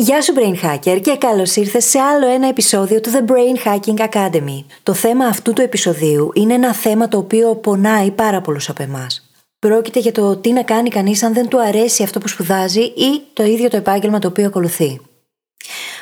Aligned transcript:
Γεια 0.00 0.22
σου 0.22 0.34
Brain 0.36 0.64
Hacker 0.64 1.00
και 1.02 1.16
καλώς 1.18 1.56
ήρθες 1.56 1.84
σε 1.84 1.98
άλλο 1.98 2.26
ένα 2.26 2.48
επεισόδιο 2.48 3.00
του 3.00 3.10
The 3.10 3.30
Brain 3.30 3.68
Hacking 3.68 4.08
Academy. 4.08 4.64
Το 4.82 4.94
θέμα 4.94 5.24
αυτού 5.24 5.52
του 5.52 5.62
επεισοδίου 5.62 6.30
είναι 6.34 6.54
ένα 6.54 6.74
θέμα 6.74 7.08
το 7.08 7.18
οποίο 7.18 7.54
πονάει 7.54 8.10
πάρα 8.10 8.40
πολλούς 8.40 8.68
από 8.68 8.82
εμάς. 8.82 9.30
Πρόκειται 9.58 9.98
για 9.98 10.12
το 10.12 10.36
τι 10.36 10.52
να 10.52 10.62
κάνει 10.62 10.88
κανείς 10.88 11.22
αν 11.22 11.34
δεν 11.34 11.48
του 11.48 11.60
αρέσει 11.60 12.02
αυτό 12.02 12.18
που 12.18 12.28
σπουδάζει 12.28 12.80
ή 12.80 13.22
το 13.32 13.44
ίδιο 13.44 13.68
το 13.68 13.76
επάγγελμα 13.76 14.18
το 14.18 14.28
οποίο 14.28 14.46
ακολουθεί. 14.46 15.00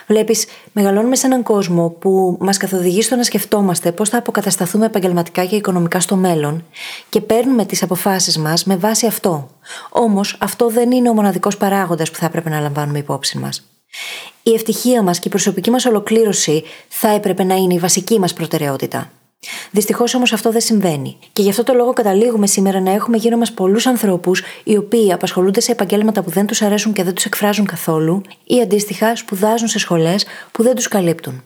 Βλέπεις, 0.06 0.46
μεγαλώνουμε 0.72 1.16
σε 1.16 1.26
έναν 1.26 1.42
κόσμο 1.42 1.90
που 1.90 2.36
μας 2.40 2.56
καθοδηγεί 2.56 3.02
στο 3.02 3.16
να 3.16 3.22
σκεφτόμαστε 3.22 3.92
πώς 3.92 4.08
θα 4.08 4.18
αποκατασταθούμε 4.18 4.86
επαγγελματικά 4.86 5.44
και 5.44 5.56
οικονομικά 5.56 6.00
στο 6.00 6.16
μέλλον 6.16 6.64
και 7.08 7.20
παίρνουμε 7.20 7.64
τις 7.64 7.82
αποφάσεις 7.82 8.38
μας 8.38 8.64
με 8.64 8.76
βάση 8.76 9.06
αυτό. 9.06 9.48
Όμως, 9.90 10.38
αυτό 10.40 10.68
δεν 10.68 10.90
είναι 10.90 11.08
ο 11.08 11.14
μοναδικός 11.14 11.56
παράγοντας 11.56 12.10
που 12.10 12.16
θα 12.16 12.26
έπρεπε 12.26 12.50
να 12.50 12.60
λαμβάνουμε 12.60 12.98
υπόψη 12.98 13.38
μας. 13.38 13.70
Η 14.42 14.54
ευτυχία 14.54 15.02
μας 15.02 15.18
και 15.18 15.28
η 15.28 15.30
προσωπική 15.30 15.70
μας 15.70 15.84
ολοκλήρωση 15.84 16.64
θα 16.88 17.08
έπρεπε 17.08 17.44
να 17.44 17.54
είναι 17.54 17.74
η 17.74 17.78
βασική 17.78 18.18
μας 18.18 18.32
προτεραιότητα. 18.32 19.10
Δυστυχώς 19.70 20.14
όμως 20.14 20.32
αυτό 20.32 20.50
δεν 20.50 20.60
συμβαίνει. 20.60 21.16
Και 21.32 21.42
γι' 21.42 21.50
αυτό 21.50 21.62
το 21.62 21.72
λόγο 21.72 21.92
καταλήγουμε 21.92 22.46
σήμερα 22.46 22.80
να 22.80 22.90
έχουμε 22.90 23.16
γύρω 23.16 23.36
μας 23.36 23.52
πολλούς 23.52 23.86
ανθρώπους 23.86 24.42
οι 24.64 24.76
οποίοι 24.76 25.12
απασχολούνται 25.12 25.60
σε 25.60 25.72
επαγγέλματα 25.72 26.22
που 26.22 26.30
δεν 26.30 26.46
τους 26.46 26.62
αρέσουν 26.62 26.92
και 26.92 27.02
δεν 27.02 27.14
τους 27.14 27.24
εκφράζουν 27.24 27.66
καθόλου 27.66 28.22
ή 28.44 28.60
αντίστοιχα 28.60 29.16
σπουδάζουν 29.16 29.68
σε 29.68 29.78
σχολές 29.78 30.26
που 30.52 30.62
δεν 30.62 30.74
τους 30.74 30.88
καλύπτουν. 30.88 31.42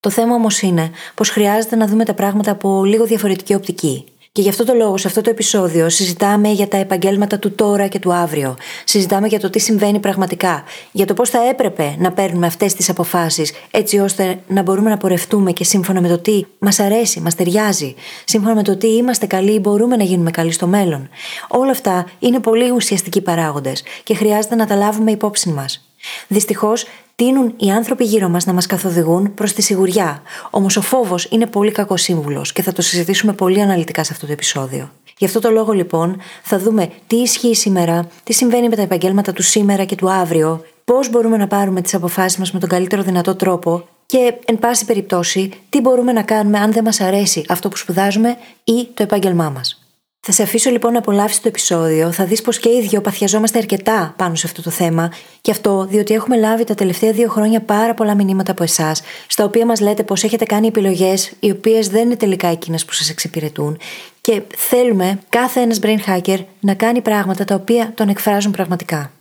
Το 0.00 0.10
θέμα 0.10 0.34
όμως 0.34 0.60
είναι 0.60 0.90
πως 1.14 1.30
χρειάζεται 1.30 1.76
να 1.76 1.86
δούμε 1.86 2.04
τα 2.04 2.14
πράγματα 2.14 2.50
από 2.50 2.84
λίγο 2.84 3.04
διαφορετική 3.04 3.54
οπτική. 3.54 4.04
Και 4.34 4.42
γι' 4.42 4.48
αυτό 4.48 4.64
το 4.64 4.74
λόγο, 4.74 4.96
σε 4.96 5.06
αυτό 5.06 5.20
το 5.20 5.30
επεισόδιο, 5.30 5.88
συζητάμε 5.88 6.48
για 6.48 6.68
τα 6.68 6.76
επαγγέλματα 6.76 7.38
του 7.38 7.52
τώρα 7.54 7.86
και 7.86 7.98
του 7.98 8.12
αύριο. 8.12 8.56
Συζητάμε 8.84 9.26
για 9.26 9.40
το 9.40 9.50
τι 9.50 9.58
συμβαίνει 9.58 9.98
πραγματικά. 9.98 10.64
Για 10.92 11.06
το 11.06 11.14
πώς 11.14 11.30
θα 11.30 11.48
έπρεπε 11.48 11.96
να 11.98 12.12
παίρνουμε 12.12 12.46
αυτές 12.46 12.74
τις 12.74 12.88
αποφάσεις, 12.88 13.52
έτσι 13.70 13.98
ώστε 13.98 14.38
να 14.48 14.62
μπορούμε 14.62 14.90
να 14.90 14.96
πορευτούμε 14.96 15.52
και 15.52 15.64
σύμφωνα 15.64 16.00
με 16.00 16.08
το 16.08 16.18
τι 16.18 16.46
μας 16.58 16.80
αρέσει, 16.80 17.20
μας 17.20 17.34
ταιριάζει. 17.34 17.94
Σύμφωνα 18.24 18.54
με 18.54 18.62
το 18.62 18.76
τι 18.76 18.96
είμαστε 18.96 19.26
καλοί 19.26 19.52
ή 19.52 19.58
μπορούμε 19.62 19.96
να 19.96 20.04
γίνουμε 20.04 20.30
καλοί 20.30 20.52
στο 20.52 20.66
μέλλον. 20.66 21.08
Όλα 21.48 21.70
αυτά 21.70 22.06
είναι 22.18 22.40
πολύ 22.40 22.70
ουσιαστικοί 22.70 23.20
παράγοντες 23.20 23.82
και 24.02 24.14
χρειάζεται 24.14 24.54
να 24.54 24.66
τα 24.66 24.74
λάβουμε 24.74 25.10
υπόψη 25.10 25.48
μας. 25.48 25.86
Δυστυχώς, 26.28 26.86
τείνουν 27.14 27.54
οι 27.56 27.70
άνθρωποι 27.70 28.04
γύρω 28.04 28.28
μας 28.28 28.46
να 28.46 28.52
μας 28.52 28.66
καθοδηγούν 28.66 29.34
προς 29.34 29.52
τη 29.52 29.62
σιγουριά. 29.62 30.22
Όμως 30.50 30.76
ο 30.76 30.80
φόβος 30.80 31.24
είναι 31.30 31.46
πολύ 31.46 31.70
κακός 31.70 32.02
σύμβουλος 32.02 32.52
και 32.52 32.62
θα 32.62 32.72
το 32.72 32.82
συζητήσουμε 32.82 33.32
πολύ 33.32 33.60
αναλυτικά 33.60 34.04
σε 34.04 34.12
αυτό 34.12 34.26
το 34.26 34.32
επεισόδιο. 34.32 34.90
Γι' 35.18 35.24
αυτό 35.24 35.40
το 35.40 35.50
λόγο 35.50 35.72
λοιπόν 35.72 36.20
θα 36.42 36.58
δούμε 36.58 36.90
τι 37.06 37.16
ισχύει 37.16 37.54
σήμερα, 37.54 38.08
τι 38.24 38.32
συμβαίνει 38.32 38.68
με 38.68 38.76
τα 38.76 38.82
επαγγέλματα 38.82 39.32
του 39.32 39.42
σήμερα 39.42 39.84
και 39.84 39.94
του 39.94 40.10
αύριο, 40.10 40.64
πώς 40.84 41.10
μπορούμε 41.10 41.36
να 41.36 41.46
πάρουμε 41.46 41.80
τις 41.80 41.94
αποφάσεις 41.94 42.38
μας 42.38 42.52
με 42.52 42.58
τον 42.58 42.68
καλύτερο 42.68 43.02
δυνατό 43.02 43.34
τρόπο 43.34 43.84
και, 44.06 44.34
εν 44.44 44.58
πάση 44.58 44.84
περιπτώσει, 44.84 45.50
τι 45.68 45.80
μπορούμε 45.80 46.12
να 46.12 46.22
κάνουμε 46.22 46.58
αν 46.58 46.72
δεν 46.72 46.84
μας 46.84 47.00
αρέσει 47.00 47.44
αυτό 47.48 47.68
που 47.68 47.76
σπουδάζουμε 47.76 48.36
ή 48.64 48.88
το 48.94 49.02
επάγγελμά 49.02 49.50
μας. 49.50 49.81
Θα 50.26 50.32
σε 50.32 50.42
αφήσω 50.42 50.70
λοιπόν 50.70 50.92
να 50.92 50.98
απολαύσεις 50.98 51.40
το 51.40 51.48
επεισόδιο. 51.48 52.12
Θα 52.12 52.24
δεις 52.24 52.42
πως 52.42 52.58
και 52.58 52.68
οι 52.68 52.86
δύο 52.88 53.00
παθιαζόμαστε 53.00 53.58
αρκετά 53.58 54.14
πάνω 54.16 54.34
σε 54.34 54.46
αυτό 54.46 54.62
το 54.62 54.70
θέμα. 54.70 55.12
Και 55.40 55.50
αυτό 55.50 55.86
διότι 55.90 56.14
έχουμε 56.14 56.36
λάβει 56.36 56.64
τα 56.64 56.74
τελευταία 56.74 57.12
δύο 57.12 57.28
χρόνια 57.28 57.60
πάρα 57.60 57.94
πολλά 57.94 58.14
μηνύματα 58.14 58.52
από 58.52 58.62
εσάς, 58.62 59.02
στα 59.26 59.44
οποία 59.44 59.66
μας 59.66 59.80
λέτε 59.80 60.02
πως 60.02 60.24
έχετε 60.24 60.44
κάνει 60.44 60.66
επιλογές 60.66 61.32
οι 61.40 61.50
οποίες 61.50 61.88
δεν 61.88 62.04
είναι 62.04 62.16
τελικά 62.16 62.48
εκείνες 62.48 62.84
που 62.84 62.92
σας 62.92 63.10
εξυπηρετούν. 63.10 63.78
Και 64.20 64.42
θέλουμε 64.56 65.18
κάθε 65.28 65.60
ένας 65.60 65.78
brain 65.82 65.98
hacker 66.06 66.38
να 66.60 66.74
κάνει 66.74 67.00
πράγματα 67.00 67.44
τα 67.44 67.54
οποία 67.54 67.92
τον 67.94 68.08
εκφράζουν 68.08 68.52
πραγματικά. 68.52 69.12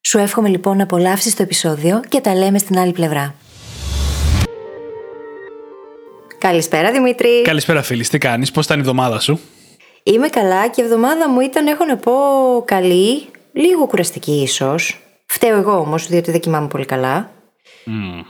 Σου 0.00 0.18
εύχομαι 0.18 0.48
λοιπόν 0.48 0.76
να 0.76 0.82
απολαύσεις 0.82 1.34
το 1.34 1.42
επεισόδιο 1.42 2.00
και 2.08 2.20
τα 2.20 2.34
λέμε 2.34 2.58
στην 2.58 2.78
άλλη 2.78 2.92
πλευρά. 2.92 3.34
Καλησπέρα 6.38 6.92
Δημήτρη. 6.92 7.42
Καλησπέρα 7.42 7.82
φίλη, 7.82 8.06
τι 8.06 8.18
κάνεις, 8.18 8.50
πώς 8.50 8.64
ήταν 8.64 8.76
η 8.76 8.80
εβδομάδα 8.80 9.20
σου; 9.20 9.40
Είμαι 10.02 10.28
καλά 10.28 10.68
και 10.68 10.80
η 10.80 10.84
εβδομάδα 10.84 11.28
μου 11.28 11.40
ήταν, 11.40 11.66
έχω 11.66 11.84
να 11.84 11.96
πω, 11.96 12.12
καλή. 12.64 13.26
Λίγο 13.52 13.86
κουραστική 13.86 14.32
ίσως. 14.42 15.00
Φταίω 15.26 15.56
εγώ 15.56 15.78
όμως, 15.78 16.06
διότι 16.06 16.30
δεν 16.30 16.40
κοιμάμαι 16.40 16.68
πολύ 16.68 16.84
καλά. 16.84 17.30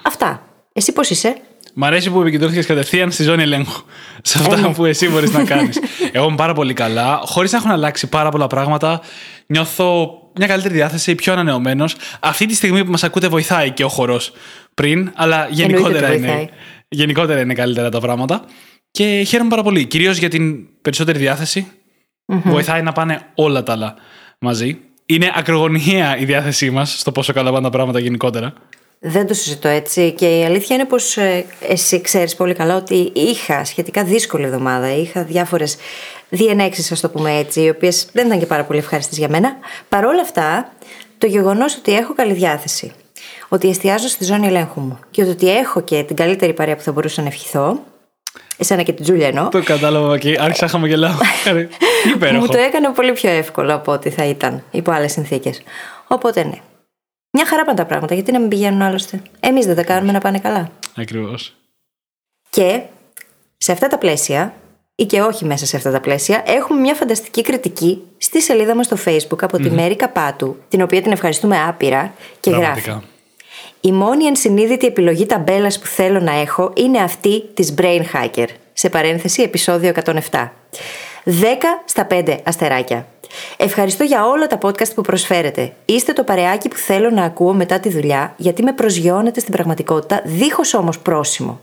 Αυτά. 0.02 0.42
Εσύ 0.72 0.92
πώς 0.92 1.10
είσαι; 1.10 1.36
Μ' 1.74 1.84
αρέσει 1.84 2.10
που 2.10 2.20
επικεντρώθηκες 2.20 2.66
κατευθείαν 2.66 3.10
στη 3.10 3.22
ζώνη 3.22 3.42
ελέγχου. 3.42 3.82
Σε 4.22 4.38
αυτά 4.38 4.68
Ε. 4.68 4.72
που 4.76 4.84
εσύ 4.84 5.08
μπορείς 5.08 5.32
να 5.32 5.44
κάνεις. 5.44 5.80
Εγώ 6.12 6.26
είμαι 6.26 6.36
πάρα 6.36 6.54
πολύ 6.54 6.72
καλά. 6.72 7.20
Χωρίς 7.24 7.52
να 7.52 7.58
έχουν 7.58 7.70
αλλάξει 7.70 8.06
πάρα 8.06 8.28
πολλά 8.30 8.46
πράγματα, 8.46 9.00
νιώθω 9.46 10.18
μια 10.36 10.46
καλύτερη 10.46 10.74
διάθεση, 10.74 11.14
πιο 11.14 11.32
ανανεωμένος. 11.32 11.96
Αυτή 12.20 12.46
τη 12.46 12.54
στιγμή 12.54 12.84
που 12.84 12.90
μας 12.90 13.04
ακούτε, 13.04 13.28
βοηθάει 13.28 13.70
και 13.70 13.84
ο 13.84 13.88
χορός 13.88 14.32
πριν, 14.74 15.12
αλλά 15.14 15.46
γενικότερα 15.50 16.08
ότι 16.08 16.16
είναι, 16.16 16.26
βοηθάει. 16.26 16.48
γενικότερα 16.88 17.40
είναι 17.40 17.54
καλύτερα 17.54 17.88
τα 17.88 18.00
πράγματα. 18.00 18.44
Και 18.92 19.24
χαίρομαι 19.26 19.50
πάρα 19.50 19.62
πολύ. 19.62 19.84
Κυρίως 19.84 20.16
για 20.16 20.28
την 20.28 20.66
περισσότερη 20.82 21.18
διάθεση. 21.18 21.66
Βοηθάει 22.26 22.82
να 22.82 22.92
πάνε 22.92 23.20
όλα 23.34 23.62
τα 23.62 23.72
άλλα 23.72 23.94
μαζί. 24.38 24.78
Είναι 25.06 25.32
ακρογωνιαία 25.34 26.18
η 26.18 26.24
διάθεσή 26.24 26.70
μας 26.70 26.98
στο 26.98 27.12
πόσο 27.12 27.32
καλά 27.32 27.50
πάνε 27.50 27.62
τα 27.62 27.70
πράγματα 27.70 27.98
γενικότερα. 27.98 28.52
Δεν 28.98 29.26
το 29.26 29.34
συζητώ 29.34 29.68
έτσι. 29.68 30.12
Και 30.12 30.38
η 30.38 30.44
αλήθεια 30.44 30.76
είναι 30.76 30.84
πως 30.84 31.16
εσύ 31.68 32.00
ξέρεις 32.00 32.36
πολύ 32.36 32.54
καλά 32.54 32.76
ότι 32.76 33.10
είχα 33.14 33.64
σχετικά 33.64 34.04
δύσκολη 34.04 34.44
εβδομάδα. 34.44 34.96
Είχα 34.96 35.24
διάφορες 35.24 35.76
διενέξεις, 36.28 36.92
ας 36.92 37.00
το 37.00 37.08
πούμε 37.08 37.36
έτσι, 37.36 37.60
οι 37.60 37.68
οποίες 37.68 38.08
δεν 38.12 38.26
ήταν 38.26 38.38
και 38.38 38.46
πάρα 38.46 38.64
πολύ 38.64 38.78
ευχάριστες 38.78 39.18
για 39.18 39.28
μένα. 39.28 39.56
Παρ' 39.88 40.04
όλα 40.04 40.20
αυτά, 40.20 40.72
το 41.18 41.26
γεγονός 41.26 41.76
ότι 41.76 41.92
έχω 41.92 42.14
καλή 42.14 42.32
διάθεση, 42.32 42.92
ότι 43.48 43.68
εστιάζω 43.68 44.08
στη 44.08 44.24
ζώνη 44.24 44.46
ελέγχου 44.46 44.80
μου 44.80 44.98
και 45.10 45.22
ότι 45.22 45.50
έχω 45.50 45.80
και 45.82 46.02
την 46.02 46.16
καλύτερη 46.16 46.52
παρέα 46.52 46.76
που 46.76 46.82
θα 46.82 46.92
μπορούσα 46.92 47.22
να 47.22 47.28
ευχηθώ, 47.28 47.82
εσένα 48.56 48.82
και 48.82 48.92
την 48.92 49.04
Τζούλια 49.04 49.26
εννοώ, 49.26 49.48
Το 49.48 49.62
κατάλαβα 49.62 50.18
και 50.18 50.36
άρχισα 50.40 50.64
να 50.64 50.70
χαμογελάω. 50.70 51.14
Υπέροχο. 52.14 52.40
μου 52.40 52.46
το 52.46 52.58
έκανε 52.58 52.88
πολύ 52.88 53.12
πιο 53.12 53.30
εύκολο 53.30 53.74
από 53.74 53.92
ό,τι 53.92 54.10
θα 54.10 54.24
ήταν 54.24 54.64
υπό 54.70 54.90
άλλες 54.90 55.12
συνθήκες. 55.12 55.62
Οπότε 56.06 56.44
ναι. 56.44 56.58
Μια 57.30 57.46
χαρά 57.46 57.64
πάνε 57.64 57.78
τα 57.78 57.86
πράγματα, 57.86 58.14
γιατί 58.14 58.32
να 58.32 58.40
μην 58.40 58.48
πηγαίνουν 58.48 58.82
άλλωστε. 58.82 59.22
Εμείς 59.40 59.66
δεν 59.66 59.76
τα 59.76 59.84
κάνουμε 59.84 60.12
να 60.12 60.20
πάνε 60.20 60.38
καλά. 60.38 60.70
Ακριβώς. 60.96 61.54
Και 62.50 62.80
σε 63.56 63.72
αυτά 63.72 63.88
τα 63.88 63.98
πλαίσια, 63.98 64.54
ή 64.94 65.04
και 65.04 65.20
όχι 65.20 65.44
μέσα 65.44 65.66
σε 65.66 65.76
αυτά 65.76 65.90
τα 65.90 66.00
πλαίσια, 66.00 66.42
έχουμε 66.46 66.80
μια 66.80 66.94
φανταστική 66.94 67.42
κριτική 67.42 68.02
στη 68.18 68.40
σελίδα 68.42 68.74
μας 68.74 68.86
στο 68.86 68.96
Facebook 69.04 69.38
από 69.40 69.56
τη 69.56 69.70
Μέρη 69.70 69.96
Καπάτου, 69.96 70.56
την 70.68 70.82
οποία 70.82 71.02
την 71.02 71.12
ευχαριστούμε 71.12 71.62
άπειρα 71.68 72.14
και 72.40 72.50
γράφει. 72.50 72.92
Η 73.84 73.92
μόνη 73.92 74.24
ενσυνείδητη 74.24 74.86
επιλογή 74.86 75.26
ταμπέλας 75.26 75.78
που 75.78 75.86
θέλω 75.86 76.20
να 76.20 76.32
έχω 76.32 76.72
είναι 76.76 76.98
αυτή 76.98 77.42
της 77.54 77.74
Brain 77.78 78.02
Hacker. 78.14 78.46
Σε 78.72 78.88
παρένθεση, 78.88 79.42
επεισόδιο 79.42 79.92
107. 80.04 80.52
10 81.24 81.30
στα 81.84 82.06
5 82.10 82.36
αστεράκια. 82.44 83.06
Ευχαριστώ 83.56 84.04
για 84.04 84.26
όλα 84.26 84.46
τα 84.46 84.58
podcast 84.62 84.94
που 84.94 85.02
προσφέρετε. 85.02 85.72
Είστε 85.84 86.12
το 86.12 86.22
παρεάκι 86.22 86.68
που 86.68 86.76
θέλω 86.76 87.10
να 87.10 87.24
ακούω 87.24 87.52
μετά 87.52 87.80
τη 87.80 87.88
δουλειά, 87.88 88.34
γιατί 88.36 88.62
με 88.62 88.72
προσγειώνετε 88.72 89.40
στην 89.40 89.52
πραγματικότητα, 89.52 90.22
δίχως 90.24 90.74
όμως 90.74 90.98
πρόσημο. 90.98 91.60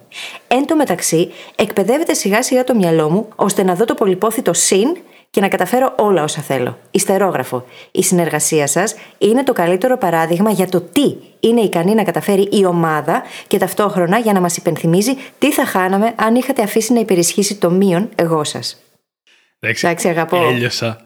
Εν 0.47 0.65
τω 0.65 0.75
μεταξύ, 0.75 1.31
εκπαιδεύεται 1.55 2.13
σιγά 2.13 2.43
σιγά 2.43 2.63
το 2.63 2.75
μυαλό 2.75 3.09
μου, 3.09 3.27
ώστε 3.35 3.63
να 3.63 3.75
δω 3.75 3.85
το 3.85 3.93
πολυπόθητο 3.93 4.53
συν 4.53 4.97
και 5.29 5.41
να 5.41 5.47
καταφέρω 5.47 5.93
όλα 5.97 6.23
όσα 6.23 6.41
θέλω. 6.41 6.77
Ιστερόγραφο. 6.91 7.65
Η 7.91 8.03
συνεργασία 8.03 8.67
σας 8.67 8.95
είναι 9.17 9.43
το 9.43 9.53
καλύτερο 9.53 9.97
παράδειγμα 9.97 10.51
για 10.51 10.69
το 10.69 10.81
τι 10.81 11.15
είναι 11.39 11.61
ικανή 11.61 11.93
να 11.93 12.03
καταφέρει 12.03 12.47
η 12.51 12.65
ομάδα 12.65 13.23
και 13.47 13.57
ταυτόχρονα 13.57 14.17
για 14.17 14.33
να 14.33 14.39
μας 14.39 14.57
υπενθυμίζει 14.57 15.13
τι 15.39 15.53
θα 15.53 15.65
χάναμε 15.65 16.13
αν 16.15 16.35
είχατε 16.35 16.61
αφήσει 16.61 16.93
να 16.93 16.99
υπερισχύσει 16.99 17.55
το 17.55 17.69
μείον 17.69 18.09
εγώ 18.15 18.43
σας. 18.43 18.83
Εντάξει, 19.59 20.07
αγαπώ. 20.07 20.37
Έλειωσα. 20.37 21.01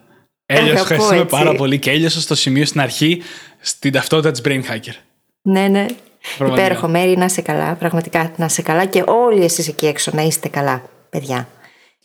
Έλειωσα. 0.46 0.72
Αγαπώ, 0.72 0.82
Ευχαριστούμε 0.82 1.22
έτσι. 1.22 1.36
πάρα 1.36 1.56
πολύ 1.56 1.80
και 1.80 1.92
έλειωσα 1.92 2.22
στο 2.22 2.36
σημείο 2.36 2.66
στην 2.66 2.82
αρχή 2.82 3.22
στην 3.60 3.92
ταυτότητα 3.92 4.32
της 4.32 4.42
Brain 4.46 4.72
Hacker. 4.72 4.94
Ναι, 5.42 5.68
ναι. 5.68 5.86
Πραγματικά. 6.38 6.66
Υπέροχο, 6.66 6.88
Μέρη, 6.88 7.18
να 7.18 7.26
είσαι 7.26 7.42
καλά. 7.42 7.74
Πραγματικά 7.74 8.32
να 8.36 8.46
είσαι 8.46 8.62
καλά 8.62 8.86
και 8.86 9.04
όλοι 9.08 9.44
εσείς 9.44 9.68
εκεί 9.68 9.86
έξω 9.86 10.12
να 10.14 10.22
είστε 10.22 10.48
καλά, 10.48 10.82
παιδιά. 11.10 11.48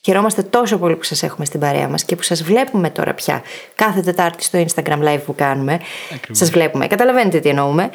Χαιρόμαστε 0.00 0.43
τόσο 0.43 0.79
πολύ 0.79 0.97
που 0.97 1.05
σας 1.05 1.23
έχουμε 1.23 1.47
στην 1.47 1.61
παρέα 1.61 1.89
μας 1.89 2.05
και 2.05 2.17
που 2.17 2.23
σας 2.23 2.43
βλέπουμε 2.43 2.91
τώρα 2.91 3.15
πια 3.15 3.43
κάθε 3.75 4.00
Τετάρτη 4.00 4.45
στο 4.45 4.65
Instagram 4.67 4.99
live 5.03 5.21
που 5.27 5.35
κάνουμε. 5.35 5.81
Σας 6.31 6.50
βλέπουμε. 6.50 6.87
Καταλαβαίνετε 6.87 7.41
τι 7.41 7.49
εννοούμε. 7.49 7.91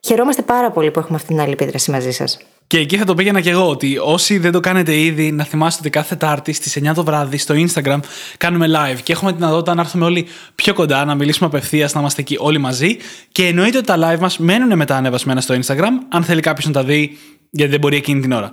Χαιρόμαστε 0.00 0.42
πάρα 0.42 0.70
πολύ 0.70 0.90
που 0.90 0.98
έχουμε 0.98 1.16
αυτή 1.16 1.28
την 1.28 1.40
άλλη 1.40 1.52
επίδραση 1.52 1.90
μαζί 1.90 2.10
σας. 2.10 2.38
Και 2.66 2.78
εκεί 2.78 2.96
θα 2.96 3.04
το 3.04 3.14
πήγαινα 3.14 3.40
και 3.40 3.50
εγώ 3.50 3.68
ότι 3.68 3.98
όσοι 3.98 4.38
δεν 4.38 4.52
το 4.52 4.60
κάνετε 4.60 4.96
ήδη, 4.96 5.32
να 5.32 5.44
θυμάστε 5.44 5.80
ότι 5.80 5.90
κάθε 5.90 6.16
Τετάρτη 6.16 6.52
στις 6.52 6.76
9 6.76 6.94
το 6.94 7.04
βράδυ 7.04 7.38
στο 7.38 7.54
Instagram 7.58 7.98
κάνουμε 8.38 8.66
live 8.68 8.98
και 9.02 9.12
έχουμε 9.12 9.30
τη 9.32 9.38
δυνατότητα 9.38 9.74
να 9.74 9.80
έρθουμε 9.80 10.04
όλοι 10.04 10.26
πιο 10.54 10.74
κοντά, 10.74 11.04
να 11.04 11.14
μιλήσουμε 11.14 11.46
απευθείας, 11.46 11.94
να 11.94 12.00
είμαστε 12.00 12.20
εκεί 12.20 12.36
όλοι 12.38 12.58
μαζί. 12.58 12.96
Και 13.32 13.46
εννοείται 13.46 13.78
ότι 13.78 13.86
τα 13.86 13.96
live 13.98 14.18
μας 14.18 14.38
μένουν 14.38 14.76
μετά 14.76 14.96
ανεβασμένα 14.96 15.40
στο 15.40 15.54
Instagram, 15.54 15.90
αν 16.08 16.24
θέλει 16.24 16.40
κάποιος 16.40 16.66
να 16.66 16.72
τα 16.72 16.84
δει, 16.84 17.18
γιατί 17.50 17.70
δεν 17.70 17.80
μπορεί 17.80 17.96
εκείνη 17.96 18.20
την 18.20 18.32
ώρα. 18.32 18.50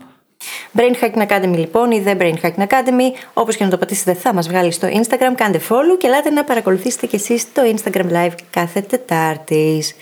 Brain 0.77 1.03
Hacking 1.03 1.27
Academy 1.27 1.57
λοιπόν 1.57 1.91
ή 1.91 2.03
The 2.05 2.17
Brain 2.17 2.33
Hacking 2.41 2.67
Academy, 2.67 3.17
όπως 3.33 3.55
και 3.55 3.63
να 3.63 3.69
το 3.69 3.77
πατήσετε, 3.77 4.13
θα 4.13 4.33
μας 4.33 4.47
βγάλει 4.47 4.71
στο 4.71 4.87
Instagram. 4.87 5.33
Κάντε 5.35 5.61
follow 5.69 5.97
και 5.99 6.07
ελάτε 6.07 6.29
να 6.29 6.43
παρακολουθήσετε 6.43 7.07
κι 7.07 7.15
εσείς 7.15 7.51
το 7.53 7.61
Instagram 7.75 8.11
live 8.11 8.35
κάθε 8.49 8.81
Τετάρτης. 8.81 9.95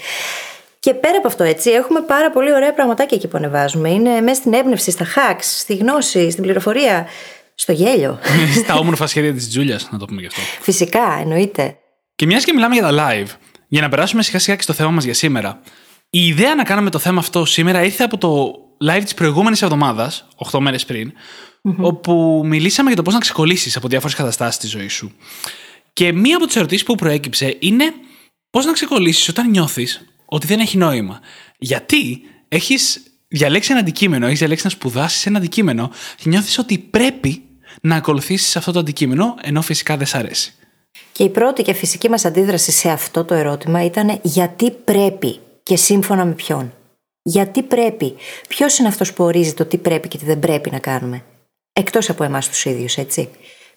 Και 0.79 0.93
πέρα 0.93 1.17
από 1.17 1.27
αυτό, 1.27 1.43
έτσι, 1.43 1.69
έχουμε 1.69 2.01
πάρα 2.01 2.31
πολύ 2.31 2.53
ωραία 2.53 2.73
πραγματάκια 2.73 3.17
εκεί 3.17 3.27
που 3.27 3.37
ανεβάζουμε. 3.37 3.89
Είναι 3.89 4.21
μέσα 4.21 4.35
στην 4.35 4.53
έμπνευση, 4.53 4.91
στα 4.91 5.05
hacks, 5.05 5.41
στη 5.41 5.75
γνώση, 5.75 6.31
στην 6.31 6.43
πληροφορία, 6.43 7.07
στο 7.55 7.71
γέλιο. 7.71 8.19
Στα 8.63 8.75
όμορφα 8.75 9.07
σχέδια 9.07 9.33
της 9.33 9.49
Τζούλιας, 9.49 9.89
να 9.91 9.97
το 9.97 10.05
πούμε 10.05 10.21
γι' 10.21 10.27
αυτό. 10.27 10.41
Φυσικά, 10.61 11.17
εννοείται. 11.21 11.77
Και 12.15 12.25
μιας 12.25 12.43
και 12.43 12.53
μιλάμε 12.53 12.73
για 12.73 12.83
τα 12.83 12.91
live, 12.91 13.27
για 13.67 13.81
να 13.81 13.89
περάσουμε 13.89 14.23
σιγά 14.23 14.39
σιγά 14.39 14.55
και 14.55 14.61
στο 14.61 14.73
θέμα 14.73 14.89
μας 14.89 15.03
για 15.03 15.13
σήμερα. 15.13 15.61
Η 16.09 16.27
ιδέα 16.27 16.55
να 16.55 16.63
κάνουμε 16.63 16.89
το 16.89 16.99
θέμα 16.99 17.19
αυτό 17.19 17.45
σήμερα 17.45 17.83
ήρθε 17.83 18.03
από 18.03 18.17
το 18.17 18.53
live 18.89 19.03
της 19.03 19.13
προηγούμενης 19.13 19.61
εβδομάδας, 19.61 20.27
8 20.35 20.59
μέρες 20.59 20.85
πριν, 20.85 21.13
όπου 21.77 22.41
μιλήσαμε 22.45 22.87
για 22.87 22.97
το 22.97 23.03
πώς 23.03 23.13
να 23.13 23.19
ξεκολλήσεις 23.19 23.75
από 23.75 23.87
διάφορες 23.87 24.15
καταστάσεις 24.15 24.59
τη 24.59 24.67
ζωή 24.67 24.87
σου. 24.87 25.11
Και 25.93 26.11
μία 26.11 26.35
από 26.35 26.45
τις 26.45 26.55
ερωτήσεις 26.55 26.85
που 26.85 26.95
προέκυψε 26.95 27.57
είναι 27.59 27.93
πώς 28.49 28.65
να 28.65 28.71
ξεκολλήσεις 28.71 29.27
όταν 29.27 29.49
νιώθεις 29.49 30.05
ότι 30.25 30.47
δεν 30.47 30.59
έχει 30.59 30.77
νόημα. 30.77 31.19
Γιατί 31.57 32.21
έχεις 32.47 33.03
διαλέξει 33.27 33.71
ένα 33.71 33.79
αντικείμενο, 33.79 34.25
έχεις 34.25 34.39
διαλέξει 34.39 34.65
να 34.65 34.71
σπουδάσεις 34.71 35.25
ένα 35.25 35.37
αντικείμενο 35.37 35.91
και 36.15 36.29
νιώθεις 36.29 36.57
ότι 36.57 36.77
πρέπει 36.77 37.41
να 37.81 37.95
ακολουθήσεις 37.95 38.55
αυτό 38.55 38.71
το 38.71 38.79
αντικείμενο, 38.79 39.35
ενώ 39.41 39.61
φυσικά 39.61 39.97
δεν 39.97 40.07
σ' 40.07 40.15
αρέσει. 40.15 40.53
Και 41.11 41.23
η 41.23 41.29
πρώτη 41.29 41.61
και 41.63 41.73
φυσική 41.73 42.09
μας 42.09 42.25
αντίδραση 42.25 42.71
σε 42.71 42.89
αυτό 42.89 43.23
το 43.23 43.33
ερώτημα 43.33 43.85
ήταν 43.85 44.19
γιατί 44.23 44.71
πρέπει 44.71 45.39
και 45.63 45.75
σύμφωνα 45.75 46.25
με 46.25 46.33
ποιον. 46.33 46.73
Γιατί 47.21 47.63
πρέπει; 47.63 48.15
Ποιος 48.47 48.77
είναι 48.77 48.87
αυτός 48.87 49.13
που 49.13 49.23
ορίζει 49.23 49.53
το 49.53 49.65
τι 49.65 49.77
πρέπει 49.77 50.07
και 50.07 50.17
τι 50.17 50.25
δεν 50.25 50.39
πρέπει 50.39 50.71
να 50.71 50.79
κάνουμε; 50.79 51.23
Εκτός 51.73 52.09
από 52.09 52.23
εμάς 52.23 52.47
τους 52.47 52.65
ίδιους, 52.65 52.97
έτσι. 52.97 53.29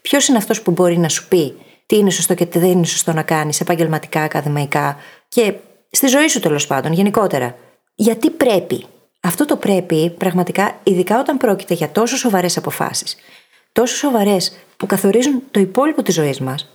Ποιος 0.03 0.29
είναι 0.29 0.39
αυτός 0.39 0.63
που 0.63 0.71
μπορεί 0.71 0.99
να 0.99 1.09
σου 1.09 1.29
πει 1.29 1.55
τι 1.87 1.97
είναι 1.97 2.11
σωστό 2.11 2.35
και 2.35 2.47
τι 2.47 2.59
δεν 2.59 2.71
είναι 2.71 2.87
σωστό 2.87 3.13
να 3.13 3.23
κάνεις 3.23 3.61
επαγγελματικά, 3.61 4.23
ακαδημαϊκά 4.23 4.97
και 5.29 5.55
στη 5.91 6.07
ζωή 6.07 6.29
σου 6.29 6.41
τέλος 6.41 6.67
πάντων, 6.67 6.93
γενικότερα; 6.93 7.57
Γιατί 7.95 8.31
πρέπει; 8.31 8.87
Αυτό 9.21 9.45
το 9.45 9.57
πρέπει 9.57 10.11
πραγματικά, 10.11 10.81
ειδικά 10.83 11.19
όταν 11.19 11.37
πρόκειται 11.37 11.75
για 11.75 11.91
τόσο 11.91 12.17
σοβαρές 12.17 12.57
αποφάσεις, 12.57 13.17
τόσο 13.73 13.97
σοβαρές 13.97 14.57
που 14.77 14.87
καθορίζουν 14.87 15.43
το 15.51 15.61
υπόλοιπο 15.61 16.03
της 16.03 16.15
ζωής 16.15 16.41
μας 16.41 16.69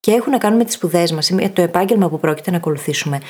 και 0.00 0.12
έχουν 0.12 0.32
να 0.32 0.38
κάνουν 0.38 0.58
με 0.58 0.64
τις 0.64 0.74
σπουδές 0.74 1.12
μας 1.12 1.28
ή 1.28 1.34
με 1.34 1.48
το 1.48 1.62
επάγγελμα 1.62 2.08
που 2.08 2.20
πρόκειται 2.20 2.50
να 2.50 2.56
ακολουθήσουμε, 2.56 3.20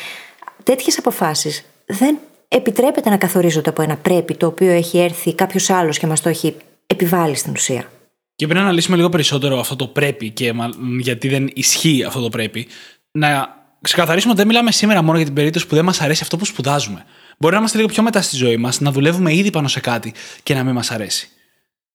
τέτοιες 0.63 0.99
αποφάσεις 0.99 1.65
δεν 1.87 2.19
επιτρέπεται 2.49 3.11
να 3.11 3.17
καθορίζονται 3.17 3.71
από 3.71 3.83
ένα 3.83 3.97
πρέπει 3.97 4.37
το 4.37 4.47
οποίο 4.47 4.71
έχει 4.71 4.99
έρθει 4.99 5.35
κάποιος 5.35 5.71
άλλος 5.71 5.99
και 5.99 6.07
μας 6.07 6.21
το 6.21 6.29
έχει 6.29 6.57
επιβάλει 6.87 7.35
στην 7.35 7.53
ουσία. 7.53 7.91
Και 8.37 8.45
πρέπει 8.45 8.61
να 8.61 8.67
αναλύσουμε 8.67 8.97
λίγο 8.97 9.09
περισσότερο 9.09 9.59
αυτό 9.59 9.77
το 9.77 9.87
πρέπει 9.87 10.31
και 10.31 10.53
γιατί 11.01 11.29
δεν 11.29 11.51
ισχύει 11.55 12.05
αυτό 12.05 12.21
το 12.21 12.29
πρέπει. 12.29 12.67
Να 13.11 13.49
ξεκαθαρίσουμε 13.81 14.33
ότι 14.33 14.41
δεν 14.41 14.51
μιλάμε 14.51 14.73
σήμερα 14.73 15.03
μόνο 15.03 15.17
για 15.17 15.27
την 15.27 15.35
περίπτωση 15.35 15.67
που 15.67 15.75
δεν 15.75 15.85
μας 15.85 16.01
αρέσει 16.01 16.23
αυτό 16.23 16.37
που 16.37 16.45
σπουδάζουμε. 16.45 17.05
Μπορεί 17.39 17.53
να 17.53 17.59
είμαστε 17.59 17.77
λίγο 17.77 17.89
πιο 17.89 18.03
μετά 18.03 18.23
στη 18.23 18.37
ζωή 18.37 18.57
μας, 18.57 18.81
να 18.81 18.93
δουλεύουμε 18.93 19.35
ήδη 19.35 19.51
πάνω 19.51 19.69
σε 19.69 19.81
κάτι 19.81 20.15
και 20.43 20.55
να 20.55 20.65
μην 20.65 20.75
μας 20.75 20.91
αρέσει. 20.91 21.29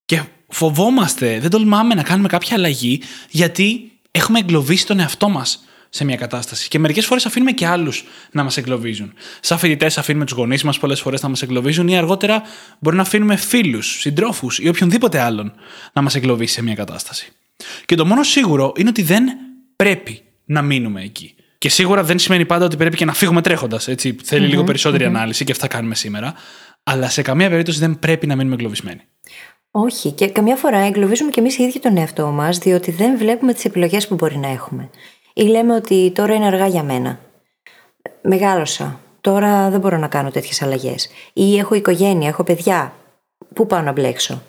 Και 0.06 0.22
φοβόμαστε, 0.48 1.40
δεν 1.40 1.50
τολμάμε 1.50 1.94
να 1.94 2.04
κάνουμε 2.04 2.28
κάποια 2.28 2.56
αλλαγή 2.56 3.02
γιατί 3.30 3.92
έχουμε 4.12 4.40
εγκλωβίσει 4.40 4.86
τον 4.86 5.00
εαυτό 5.00 5.30
μας 5.30 5.64
σε 5.94 6.06
μια 6.06 6.16
κατάσταση. 6.16 6.68
Και 6.68 6.80
μερικές 6.80 7.06
φορές 7.06 7.26
αφήνουμε 7.26 7.52
και 7.52 7.68
άλλους 7.68 8.04
να 8.32 8.44
μας 8.44 8.58
εγκλωβίζουν. 8.58 9.14
Σαν 9.40 9.58
φοιτητές, 9.58 9.98
αφήνουμε 9.98 10.26
τους 10.26 10.38
γονείς 10.38 10.64
μας 10.64 10.80
πολλές 10.80 11.02
φορές 11.02 11.22
να 11.22 11.30
μας 11.30 11.42
εγκλωβίζουν 11.42 11.88
ή 11.88 11.98
αργότερα 11.98 12.42
μπορεί 12.80 12.96
να 12.96 13.02
αφήνουμε 13.02 13.36
φίλους, 13.36 14.00
συντρόφους 14.00 14.60
ή 14.60 14.68
οποιονδήποτε 14.68 15.20
άλλον 15.20 15.54
να 15.94 16.02
μας 16.02 16.16
εγκλωβίσει 16.16 16.54
σε 16.54 16.64
μια 16.64 16.76
κατάσταση. 16.76 17.32
Και 17.86 17.96
το 17.96 18.06
μόνο 18.06 18.24
σίγουρο 18.24 18.74
είναι 18.76 18.90
ότι 18.90 19.02
δεν 19.02 19.24
πρέπει 19.76 20.22
να 20.46 20.62
μείνουμε 20.62 21.02
εκεί. 21.02 21.36
Και 21.58 21.70
σίγουρα 21.70 22.04
δεν 22.04 22.20
σημαίνει 22.20 22.46
πάντα 22.46 22.66
ότι 22.66 22.78
πρέπει 22.78 22.98
και 22.98 23.06
να 23.06 23.14
φύγουμε 23.14 23.42
τρέχοντας. 23.42 23.88
Θέλει 24.24 24.48
λίγο 24.48 24.64
περισσότερη 24.64 25.06
ανάλυση 25.06 25.44
και 25.44 25.52
αυτά 25.52 25.68
κάνουμε 25.68 25.96
σήμερα. 25.96 26.34
Αλλά 26.84 27.10
σε 27.10 27.22
καμία 27.22 27.50
περίπτωση 27.50 27.80
δεν 27.80 28.00
πρέπει 28.00 28.28
να 28.28 28.36
μείνουμε 28.36 28.56
εγκλωβισμένοι. 28.56 29.02
Όχι, 29.72 30.12
και 30.12 30.28
καμιά 30.28 30.56
φορά 30.56 30.78
εγκλωβίζουμε 30.78 31.32
και 31.32 31.40
εμείς 31.40 31.58
οι 31.58 31.64
ίδιοι 31.64 31.80
τον 31.80 31.98
εαυτό 31.98 32.28
μας, 32.28 32.58
διότι 32.58 32.92
δεν 32.92 33.18
βλέπουμε 33.18 33.54
τις 33.54 33.66
επιλογές 33.66 34.08
που 34.08 34.16
μπορεί 34.16 34.38
να 34.38 34.48
έχουμε. 34.48 34.90
Ή 35.34 35.44
λέμε 35.44 35.76
ότι 35.76 36.12
τώρα 36.16 36.34
είναι 36.34 36.46
αργά 36.46 36.68
για 36.68 36.84
μένα. 36.84 37.20
Μεγάλωσα. 38.22 39.00
Τώρα 39.22 39.70
δεν 39.70 39.80
μπορώ 39.80 39.98
να 39.98 40.08
κάνω 40.08 40.32
τέτοιες 40.32 40.62
αλλαγές. 40.62 41.10
Ή 41.34 41.58
έχω 41.58 41.76
οικογένεια, 41.76 42.28
έχω 42.28 42.44
παιδιά. 42.44 42.94
Πού 43.54 43.68
πάω 43.68 43.82
να 43.82 43.92
μπλέξω; 43.92 44.42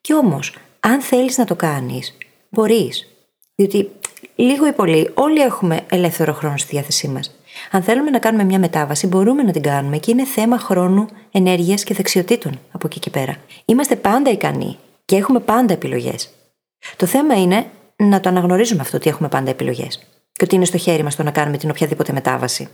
Κι 0.00 0.14
όμως, 0.14 0.54
αν 0.80 1.00
θέλεις 1.00 1.38
να 1.38 1.44
το 1.44 1.54
κάνεις, 1.54 2.16
μπορείς. 2.48 3.06
Διότι 3.54 3.90
λίγο 4.34 4.66
ή 4.66 4.72
πολύ 4.72 5.10
όλοι 5.14 5.40
έχουμε 5.40 5.80
ελεύθερο 5.90 6.32
χρόνο 6.32 6.56
στη 6.56 6.68
διάθεσή 6.70 7.08
μας. 7.08 7.36
Αν 7.70 7.82
θέλουμε 7.82 8.10
να 8.10 8.18
κάνουμε 8.18 8.44
μια 8.44 8.58
μετάβαση, 8.58 9.06
μπορούμε 9.06 9.42
να 9.42 9.52
την 9.52 9.62
κάνουμε 9.62 9.98
και 9.98 10.10
είναι 10.10 10.24
θέμα 10.24 10.58
χρόνου, 10.58 11.06
ενέργειας 11.30 11.84
και 11.84 11.94
δεξιοτήτων 11.94 12.60
από 12.72 12.86
εκεί 12.86 12.98
και 12.98 13.10
πέρα. 13.10 13.36
Είμαστε 13.64 13.96
πάντα 13.96 14.30
ικανοί 14.30 14.78
και 15.04 15.16
έχουμε 15.16 15.40
πάντα 15.40 15.72
επιλογές. 15.72 16.30
Το 16.96 17.06
θέμα 17.06 17.40
είναι 17.40 17.66
να 17.96 18.20
το 18.20 18.28
αναγνωρίζουμε 18.28 18.80
αυτό 18.80 18.96
ότι 18.96 19.10
έχουμε 19.10 19.28
πάντα 19.28 19.50
επιλογές 19.50 20.06
και 20.32 20.44
ότι 20.44 20.54
είναι 20.54 20.64
στο 20.64 20.78
χέρι 20.78 21.02
μας 21.02 21.16
το 21.16 21.22
να 21.22 21.30
κάνουμε 21.30 21.56
την 21.56 21.70
οποιαδήποτε 21.70 22.12
μετάβαση. 22.12 22.68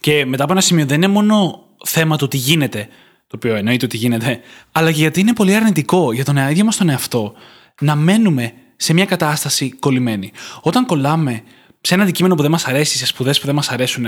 Και 0.00 0.24
μετά 0.24 0.42
από 0.42 0.52
ένα 0.52 0.60
σημείο 0.60 0.86
δεν 0.86 0.96
είναι 0.96 1.08
μόνο 1.08 1.64
θέμα 1.84 2.16
το 2.16 2.28
τι 2.28 2.36
γίνεται, 2.36 2.88
το 3.26 3.36
οποίο 3.36 3.54
εννοείται 3.54 3.84
ότι 3.84 3.96
γίνεται, 3.96 4.40
αλλά 4.72 4.92
και 4.92 4.98
γιατί 4.98 5.20
είναι 5.20 5.32
πολύ 5.32 5.54
αρνητικό 5.54 6.12
για 6.12 6.24
τον 6.24 6.36
ίδιο 6.36 6.64
μας 6.64 6.76
τον 6.76 6.88
εαυτό 6.88 7.34
να 7.80 7.94
μένουμε 7.94 8.52
σε 8.76 8.92
μια 8.92 9.04
κατάσταση 9.04 9.70
κολλημένη. 9.70 10.32
Όταν 10.60 10.86
κολλάμε 10.86 11.42
σε 11.80 11.94
ένα 11.94 12.02
αντικείμενο 12.02 12.34
που 12.34 12.42
δεν 12.42 12.50
μας 12.50 12.66
αρέσει, 12.66 12.98
σε 12.98 13.06
σπουδές 13.06 13.40
που 13.40 13.46
δεν 13.46 13.54
μας 13.54 13.70
αρέσουν, 13.70 14.06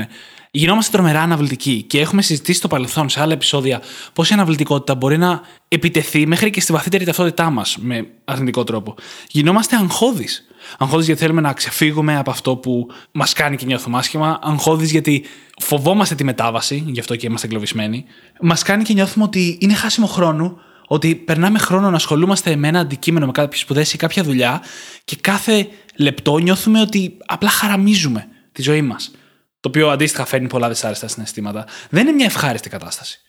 γινόμαστε 0.51 0.97
τρομερά 0.97 1.21
αναβλητικοί. 1.21 1.83
Και 1.83 2.01
έχουμε 2.01 2.23
συζητήσει 2.23 2.59
στο 2.59 2.69
παρελθόν, 2.69 3.09
σε 3.09 3.21
άλλα 3.21 3.33
επεισόδια, 3.33 3.83
πώς 4.13 4.31
η 4.31 4.33
αναβλητικότητα 4.33 4.95
μπορεί 4.95 5.19
να 5.19 5.41
επιτεθεί 5.69 6.27
μέχρι 6.27 6.51
και 6.51 6.61
στη 6.61 6.73
βαθύτερη 6.73 7.05
ταυτότητά 7.05 7.51
μας 7.51 7.77
με 7.81 8.07
αρνητικό 8.25 8.65
τρόπο. 8.65 8.95
Γινόμαστε 9.29 9.77
αγχώδεις. 9.77 10.47
Αγχώδει 10.79 11.05
γιατί 11.05 11.21
θέλουμε 11.21 11.41
να 11.41 11.53
ξεφύγουμε 11.53 12.17
από 12.17 12.31
αυτό 12.31 12.57
που 12.57 12.87
μας 13.13 13.33
κάνει 13.33 13.57
και 13.57 13.67
νιώθουμε 13.67 13.99
άσχημα. 13.99 14.39
Αγχώδει 14.43 14.87
γιατί 14.87 15.25
φοβόμαστε 15.59 16.15
τη 16.15 16.25
μετάβαση, 16.25 16.85
γι' 16.87 17.01
αυτό 17.01 17.17
και 17.17 17.27
είμαστε 17.27 17.47
εγκλωβισμένοι. 17.47 18.05
Μας 18.41 18.63
κάνει 18.63 18.85
και 18.85 18.93
νιώθουμε 18.93 19.25
ότι 19.25 19.59
είναι 19.61 19.75
χάσιμο 19.75 20.07
χρόνο 20.07 20.59
ότι 20.87 21.15
περνάμε 21.15 21.59
χρόνο 21.59 21.91
να 21.91 21.97
ασχολούμαστε 21.97 22.57
με 22.57 22.69
ένα 22.69 22.81
αντικείμενο, 22.81 23.27
με 23.27 23.33
κάποιε 23.33 23.61
σπουδέ 23.61 23.81
ή 23.93 23.97
κάποια 23.97 24.23
δουλειά 24.23 24.63
και 25.05 25.17
κάθε 25.21 25.69
λεπτό 25.97 26.39
νιώθουμε 26.39 26.81
ότι 26.81 27.17
απλά 27.27 27.49
χαραμίζουμε 27.49 28.29
τη 28.53 28.63
ζωή 28.63 28.83
μας. 28.83 29.11
Το 29.61 29.69
οποίο 29.69 29.89
αντίστοιχα 29.89 30.25
φέρνει 30.25 30.47
πολλά 30.47 30.69
δυσάρεστα 30.69 31.09
συναισθήματα. 31.09 31.67
Δεν 31.91 32.03
είναι 32.03 32.13
μια 32.13 32.27
ευχάριστη 32.27 32.69
κατάσταση. 32.69 33.21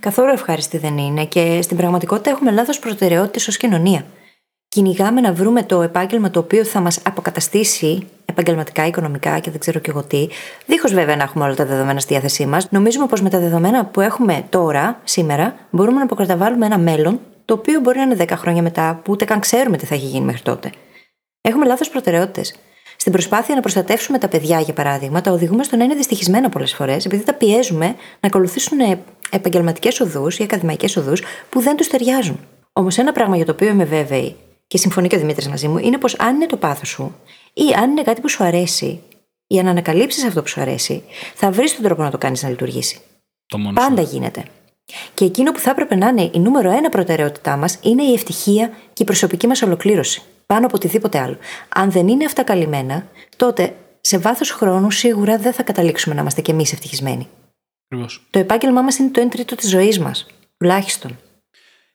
Καθόλου 0.00 0.30
ευχάριστη 0.32 0.78
δεν 0.78 0.98
είναι 0.98 1.24
και 1.24 1.62
στην 1.62 1.76
πραγματικότητα 1.76 2.30
έχουμε 2.30 2.50
λάθος 2.50 2.78
προτεραιότητες 2.78 3.48
ως 3.48 3.56
κοινωνία. 3.56 4.06
Κυνηγάμε 4.76 5.20
να 5.20 5.32
βρούμε 5.32 5.62
το 5.62 5.82
επάγγελμα 5.82 6.30
το 6.30 6.38
οποίο 6.38 6.64
θα 6.64 6.80
μας 6.80 7.00
αποκαταστήσει 7.02 8.06
επαγγελματικά, 8.24 8.86
οικονομικά 8.86 9.38
και 9.38 9.50
δεν 9.50 9.60
ξέρω 9.60 9.78
και 9.78 9.90
εγώ 9.90 10.02
τι, 10.02 10.28
δίχως 10.66 10.92
βέβαια 10.92 11.16
να 11.16 11.22
έχουμε 11.22 11.44
όλα 11.44 11.54
τα 11.54 11.64
δεδομένα 11.64 12.00
στη 12.00 12.12
διάθεσή 12.12 12.46
μας, 12.46 12.70
νομίζουμε 12.70 13.06
πως 13.06 13.22
με 13.22 13.30
τα 13.30 13.38
δεδομένα 13.38 13.84
που 13.84 14.00
έχουμε 14.00 14.44
τώρα, 14.48 15.00
σήμερα, 15.04 15.54
μπορούμε 15.70 15.98
να 15.98 16.04
αποκαταβάλουμε 16.04 16.66
ένα 16.66 16.78
μέλλον 16.78 17.20
το 17.44 17.54
οποίο 17.54 17.80
μπορεί 17.80 17.98
να 17.98 18.02
είναι 18.02 18.16
10 18.18 18.28
χρόνια 18.30 18.62
μετά, 18.62 19.00
που 19.04 19.12
ούτε 19.12 19.24
καν 19.24 19.40
ξέρουμε 19.40 19.76
τι 19.76 19.86
θα 19.86 19.94
έχει 19.94 20.06
γίνει 20.06 20.24
μέχρι 20.24 20.42
τότε. 20.42 20.70
Έχουμε 21.40 21.66
λάθος 21.66 21.88
προτεραιότητες. 21.88 22.54
Στην 22.96 23.12
προσπάθεια 23.12 23.54
να 23.54 23.60
προστατεύσουμε 23.60 24.18
τα 24.18 24.28
παιδιά, 24.28 24.60
για 24.60 24.72
παράδειγμα, 24.72 25.20
τα 25.20 25.30
οδηγούμε 25.30 25.62
στο 25.64 25.76
να 25.76 25.84
είναι 25.84 25.94
δυστυχισμένα 25.94 26.48
πολλές 26.48 26.74
φορές, 26.74 27.04
επειδή 27.04 27.24
τα 27.24 27.34
πιέζουμε 27.34 27.86
να 28.20 28.28
ακολουθήσουν 28.28 28.78
επαγγελματικές 29.30 30.00
οδούς 30.00 30.38
ή 30.38 30.42
ακαδημαϊκές 30.42 30.96
οδούς 30.96 31.22
που 31.48 31.60
δεν 31.60 31.76
τους 31.76 31.88
ταιριάζουν. 31.88 32.38
Όμως 32.72 32.98
ένα 32.98 33.12
πράγμα 33.12 33.36
για 33.36 33.44
το 33.44 33.52
οποίο 33.52 33.68
είμαι 33.68 33.84
βέβαιη, 33.84 34.36
και 34.66 34.78
συμφωνεί 34.78 35.08
και 35.08 35.16
ο 35.16 35.18
Δημήτρης 35.18 35.48
μαζί 35.48 35.68
μου, 35.68 35.78
είναι 35.78 35.98
πως 35.98 36.18
αν 36.18 36.34
είναι 36.34 36.46
το 36.46 36.56
πάθος 36.56 36.88
σου 36.88 37.14
ή 37.52 37.72
αν 37.76 37.90
είναι 37.90 38.02
κάτι 38.02 38.20
που 38.20 38.28
σου 38.28 38.44
αρέσει, 38.44 39.00
ή 39.46 39.58
αν 39.58 39.66
ανακαλύψεις 39.66 40.24
αυτό 40.24 40.42
που 40.42 40.48
σου 40.48 40.60
αρέσει, 40.60 41.02
θα 41.34 41.50
βρεις 41.50 41.74
τον 41.74 41.84
τρόπο 41.84 42.02
να 42.02 42.10
το 42.10 42.18
κάνεις 42.18 42.42
να 42.42 42.48
λειτουργήσει. 42.48 43.00
Το 43.46 43.58
μόνο 43.58 43.72
Πάντα 43.72 44.02
γίνεται. 44.02 44.44
Και 45.14 45.24
εκείνο 45.24 45.52
που 45.52 45.58
θα 45.58 45.70
έπρεπε 45.70 45.94
να 45.94 46.08
είναι 46.08 46.30
η 46.34 46.38
νούμερο 46.38 46.70
ένα 46.70 46.88
προτεραιότητά 46.88 47.56
μας 47.56 47.78
είναι 47.82 48.02
η 48.02 48.12
ευτυχία 48.12 48.68
και 48.92 49.02
η 49.02 49.06
προσωπική 49.06 49.46
μας 49.46 49.62
ολοκλήρωση. 49.62 50.22
Πάνω 50.46 50.66
από 50.66 50.76
οτιδήποτε 50.76 51.18
άλλο. 51.18 51.36
Αν 51.68 51.90
δεν 51.90 52.08
είναι 52.08 52.24
αυτά 52.24 52.42
καλυμμένα, 52.42 53.06
τότε 53.36 53.76
σε 54.00 54.18
βάθος 54.18 54.50
χρόνου 54.50 54.90
σίγουρα 54.90 55.38
δεν 55.38 55.52
θα 55.52 55.62
καταλήξουμε 55.62 56.14
να 56.14 56.20
είμαστε 56.20 56.40
κι 56.40 56.50
εμείς 56.50 56.72
ευτυχισμένοι. 56.72 57.28
Ακριβώς. 57.88 58.26
Το 58.30 58.38
επάγγελμά 58.38 58.82
μας 58.82 58.98
είναι 58.98 59.10
το 59.10 59.20
1 59.20 59.28
τρίτο 59.30 59.54
της 59.54 59.68
ζωής 59.68 59.98
μας. 59.98 60.26
Τουλάχιστον. 60.56 61.18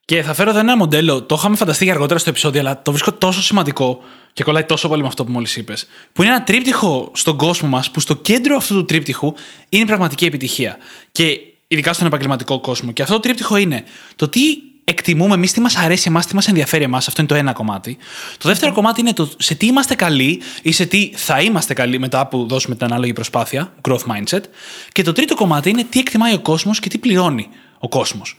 Και 0.04 0.22
θα 0.22 0.34
φέρω 0.34 0.50
εδώ 0.50 0.58
ένα 0.58 0.76
μοντέλο, 0.76 1.22
το 1.22 1.34
είχαμε 1.38 1.56
φανταστεί 1.56 1.84
για 1.84 1.92
αργότερα 1.92 2.18
στο 2.18 2.30
επεισόδιο, 2.30 2.60
αλλά 2.60 2.82
το 2.82 2.90
βρίσκω 2.90 3.12
τόσο 3.12 3.42
σημαντικό 3.42 4.00
και 4.32 4.44
κολλάει 4.44 4.64
τόσο 4.64 4.88
πολύ 4.88 5.02
με 5.02 5.08
αυτό 5.08 5.24
που 5.24 5.32
μόλις 5.32 5.56
είπες. 5.56 5.86
Που 6.12 6.22
είναι 6.22 6.30
ένα 6.30 6.42
τρίπτυχο 6.42 7.10
στον 7.14 7.36
κόσμο 7.36 7.68
μας, 7.68 7.90
που 7.90 8.00
στο 8.00 8.14
κέντρο 8.14 8.56
αυτού 8.56 8.74
του 8.74 8.84
τρίπτυχου 8.84 9.34
είναι 9.68 9.82
η 9.82 9.86
πραγματική 9.86 10.24
επιτυχία. 10.24 10.76
Και 11.12 11.40
ειδικά 11.68 11.92
στον 11.92 12.06
επαγγελματικό 12.06 12.60
κόσμο. 12.60 12.92
Και 12.92 13.02
αυτό 13.02 13.14
το 13.14 13.20
τρίπτυχο 13.20 13.56
είναι 13.56 13.84
το 14.16 14.28
τι 14.28 14.40
εκτιμούμε 14.84 15.34
εμείς, 15.34 15.52
τι 15.52 15.60
μας 15.60 15.76
αρέσει 15.76 16.04
εμάς, 16.08 16.26
τι 16.26 16.34
μας 16.34 16.48
ενδιαφέρει 16.48 16.84
εμάς. 16.84 17.08
Αυτό 17.08 17.20
είναι 17.20 17.30
το 17.30 17.36
ένα 17.36 17.52
κομμάτι. 17.52 17.96
Το 18.38 18.48
δεύτερο 18.48 18.72
κομμάτι 18.72 19.00
είναι 19.00 19.12
το 19.12 19.30
σε 19.38 19.54
τι 19.54 19.66
είμαστε 19.66 19.94
καλοί 19.94 20.40
ή 20.62 20.72
σε 20.72 20.86
τι 20.86 21.10
θα 21.14 21.40
είμαστε 21.40 21.74
καλοί 21.74 21.98
μετά 21.98 22.26
που 22.26 22.46
δώσουμε 22.48 22.74
την 22.74 22.84
ανάλογη 22.84 23.12
προσπάθεια, 23.12 23.72
growth 23.88 24.04
mindset. 24.06 24.42
Και 24.92 25.02
το 25.02 25.12
τρίτο 25.12 25.34
κομμάτι 25.34 25.70
είναι 25.70 25.84
τι 25.84 25.98
εκτιμάει 25.98 26.34
ο 26.34 26.40
κόσμος 26.40 26.80
και 26.80 26.88
τι 26.88 26.98
πληρώνει 26.98 27.48
ο 27.78 27.88
κόσμος. 27.88 28.36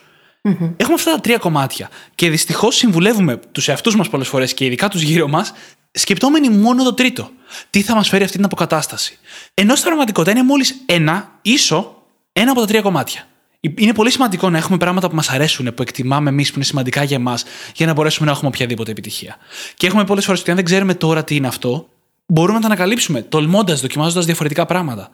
Έχουμε 0.78 0.94
αυτά 0.94 1.12
τα 1.12 1.20
τρία 1.20 1.38
κομμάτια. 1.38 1.90
Και 2.16 2.30
δυστυχώς 2.30 2.76
συμβουλεύουμε 2.76 3.40
τους 3.52 3.68
εαυτούς 3.68 3.96
μας 3.96 4.10
πολλές 4.10 4.28
φορές 4.28 4.54
και 4.54 4.66
ειδικά 4.66 4.88
τους 4.90 5.02
γύρω 5.02 5.28
μας, 5.28 5.54
σκεπτόμενοι 5.92 6.50
μόνο 6.50 6.84
το 6.84 6.94
τρίτο. 6.94 7.32
Τι 7.70 7.82
θα 7.82 7.96
μας 7.96 8.10
φέρει 8.10 8.24
αυτή 8.24 8.36
την 8.36 8.46
αποκατάσταση. 8.46 9.18
Ενώ 9.54 9.74
στην 9.74 9.86
πραγματικότητα 9.86 10.32
είναι 10.32 10.44
μόλις 10.44 10.76
ένα, 10.86 11.32
ίσο, 11.42 12.04
ένα 12.34 12.52
από 12.52 12.60
τα 12.60 12.66
τρία 12.66 12.82
κομμάτια. 12.82 13.28
Είναι 13.76 13.94
πολύ 13.94 14.12
σημαντικό 14.12 14.50
να 14.50 14.58
έχουμε 14.58 14.78
πράγματα 14.78 15.10
που 15.10 15.16
μας 15.16 15.30
αρέσουν, 15.30 15.74
που 15.74 15.82
εκτιμάμε 15.82 16.30
εμείς, 16.30 16.50
που 16.50 16.56
είναι 16.56 16.66
σημαντικά 16.66 17.04
για 17.04 17.18
εμάς, 17.18 17.44
για 17.76 17.86
να 17.86 17.94
μπορέσουμε 17.94 18.26
να 18.26 18.32
έχουμε 18.32 18.48
οποιαδήποτε 18.48 18.92
επιτυχία. 18.92 19.38
Και 19.76 19.88
έχουμε 19.88 20.04
πολλές 20.04 20.26
φορές 20.26 20.42
ότι 20.42 20.50
αν 20.50 20.56
δεν 20.56 20.66
ξέρουμε 20.66 20.94
τώρα 20.94 21.24
τι 21.24 21.36
είναι 21.36 21.48
αυτό, 21.48 21.90
μπορούμε 22.26 22.54
να 22.54 22.60
το 22.60 22.66
ανακαλύψουμε, 22.66 23.22
τολμώντας, 23.22 23.82
δοκιμάζοντας 23.82 24.26
διαφορετικά 24.26 24.66
πράγματα. 24.66 25.10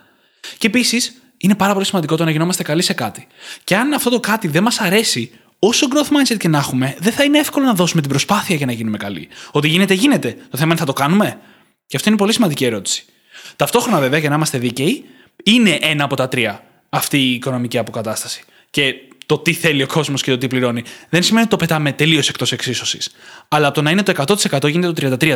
Και 0.57 0.67
επίσης, 0.67 1.21
είναι 1.39 1.55
πάρα 1.55 1.73
πολύ 1.73 1.85
σημαντικό 1.85 2.15
το 2.15 2.23
να 2.23 2.31
γινόμαστε 2.31 2.63
καλοί 2.63 2.81
σε 2.81 2.93
κάτι. 2.93 3.27
Και 3.63 3.75
αν 3.75 3.93
αυτό 3.93 4.09
το 4.09 4.19
κάτι 4.19 4.47
δεν 4.47 4.63
μας 4.63 4.79
αρέσει, 4.79 5.31
όσο 5.59 5.87
growth 5.91 6.33
mindset 6.33 6.37
και 6.37 6.47
να 6.47 6.57
έχουμε, 6.57 6.95
δεν 6.99 7.13
θα 7.13 7.23
είναι 7.23 7.37
εύκολο 7.37 7.65
να 7.65 7.73
δώσουμε 7.73 8.01
την 8.01 8.09
προσπάθεια 8.09 8.55
για 8.55 8.65
να 8.65 8.71
γίνουμε 8.71 8.97
καλοί. 8.97 9.27
Ότι 9.51 9.67
γίνεται, 9.67 9.93
γίνεται. 9.93 10.37
Το 10.49 10.57
θέμα 10.57 10.69
είναι 10.69 10.79
θα 10.79 10.85
το 10.85 10.93
κάνουμε. 10.93 11.39
Και 11.87 11.97
αυτό 11.97 12.09
είναι 12.09 12.17
πολύ 12.17 12.33
σημαντική 12.33 12.65
ερώτηση. 12.65 13.05
Ταυτόχρονα, 13.55 13.99
βέβαια, 13.99 14.19
για 14.19 14.29
να 14.29 14.35
είμαστε 14.35 14.57
δίκαιοι, 14.57 15.05
είναι 15.43 15.77
ένα 15.81 16.03
από 16.03 16.15
τα 16.15 16.27
τρία 16.27 16.63
αυτή 16.89 17.17
η 17.17 17.33
οικονομική 17.33 17.77
αποκατάσταση. 17.77 18.43
Και 18.69 18.95
το 19.25 19.37
τι 19.37 19.53
θέλει 19.53 19.83
ο 19.83 19.87
κόσμος 19.87 20.21
και 20.21 20.31
το 20.31 20.37
τι 20.37 20.47
πληρώνει 20.47 20.83
δεν 21.09 21.23
σημαίνει 21.23 21.41
ότι 21.41 21.55
το 21.55 21.57
πετάμε 21.57 21.91
τελείως 21.91 22.29
εκτός 22.29 22.51
εξίσωσης. 22.51 23.09
Αλλά 23.47 23.65
από 23.67 23.75
το 23.75 23.81
να 23.81 23.91
είναι 23.91 24.03
το 24.03 24.13
100% 24.27 24.69
γίνεται 24.69 25.07
το 25.07 25.17
33%. 25.19 25.35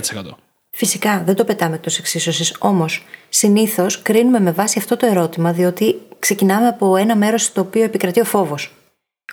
Φυσικά 0.75 1.23
δεν 1.25 1.35
το 1.35 1.43
πετάμε 1.43 1.75
εκτός 1.75 1.97
εξίσωσης. 1.97 2.55
Όμως, 2.59 3.05
συνήθως 3.29 4.01
κρίνουμε 4.01 4.39
με 4.39 4.51
βάση 4.51 4.79
αυτό 4.79 4.97
το 4.97 5.05
ερώτημα, 5.05 5.51
διότι 5.51 6.01
ξεκινάμε 6.19 6.67
από 6.67 6.95
ένα 6.95 7.15
μέρος 7.15 7.43
στο 7.43 7.61
οποίο 7.61 7.83
επικρατεί 7.83 8.19
ο 8.19 8.25
φόβος. 8.25 8.75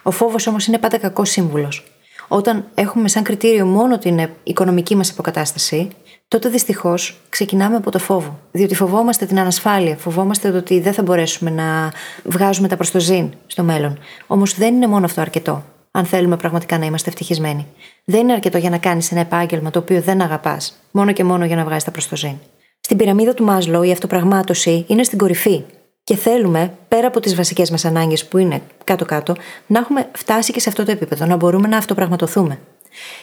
Ο 0.03 0.11
φόβος 0.11 0.47
όμως 0.47 0.67
είναι 0.67 0.79
πάντα 0.79 0.99
κακός 0.99 1.31
σύμβουλος. 1.31 1.85
Όταν 2.29 2.65
έχουμε 2.75 3.09
σαν 3.09 3.23
κριτήριο 3.23 3.67
μόνο 3.67 3.99
την 3.99 4.29
οικονομική 4.43 4.97
μας 4.97 5.11
αποκατάσταση, 5.11 5.89
τότε 6.29 6.49
δυστυχώς 6.49 7.21
ξεκινάμε 7.29 7.77
από 7.77 7.91
το 7.91 7.99
φόβο. 7.99 8.39
Διότι 8.51 8.75
φοβόμαστε 8.75 9.27
την 9.27 9.39
ανασφάλεια, 9.39 9.97
φοβόμαστε 9.97 10.51
το 10.51 10.57
ότι 10.57 10.81
δεν 10.81 10.93
θα 10.93 11.03
μπορέσουμε 11.03 11.51
να 11.51 11.93
βγάζουμε 12.25 12.69
τα 12.69 12.77
προστοζήν 12.77 13.31
στο 13.47 13.63
μέλλον. 13.63 13.99
Όμως 14.27 14.55
δεν 14.55 14.75
είναι 14.75 14.87
μόνο 14.87 15.05
αυτό 15.05 15.21
αρκετό, 15.21 15.65
αν 15.91 16.05
θέλουμε 16.05 16.37
πραγματικά 16.37 16.79
να 16.79 16.85
είμαστε 16.85 17.09
ευτυχισμένοι. 17.09 17.67
Δεν 18.05 18.21
είναι 18.21 18.33
αρκετό 18.33 18.59
για 18.59 18.71
να 18.71 18.79
κάνεις 18.79 19.11
ένα 19.11 19.21
επάγγελμα 19.21 19.71
το 19.71 19.79
οποίο 19.79 20.01
δεν 20.01 20.21
αγαπάς, 20.21 20.75
μόνο 20.91 21.13
και 21.13 21.25
μόνο 21.25 21.45
για 21.45 21.57
να 21.57 21.65
βγάζεις 21.65 21.85
τα 21.85 21.91
προστοζήν. 21.91 22.35
Στην 22.81 22.97
πυραμίδα 22.97 23.35
του 23.35 23.45
Μάσλο 23.45 23.83
η 23.83 23.93
αυτοπραγμάτωση 23.93 24.85
είναι 24.89 25.03
στην 25.03 25.19
κορυφή. 25.19 25.63
Και 26.05 26.17
θέλουμε, 26.17 26.75
πέρα 26.89 27.07
από 27.07 27.21
τις 27.21 27.35
βασικές 27.35 27.71
μας 27.71 27.85
ανάγκες 27.85 28.27
που 28.27 28.39
είναι 28.39 28.63
κάτω-κάτω, 28.85 29.35
να 29.67 29.79
έχουμε 29.79 30.09
φτάσει 30.13 30.53
και 30.53 30.61
σε 30.61 30.69
αυτό 30.69 30.85
το 30.85 30.91
επίπεδο, 30.91 31.27
να 31.27 31.37
μπορούμε 31.37 31.69
να 31.69 31.77
αυτοπραγματοθούμε. 31.77 32.59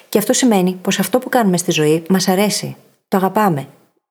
Και 0.09 0.17
αυτό 0.17 0.33
σημαίνει 0.33 0.79
πως 0.81 0.99
αυτό 0.99 1.19
που 1.19 1.29
κάνουμε 1.29 1.57
στη 1.57 1.71
ζωή 1.71 2.03
μας 2.09 2.27
αρέσει. 2.27 2.75
Το 3.07 3.17
αγαπάμε. 3.17 3.67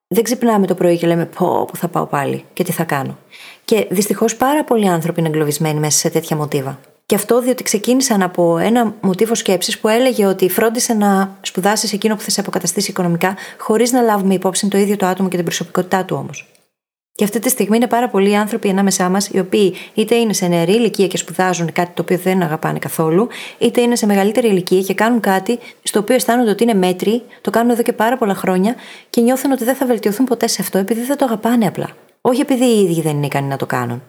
Δεν 0.07 0.23
ξυπνάμε 0.23 0.67
το 0.67 0.75
πρωί 0.75 0.97
και 0.97 1.07
λέμε 1.07 1.25
πω 1.25 1.65
που 1.65 1.75
θα 1.75 1.87
πάω 1.87 2.05
πάλι 2.05 2.45
και 2.53 2.63
τι 2.63 2.71
θα 2.71 2.83
κάνω. 2.83 3.17
Και 3.65 3.87
δυστυχώς 3.89 4.35
πάρα 4.35 4.63
πολλοί 4.63 4.87
άνθρωποι 4.87 5.19
είναι 5.19 5.29
εγκλωβισμένοι 5.29 5.79
μέσα 5.79 5.97
σε 5.97 6.09
τέτοια 6.09 6.35
μοτίβα. 6.35 6.79
Και 7.07 7.15
αυτό 7.15 7.41
διότι 7.41 7.63
ξεκίνησαν 7.63 8.21
από 8.21 8.57
ένα 8.57 8.95
μοτίβο 9.01 9.35
σκέψης 9.35 9.79
που 9.79 9.87
έλεγε 9.87 10.25
ότι 10.25 10.49
φρόντισε 10.49 10.93
να 10.93 11.37
σπουδάσεις 11.41 11.93
εκείνο 11.93 12.15
που 12.15 12.21
θα 12.21 12.29
σε 12.29 12.39
αποκαταστήσει 12.39 12.91
οικονομικά, 12.91 13.35
χωρίς 13.57 13.91
να 13.91 14.01
λάβουμε 14.01 14.33
υπόψη 14.33 14.67
το 14.67 14.77
ίδιο 14.77 14.97
το 14.97 15.05
άτομο 15.05 15.29
και 15.29 15.35
την 15.35 15.45
προσωπικότητά 15.45 16.05
του 16.05 16.15
όμως. 16.19 16.47
Και 17.13 17.23
αυτή 17.23 17.39
τη 17.39 17.49
στιγμή 17.49 17.75
είναι 17.75 17.87
πάρα 17.87 18.09
πολλοί 18.09 18.35
άνθρωποι 18.35 18.69
ανάμεσά 18.69 19.09
μας, 19.09 19.27
οι 19.27 19.39
οποίοι 19.39 19.73
είτε 19.93 20.15
είναι 20.15 20.33
σε 20.33 20.47
νεαρή 20.47 20.71
ηλικία 20.71 21.07
και 21.07 21.17
σπουδάζουν 21.17 21.71
κάτι 21.71 21.91
το 21.93 22.01
οποίο 22.01 22.17
δεν 22.17 22.41
αγαπάνε 22.41 22.79
καθόλου, 22.79 23.27
είτε 23.57 23.81
είναι 23.81 23.95
σε 23.95 24.05
μεγαλύτερη 24.05 24.47
ηλικία 24.47 24.81
και 24.81 24.93
κάνουν 24.93 25.19
κάτι 25.19 25.59
στο 25.83 25.99
οποίο 25.99 26.15
αισθάνονται 26.15 26.49
ότι 26.49 26.63
είναι 26.63 26.73
μέτρη, 26.73 27.21
το 27.41 27.49
κάνουν 27.49 27.71
εδώ 27.71 27.81
και 27.81 27.93
πάρα 27.93 28.17
πολλά 28.17 28.35
χρόνια 28.35 28.75
και 29.09 29.21
νιώθουν 29.21 29.51
ότι 29.51 29.63
δεν 29.63 29.75
θα 29.75 29.85
βελτιωθούν 29.85 30.25
ποτέ 30.25 30.47
σε 30.47 30.61
αυτό 30.61 30.77
επειδή 30.77 31.01
δεν 31.01 31.17
το 31.17 31.25
αγαπάνε 31.25 31.67
απλά. 31.67 31.89
Όχι 32.21 32.41
επειδή 32.41 32.65
οι 32.65 32.83
ίδιοι 32.83 33.01
δεν 33.01 33.15
είναι 33.15 33.25
ικανοί 33.25 33.47
να 33.47 33.57
το 33.57 33.65
κάνουν. 33.65 34.01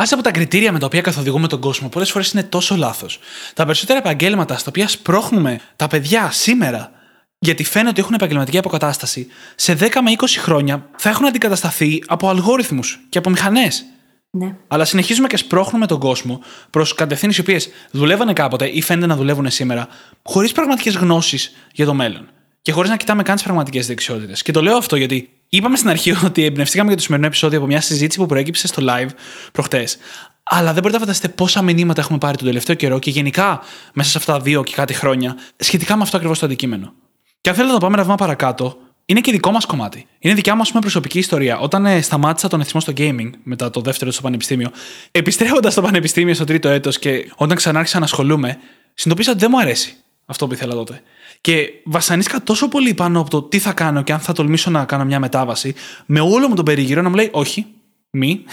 Άσε 0.00 0.14
από 0.14 0.22
τα 0.22 0.30
κριτήρια 0.30 0.72
με 0.72 0.78
τα 0.78 0.86
οποία 0.86 1.00
καθοδηγούμε 1.00 1.48
τον 1.48 1.60
κόσμο, 1.60 1.88
πολλές 1.88 2.10
φορές 2.10 2.30
είναι 2.30 2.42
τόσο 2.42 2.76
λάθος. 2.76 3.18
Τα 3.54 3.64
περισσότερα 3.64 3.98
επαγγέλματα 3.98 4.56
στα 4.58 4.66
οποία 4.68 4.88
σπρώχνουμε 4.88 5.60
τα 5.76 5.86
παιδιά 5.86 6.30
σήμερα 6.30 6.90
γιατί 7.38 7.64
φαίνεται 7.64 7.90
ότι 7.90 8.00
έχουν 8.00 8.14
επαγγελματική 8.14 8.58
αποκατάσταση, 8.58 9.26
σε 9.54 9.76
10 9.80 9.88
με 10.02 10.10
20 10.18 10.24
χρόνια 10.38 10.88
θα 10.96 11.08
έχουν 11.08 11.26
αντικατασταθεί 11.26 12.02
από 12.06 12.28
αλγόριθμους 12.28 13.00
και 13.08 13.18
από 13.18 13.30
μηχανές. 13.30 13.84
Ναι. 14.30 14.56
Αλλά 14.68 14.84
συνεχίζουμε 14.84 15.26
και 15.26 15.36
σπρώχνουμε 15.36 15.86
τον 15.86 15.98
κόσμο 15.98 16.40
προς 16.70 16.94
κατευθύνσεις 16.94 17.38
οι 17.38 17.40
οποίες 17.40 17.68
δουλεύανε 17.90 18.32
κάποτε 18.32 18.66
ή 18.66 18.82
φαίνεται 18.82 19.06
να 19.06 19.16
δουλεύουν 19.16 19.50
σήμερα, 19.50 19.88
χωρίς 20.22 20.52
πραγματικές 20.52 20.96
γνώσεις 20.96 21.52
για 21.72 21.86
το 21.86 21.94
μέλλον. 21.94 22.28
Και 22.62 22.72
χωρίς 22.72 22.90
να 22.90 22.96
κοιτάμε 22.96 23.22
καν 23.22 23.34
τις 23.34 23.44
πραγματικές 23.44 23.86
δεξιότητες. 23.86 24.42
Και 24.42 24.52
το 24.52 24.62
λέω 24.62 24.76
αυτό 24.76 24.96
γιατί 24.96 25.37
είπαμε 25.48 25.76
στην 25.76 25.88
αρχή 25.88 26.14
ότι 26.26 26.44
εμπνευστήκαμε 26.44 26.88
για 26.88 26.96
το 26.96 27.02
σημερινό 27.02 27.28
επεισόδιο 27.28 27.58
από 27.58 27.66
μια 27.66 27.80
συζήτηση 27.80 28.18
που 28.18 28.26
προέκυψε 28.26 28.66
στο 28.66 28.82
live 28.88 29.08
προχτές. 29.52 29.98
Αλλά 30.42 30.72
δεν 30.72 30.82
μπορείτε 30.82 30.92
να 30.92 30.98
φανταστείτε 30.98 31.32
πόσα 31.32 31.62
μηνύματα 31.62 32.00
έχουμε 32.00 32.18
πάρει 32.18 32.36
τον 32.36 32.46
τελευταίο 32.46 32.74
καιρό 32.76 32.98
και 32.98 33.10
γενικά 33.10 33.60
μέσα 33.92 34.10
σε 34.10 34.18
αυτά 34.18 34.32
τα 34.32 34.40
δύο 34.40 34.62
και 34.62 34.72
κάτι 34.74 34.94
χρόνια 34.94 35.36
σχετικά 35.56 35.96
με 35.96 36.02
αυτό 36.02 36.16
ακριβώς 36.16 36.38
το 36.38 36.46
αντικείμενο. 36.46 36.92
Και 37.40 37.50
αν 37.50 37.54
θέλετε 37.54 37.74
να 37.74 37.80
πάμε 37.80 37.94
ένα 37.94 38.02
βήμα 38.02 38.14
παρακάτω, 38.14 38.78
είναι 39.04 39.20
και 39.20 39.32
δικό 39.32 39.50
μας 39.50 39.66
κομμάτι. 39.66 40.06
Είναι 40.18 40.34
δικιά 40.34 40.54
μας 40.54 40.72
προσωπική 40.72 41.18
ιστορία. 41.18 41.58
Όταν 41.58 41.86
ε, 41.86 42.00
σταμάτησα 42.00 42.48
τον 42.48 42.60
εθισμό 42.60 42.80
στο 42.80 42.92
gaming 42.96 43.30
μετά 43.42 43.70
το 43.70 43.80
δεύτερο 43.80 44.10
στο 44.10 44.22
πανεπιστήμιο, 44.22 44.70
επιστρέφοντας 45.10 45.72
στο 45.72 45.82
πανεπιστήμιο 45.82 46.34
στο 46.34 46.44
τρίτο 46.44 46.68
έτος 46.68 46.98
και 46.98 47.30
όταν 47.36 47.56
ξανάρχισα 47.56 47.98
να 47.98 48.04
ασχολούμαι, 48.04 48.48
συνειδητοποίησα 48.94 49.30
ότι 49.30 49.40
δεν 49.40 49.48
μου 49.52 49.60
αρέσει 49.60 49.96
αυτό 50.26 50.46
που 50.46 50.52
ήθελα 50.52 50.74
τότε. 50.74 51.02
Και 51.40 51.72
βασανίστηκα 51.84 52.42
τόσο 52.42 52.68
πολύ 52.68 52.94
πάνω 52.94 53.20
από 53.20 53.30
το 53.30 53.42
τι 53.42 53.58
θα 53.58 53.72
κάνω 53.72 54.02
και 54.02 54.12
αν 54.12 54.20
θα 54.20 54.32
τολμήσω 54.32 54.70
να 54.70 54.84
κάνω 54.84 55.04
μια 55.04 55.20
μετάβαση, 55.20 55.74
με 56.06 56.20
όλο 56.20 56.48
μου 56.48 56.54
τον 56.54 56.64
περιγυρό 56.64 57.02
να 57.02 57.08
μου 57.08 57.14
λέει: 57.14 57.28
Όχι, 57.32 57.66
μη, 58.10 58.44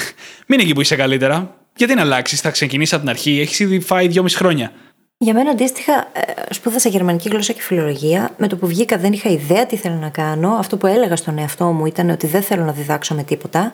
μην 0.48 0.60
εκεί 0.60 0.74
που 0.74 0.82
είσαι 0.82 0.96
καλύτερα. 0.96 1.56
Γιατί 1.78 1.94
να 1.94 2.02
αλλάξεις, 2.02 2.42
θα 2.42 2.50
ξεκινήσεις 2.50 2.94
από 2.94 3.02
την 3.02 3.12
αρχή, 3.12 3.40
έχεις 3.40 3.60
ήδη 3.60 3.80
φάει 3.80 4.08
δυόμιση 4.08 4.38
χρόνια. 4.38 4.72
Για 5.18 5.34
μένα 5.34 5.52
αντίστοιχα, 5.52 5.94
ε, 6.14 6.54
σπούδασα 6.54 6.90
γερμανική 6.90 7.30
γλώσσα 7.30 7.54
και 7.54 7.62
φιλολογία. 7.62 8.34
Με 8.38 8.48
το 8.48 8.56
που 8.56 8.68
βγήκα 8.68 8.98
δεν 8.98 9.14
είχα 9.14 9.30
ιδέα 9.30 9.66
τι 9.66 9.76
θέλω 9.76 9.96
να 9.96 10.10
κάνω. 10.10 10.50
Αυτό 10.54 10.78
που 10.78 10.88
έλεγα 10.88 11.16
στον 11.16 11.38
εαυτό 11.38 11.66
μου 11.66 11.86
ήταν 11.86 12.10
ότι 12.10 12.28
δεν 12.28 12.42
θέλω 12.42 12.64
να 12.64 12.72
διδάξω 12.72 13.16
με 13.16 13.24
τίποτα. 13.24 13.72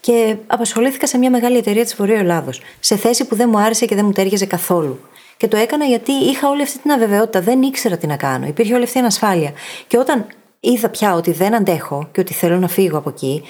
Και 0.00 0.36
απασχολήθηκα 0.46 1.06
σε 1.06 1.18
μια 1.18 1.30
μεγάλη 1.30 1.56
εταιρεία 1.56 1.84
της 1.84 1.94
Βορείου 1.94 2.14
Ελλάδος. 2.14 2.60
Σε 2.80 2.96
θέση 2.96 3.24
που 3.24 3.34
δεν 3.34 3.48
μου 3.52 3.58
άρεσε 3.58 3.86
και 3.86 3.94
δεν 3.94 4.04
μου 4.04 4.12
τέριαζε 4.12 4.46
καθόλου. 4.46 5.00
Και 5.42 5.48
το 5.48 5.56
έκανα 5.56 5.84
γιατί 5.84 6.12
είχα 6.12 6.48
όλη 6.48 6.62
αυτή 6.62 6.78
την 6.78 6.90
αβεβαιότητα. 6.90 7.40
Δεν 7.40 7.62
ήξερα 7.62 7.96
τι 7.96 8.06
να 8.06 8.16
κάνω. 8.16 8.46
Υπήρχε 8.46 8.74
όλη 8.74 8.84
αυτή 8.84 8.96
η 8.96 9.00
ανασφάλεια. 9.00 9.52
Και 9.86 9.98
όταν 9.98 10.26
είδα 10.60 10.88
πια 10.88 11.14
ότι 11.14 11.32
δεν 11.32 11.54
αντέχω 11.54 12.08
και 12.12 12.20
ότι 12.20 12.32
θέλω 12.32 12.58
να 12.58 12.68
φύγω 12.68 12.98
από 12.98 13.08
εκεί, 13.08 13.42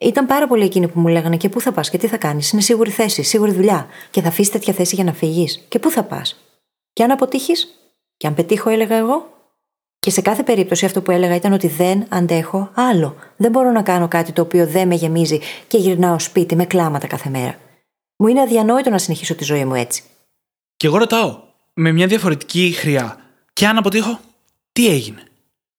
ήταν 0.00 0.26
πάρα 0.26 0.46
πολλοί 0.46 0.64
εκείνοι 0.64 0.88
που 0.88 1.00
μου 1.00 1.08
λέγανε 1.08 1.36
και 1.36 1.48
πού 1.48 1.60
θα 1.60 1.72
πας 1.72 1.90
και 1.90 1.98
τι 1.98 2.06
θα 2.06 2.16
κάνεις; 2.16 2.50
Είναι 2.50 2.62
σίγουρη 2.62 2.90
θέση, 2.90 3.22
σίγουρη 3.22 3.52
δουλειά. 3.52 3.86
Και 4.10 4.20
θα 4.20 4.28
αφήσεις 4.28 4.52
τέτοια 4.52 4.72
θέση 4.72 4.94
για 4.94 5.04
να 5.04 5.12
φύγεις. 5.12 5.64
Και 5.68 5.78
πού 5.78 5.90
θα 5.90 6.02
πας; 6.02 6.40
Και 6.92 7.02
αν 7.02 7.10
αποτύχεις, 7.10 7.68
και 8.16 8.26
αν 8.26 8.34
πετύχω, 8.34 8.70
έλεγα 8.70 8.96
εγώ. 8.96 9.28
Και 9.98 10.10
σε 10.10 10.20
κάθε 10.20 10.42
περίπτωση 10.42 10.84
αυτό 10.84 11.02
που 11.02 11.10
έλεγα 11.10 11.34
ήταν 11.34 11.52
ότι 11.52 11.68
δεν 11.68 12.06
αντέχω 12.08 12.70
άλλο. 12.74 13.16
Δεν 13.36 13.50
μπορώ 13.50 13.70
να 13.70 13.82
κάνω 13.82 14.08
κάτι 14.08 14.32
το 14.32 14.42
οποίο 14.42 14.66
δεν 14.66 14.88
με 14.88 14.94
γεμίζει 14.94 15.40
και 15.66 15.78
γυρνάω 15.78 16.18
σπίτι 16.18 16.56
με 16.56 16.64
κλάματα 16.64 17.06
κάθε 17.06 17.30
μέρα. 17.30 17.54
Μου 18.16 18.26
είναι 18.26 18.40
αδιανόητο 18.40 18.90
να 18.90 18.98
συνεχίσω 18.98 19.34
τη 19.34 19.44
ζωή 19.44 19.64
μου 19.64 19.74
έτσι. 19.74 20.02
Και 20.80 20.86
εγώ 20.86 20.98
ρωτάω, 20.98 21.42
με 21.74 21.92
μια 21.92 22.06
διαφορετική 22.06 22.74
χρειά, 22.78 23.16
και 23.52 23.66
αν 23.66 23.76
αποτύχω, 23.76 24.20
τι 24.72 24.88
έγινε; 24.88 25.22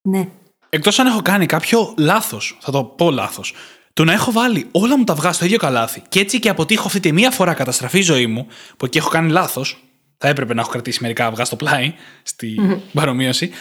Ναι. 0.02 0.28
Εκτός 0.70 1.00
αν 1.00 1.08
έχω 1.08 1.22
κάνει 1.22 1.46
κάποιο 1.46 1.94
λάθος, 1.98 2.58
θα 2.62 2.72
το 2.72 2.84
πω 2.84 3.12
λάθος, 3.12 3.54
το 3.94 4.04
να 4.04 4.14
έχω 4.14 4.32
βάλει 4.32 4.68
όλα 4.72 4.98
μου 4.98 5.04
τα 5.04 5.14
αυγά 5.14 5.32
στο 5.32 5.46
ίδιο 5.46 5.58
καλάθι 5.58 6.02
και 6.10 6.20
έτσι 6.20 6.40
και 6.40 6.50
αποτύχω 6.50 6.88
αυτή 6.88 7.00
τη 7.00 7.12
μία 7.12 7.32
φορά 7.32 7.54
καταστραφεί 7.54 7.98
η 7.98 8.02
ζωή 8.02 8.28
μου, 8.28 8.48
που 8.78 8.86
εκεί 8.86 8.98
έχω 8.98 9.10
κάνει 9.10 9.32
λάθος, 9.32 9.84
θα 10.18 10.28
έπρεπε 10.28 10.54
να 10.54 10.62
έχω 10.62 10.70
κρατήσει 10.70 11.00
μερικά 11.02 11.26
αυγά 11.26 11.46
στο 11.46 11.56
πλάι, 11.56 11.94
στην 12.24 12.82
παρομοίωση, 12.94 13.52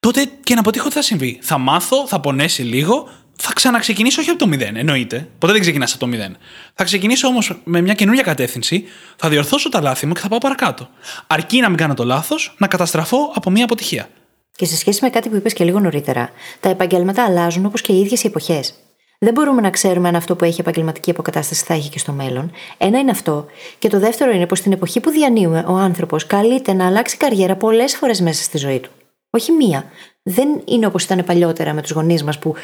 τότε 0.00 0.30
και 0.42 0.54
να 0.54 0.60
αποτύχω 0.60 0.88
τι 0.88 0.94
θα 0.94 1.02
συμβεί. 1.02 1.38
Θα 1.42 1.58
μάθω, 1.58 2.06
θα 2.06 2.20
πονέσει 2.20 2.62
λίγο, 2.62 3.08
θα 3.36 3.52
ξαναξεκινήσω 3.52 4.20
όχι 4.20 4.30
από 4.30 4.38
το 4.38 4.46
μηδέν, 4.46 4.76
εννοείται. 4.76 5.28
Ποτέ 5.38 5.52
δεν 5.52 5.60
ξεκινάς 5.60 5.90
από 5.90 6.00
το 6.00 6.06
μηδέν. 6.06 6.36
Θα 6.74 6.84
ξεκινήσω 6.84 7.28
όμως 7.28 7.60
με 7.64 7.80
μια 7.80 7.94
καινούργια 7.94 8.22
κατεύθυνση, 8.22 8.84
θα 9.16 9.28
διορθώσω 9.28 9.68
τα 9.68 9.80
λάθη 9.80 10.06
μου 10.06 10.12
και 10.12 10.20
θα 10.20 10.28
πάω 10.28 10.38
παρακάτω. 10.38 10.88
Αρκεί 11.26 11.60
να 11.60 11.68
μην 11.68 11.76
κάνω 11.76 11.94
το 11.94 12.04
λάθος, 12.04 12.54
να 12.58 12.66
καταστραφώ 12.66 13.32
από 13.34 13.50
μια 13.50 13.64
αποτυχία. 13.64 14.08
Και 14.56 14.64
σε 14.64 14.76
σχέση 14.76 14.98
με 15.02 15.10
κάτι 15.10 15.28
που 15.28 15.36
είπες 15.36 15.52
και 15.52 15.64
λίγο 15.64 15.80
νωρίτερα, 15.80 16.30
τα 16.60 16.68
επαγγέλματα 16.68 17.24
αλλάζουν 17.24 17.66
όπως 17.66 17.80
και 17.80 17.92
οι 17.92 18.00
ίδιες 18.00 18.22
οι 18.22 18.26
εποχές. 18.26 18.74
Δεν 19.18 19.32
μπορούμε 19.32 19.60
να 19.60 19.70
ξέρουμε 19.70 20.08
αν 20.08 20.16
αυτό 20.16 20.36
που 20.36 20.44
έχει 20.44 20.60
επαγγελματική 20.60 21.10
αποκατάσταση 21.10 21.64
θα 21.64 21.74
έχει 21.74 21.88
και 21.88 21.98
στο 21.98 22.12
μέλλον. 22.12 22.52
Ένα 22.78 22.98
είναι 22.98 23.10
αυτό. 23.10 23.46
Και 23.78 23.88
το 23.88 23.98
δεύτερο 23.98 24.30
είναι 24.30 24.46
πως 24.46 24.58
στην 24.58 24.72
εποχή 24.72 25.00
που 25.00 25.10
διανύουμε, 25.10 25.64
ο 25.68 25.76
άνθρωπος 25.76 26.26
καλείται 26.26 26.72
να 26.72 26.86
αλλάξει 26.86 27.16
καριέρα 27.16 27.56
πολλές 27.56 27.96
φορές 27.96 28.20
μέσα 28.20 28.42
στη 28.42 28.58
ζωή 28.58 28.80
του. 28.80 28.90
Όχι 29.30 29.52
μία. 29.52 29.84
Δεν 30.22 30.48
είναι 30.64 30.86
όπως 30.86 31.04
ήταν 31.04 31.24
παλιότερα 31.24 31.72
με 31.72 31.82
τους 31.82 31.90
γονείς 31.90 32.22
μας 32.22 32.38
που 32.38 32.54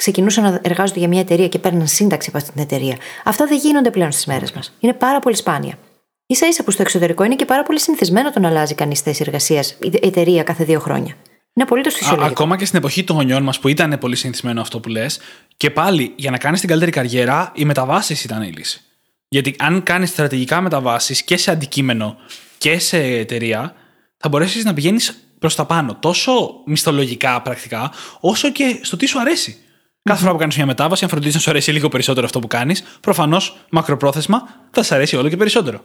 ξεκινούσαν 0.00 0.44
να 0.44 0.60
εργάζονται 0.62 0.98
για 0.98 1.08
μια 1.08 1.20
εταιρεία 1.20 1.48
και 1.48 1.58
παίρναν 1.58 1.86
σύνταξη 1.86 2.28
από 2.28 2.38
αυτή 2.38 2.52
την 2.52 2.62
εταιρεία. 2.62 2.96
Αυτά 3.24 3.46
δεν 3.46 3.58
γίνονται 3.58 3.90
πλέον 3.90 4.12
στις 4.12 4.26
μέρες 4.26 4.52
μας. 4.52 4.72
Είναι 4.80 4.92
πάρα 4.92 5.18
πολύ 5.18 5.36
σπάνια. 5.36 5.78
σα 6.26 6.46
ίσα 6.46 6.64
που 6.64 6.70
στο 6.70 6.82
εξωτερικό 6.82 7.24
είναι 7.24 7.36
και 7.36 7.44
πάρα 7.44 7.62
πολύ 7.62 7.80
συνηθισμένο 7.80 8.30
το 8.30 8.40
να 8.40 8.48
αλλάζει 8.48 8.74
κανείς 8.74 9.00
θέση 9.00 9.22
εργασίας 9.26 9.70
ή 9.70 9.90
εταιρεία 10.02 10.42
κάθε 10.42 10.64
δύο 10.64 10.80
χρόνια. 10.80 11.14
Είναι 11.52 11.64
απολύτως 11.64 11.94
φυσιολογικό. 11.94 12.30
Ακόμα 12.30 12.56
και 12.56 12.64
στην 12.64 12.78
εποχή 12.78 13.04
των 13.04 13.16
γονιών 13.16 13.42
μας 13.42 13.58
που 13.58 13.68
ήταν 13.68 13.98
πολύ 14.00 14.16
συνηθισμένο 14.16 14.60
αυτό 14.60 14.80
που 14.80 14.88
λες, 14.88 15.20
και 15.56 15.70
πάλι 15.70 16.12
για 16.16 16.30
να 16.30 16.38
κάνεις 16.38 16.60
την 16.60 16.68
καλύτερη 16.68 16.90
καριέρα, 16.90 17.52
οι 17.54 17.64
μεταβάσεις 17.64 18.24
ήταν 18.24 18.42
η 18.42 18.52
λύση. 18.56 18.80
Γιατί 19.28 19.54
αν 19.58 19.82
κάνεις 19.82 20.08
στρατηγικά 20.08 20.60
μεταβάσεις 20.60 21.22
και 21.22 21.36
σε 21.36 21.50
αντικείμενο 21.50 22.16
και 22.58 22.78
σε 22.78 22.98
εταιρεία, 22.98 23.74
θα 24.16 24.28
μπορέσεις 24.28 24.64
να 24.64 24.74
πηγαίνεις 24.74 25.24
προς 25.38 25.54
τα 25.54 25.64
πάνω. 25.64 25.94
Τόσο 25.94 26.62
μισθολογικά, 26.66 27.42
πρακτικά, 27.42 27.92
όσο 28.20 28.50
και 28.50 28.78
στο 28.82 28.96
τι 28.96 29.06
σου 29.06 29.20
αρέσει. 29.20 29.58
Κάθε 30.02 30.20
φορά 30.20 30.32
που 30.32 30.38
κάνεις 30.38 30.56
μια 30.56 30.66
μετάβαση, 30.66 31.04
αν 31.04 31.10
φροντίζεις 31.10 31.34
να 31.34 31.40
σου 31.40 31.50
αρέσει 31.50 31.72
λίγο 31.72 31.88
περισσότερο 31.88 32.26
αυτό 32.26 32.38
που 32.38 32.46
κάνεις, 32.46 32.82
προφανώς 33.00 33.56
μακροπρόθεσμα 33.70 34.42
θα 34.70 34.82
σα 34.82 34.94
αρέσει 34.94 35.16
όλο 35.16 35.28
και 35.28 35.36
περισσότερο. 35.36 35.80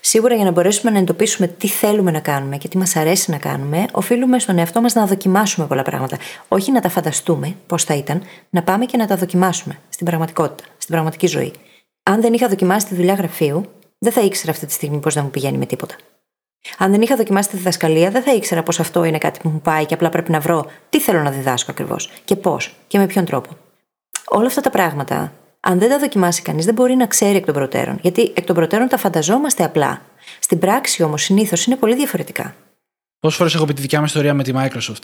Σίγουρα 0.00 0.34
για 0.34 0.44
να 0.44 0.50
μπορέσουμε 0.50 0.90
να 0.90 0.98
εντοπίσουμε 0.98 1.46
τι 1.46 1.68
θέλουμε 1.68 2.10
να 2.10 2.20
κάνουμε 2.20 2.56
και 2.56 2.68
τι 2.68 2.78
μας 2.78 2.96
αρέσει 2.96 3.30
να 3.30 3.38
κάνουμε, 3.38 3.84
οφείλουμε 3.92 4.38
στον 4.38 4.58
εαυτό 4.58 4.80
μας 4.80 4.94
να 4.94 5.06
δοκιμάσουμε 5.06 5.66
πολλά 5.66 5.82
πράγματα. 5.82 6.18
Όχι 6.48 6.72
να 6.72 6.80
τα 6.80 6.88
φανταστούμε 6.88 7.54
πώς 7.66 7.84
θα 7.84 7.94
ήταν, 7.94 8.22
να 8.50 8.62
πάμε 8.62 8.84
και 8.84 8.96
να 8.96 9.06
τα 9.06 9.16
δοκιμάσουμε 9.16 9.78
στην 9.88 10.06
πραγματικότητα, 10.06 10.68
στην 10.78 10.92
πραγματική 10.92 11.26
ζωή. 11.26 11.52
Αν 12.02 12.20
δεν 12.20 12.32
είχα 12.32 12.48
δοκιμάσει 12.48 12.86
τη 12.86 12.94
δουλειά 12.94 13.14
γραφείου, 13.14 13.64
δεν 13.98 14.12
θα 14.12 14.20
ήξερα 14.20 14.52
αυτή 14.52 14.66
τη 14.66 14.72
στιγμή 14.72 14.98
πώς 14.98 15.14
να 15.14 15.22
μου 15.22 15.30
πηγαίνει 15.30 15.58
με 15.58 15.66
τίποτα. 15.66 15.94
Αν 16.78 16.90
δεν 16.90 17.00
είχα 17.00 17.16
δοκιμάσει 17.16 17.48
τη 17.48 17.56
διδασκαλία, 17.56 18.10
δεν 18.10 18.22
θα 18.22 18.34
ήξερα 18.34 18.62
πως 18.62 18.80
αυτό 18.80 19.04
είναι 19.04 19.18
κάτι 19.18 19.38
που 19.42 19.48
μου 19.48 19.60
πάει 19.60 19.86
και 19.86 19.94
απλά 19.94 20.08
πρέπει 20.08 20.30
να 20.30 20.40
βρω 20.40 20.66
τι 20.90 21.00
θέλω 21.00 21.22
να 21.22 21.30
διδάσκω 21.30 21.70
ακριβώς 21.70 22.10
και 22.24 22.36
πώς 22.36 22.74
και 22.86 22.98
με 22.98 23.06
ποιον 23.06 23.24
τρόπο. 23.24 23.50
Όλα 24.28 24.46
αυτά 24.46 24.60
τα 24.60 24.70
πράγματα, 24.70 25.32
αν 25.60 25.78
δεν 25.78 25.88
τα 25.88 25.98
δοκιμάσει 25.98 26.42
κανείς, 26.42 26.64
δεν 26.64 26.74
μπορεί 26.74 26.94
να 26.94 27.06
ξέρει 27.06 27.36
εκ 27.36 27.44
των 27.44 27.54
προτέρων. 27.54 27.98
Γιατί 28.02 28.32
εκ 28.34 28.44
των 28.44 28.54
προτέρων 28.54 28.88
τα 28.88 28.96
φανταζόμαστε 28.96 29.64
απλά. 29.64 30.02
Στην 30.40 30.58
πράξη 30.58 31.02
όμως 31.02 31.22
συνήθως 31.22 31.66
είναι 31.66 31.76
πολύ 31.76 31.94
διαφορετικά. 31.94 32.54
Πόσες 33.20 33.38
φορές 33.38 33.54
έχω 33.54 33.64
πει 33.64 33.72
τη 33.72 33.80
δικιά 33.80 33.98
μου 33.98 34.04
ιστορία 34.04 34.34
με 34.34 34.42
τη 34.42 34.52
Microsoft, 34.54 35.02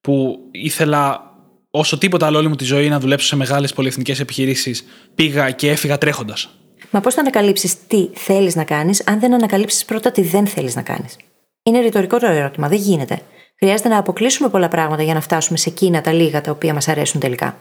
που 0.00 0.38
ήθελα 0.50 1.30
όσο 1.70 1.98
τίποτα 1.98 2.26
άλλο 2.26 2.38
όλη 2.38 2.48
μου 2.48 2.56
τη 2.56 2.64
ζωή 2.64 2.88
να 2.88 3.00
δουλέψω 3.00 3.26
σε 3.26 3.36
μεγάλες 3.36 3.72
πολυεθνικές 3.72 4.20
επιχειρήσεις, 4.20 4.84
πήγα 5.14 5.50
και 5.50 5.70
έφυγα 5.70 5.98
τρέχοντας. 5.98 6.48
Μα 6.90 7.00
πώς 7.00 7.14
θα 7.14 7.20
ανακαλύψεις 7.20 7.86
τι 7.86 8.08
θέλεις 8.14 8.54
να 8.54 8.64
κάνεις, 8.64 9.02
αν 9.06 9.20
δεν 9.20 9.34
ανακαλύψεις 9.34 9.84
πρώτα 9.84 10.12
τι 10.12 10.22
δεν 10.22 10.46
θέλεις 10.46 10.74
να 10.74 10.82
κάνεις; 10.82 11.16
Είναι 11.62 11.80
ρητορικό 11.80 12.18
το 12.18 12.26
ερώτημα, 12.26 12.68
δεν 12.68 12.78
γίνεται. 12.78 13.20
Χρειάζεται 13.58 13.88
να 13.88 13.98
αποκλείσουμε 13.98 14.48
πολλά 14.48 14.68
πράγματα 14.68 15.02
για 15.02 15.14
να 15.14 15.20
φτάσουμε 15.20 15.58
σε 15.58 15.68
εκείνα 15.68 16.00
τα 16.00 16.12
λίγα 16.12 16.40
τα 16.40 16.50
οποία 16.50 16.74
μας 16.74 16.88
αρέσουν 16.88 17.20
τελικά. 17.20 17.60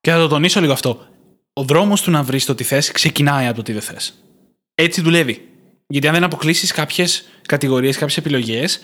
Και 0.00 0.10
θα 0.10 0.18
το 0.18 0.28
τονίσω 0.28 0.60
λίγο 0.60 0.72
αυτό. 0.72 1.00
Ο 1.52 1.62
δρόμος 1.62 2.02
του 2.02 2.10
να 2.10 2.22
βρεις 2.22 2.44
το 2.44 2.54
τι 2.54 2.64
θες 2.64 2.90
ξεκινάει 2.92 3.46
από 3.46 3.56
το 3.56 3.62
τι 3.62 3.72
δεν 3.72 3.82
θες. 3.82 4.24
Έτσι 4.74 5.00
δουλεύει. 5.00 5.48
Γιατί 5.86 6.06
αν 6.06 6.14
δεν 6.14 6.24
αποκλείσεις 6.24 6.72
κάποιες 6.72 7.24
κατηγορίες, 7.46 7.96
κάποιες 7.96 8.16
επιλογές, 8.16 8.80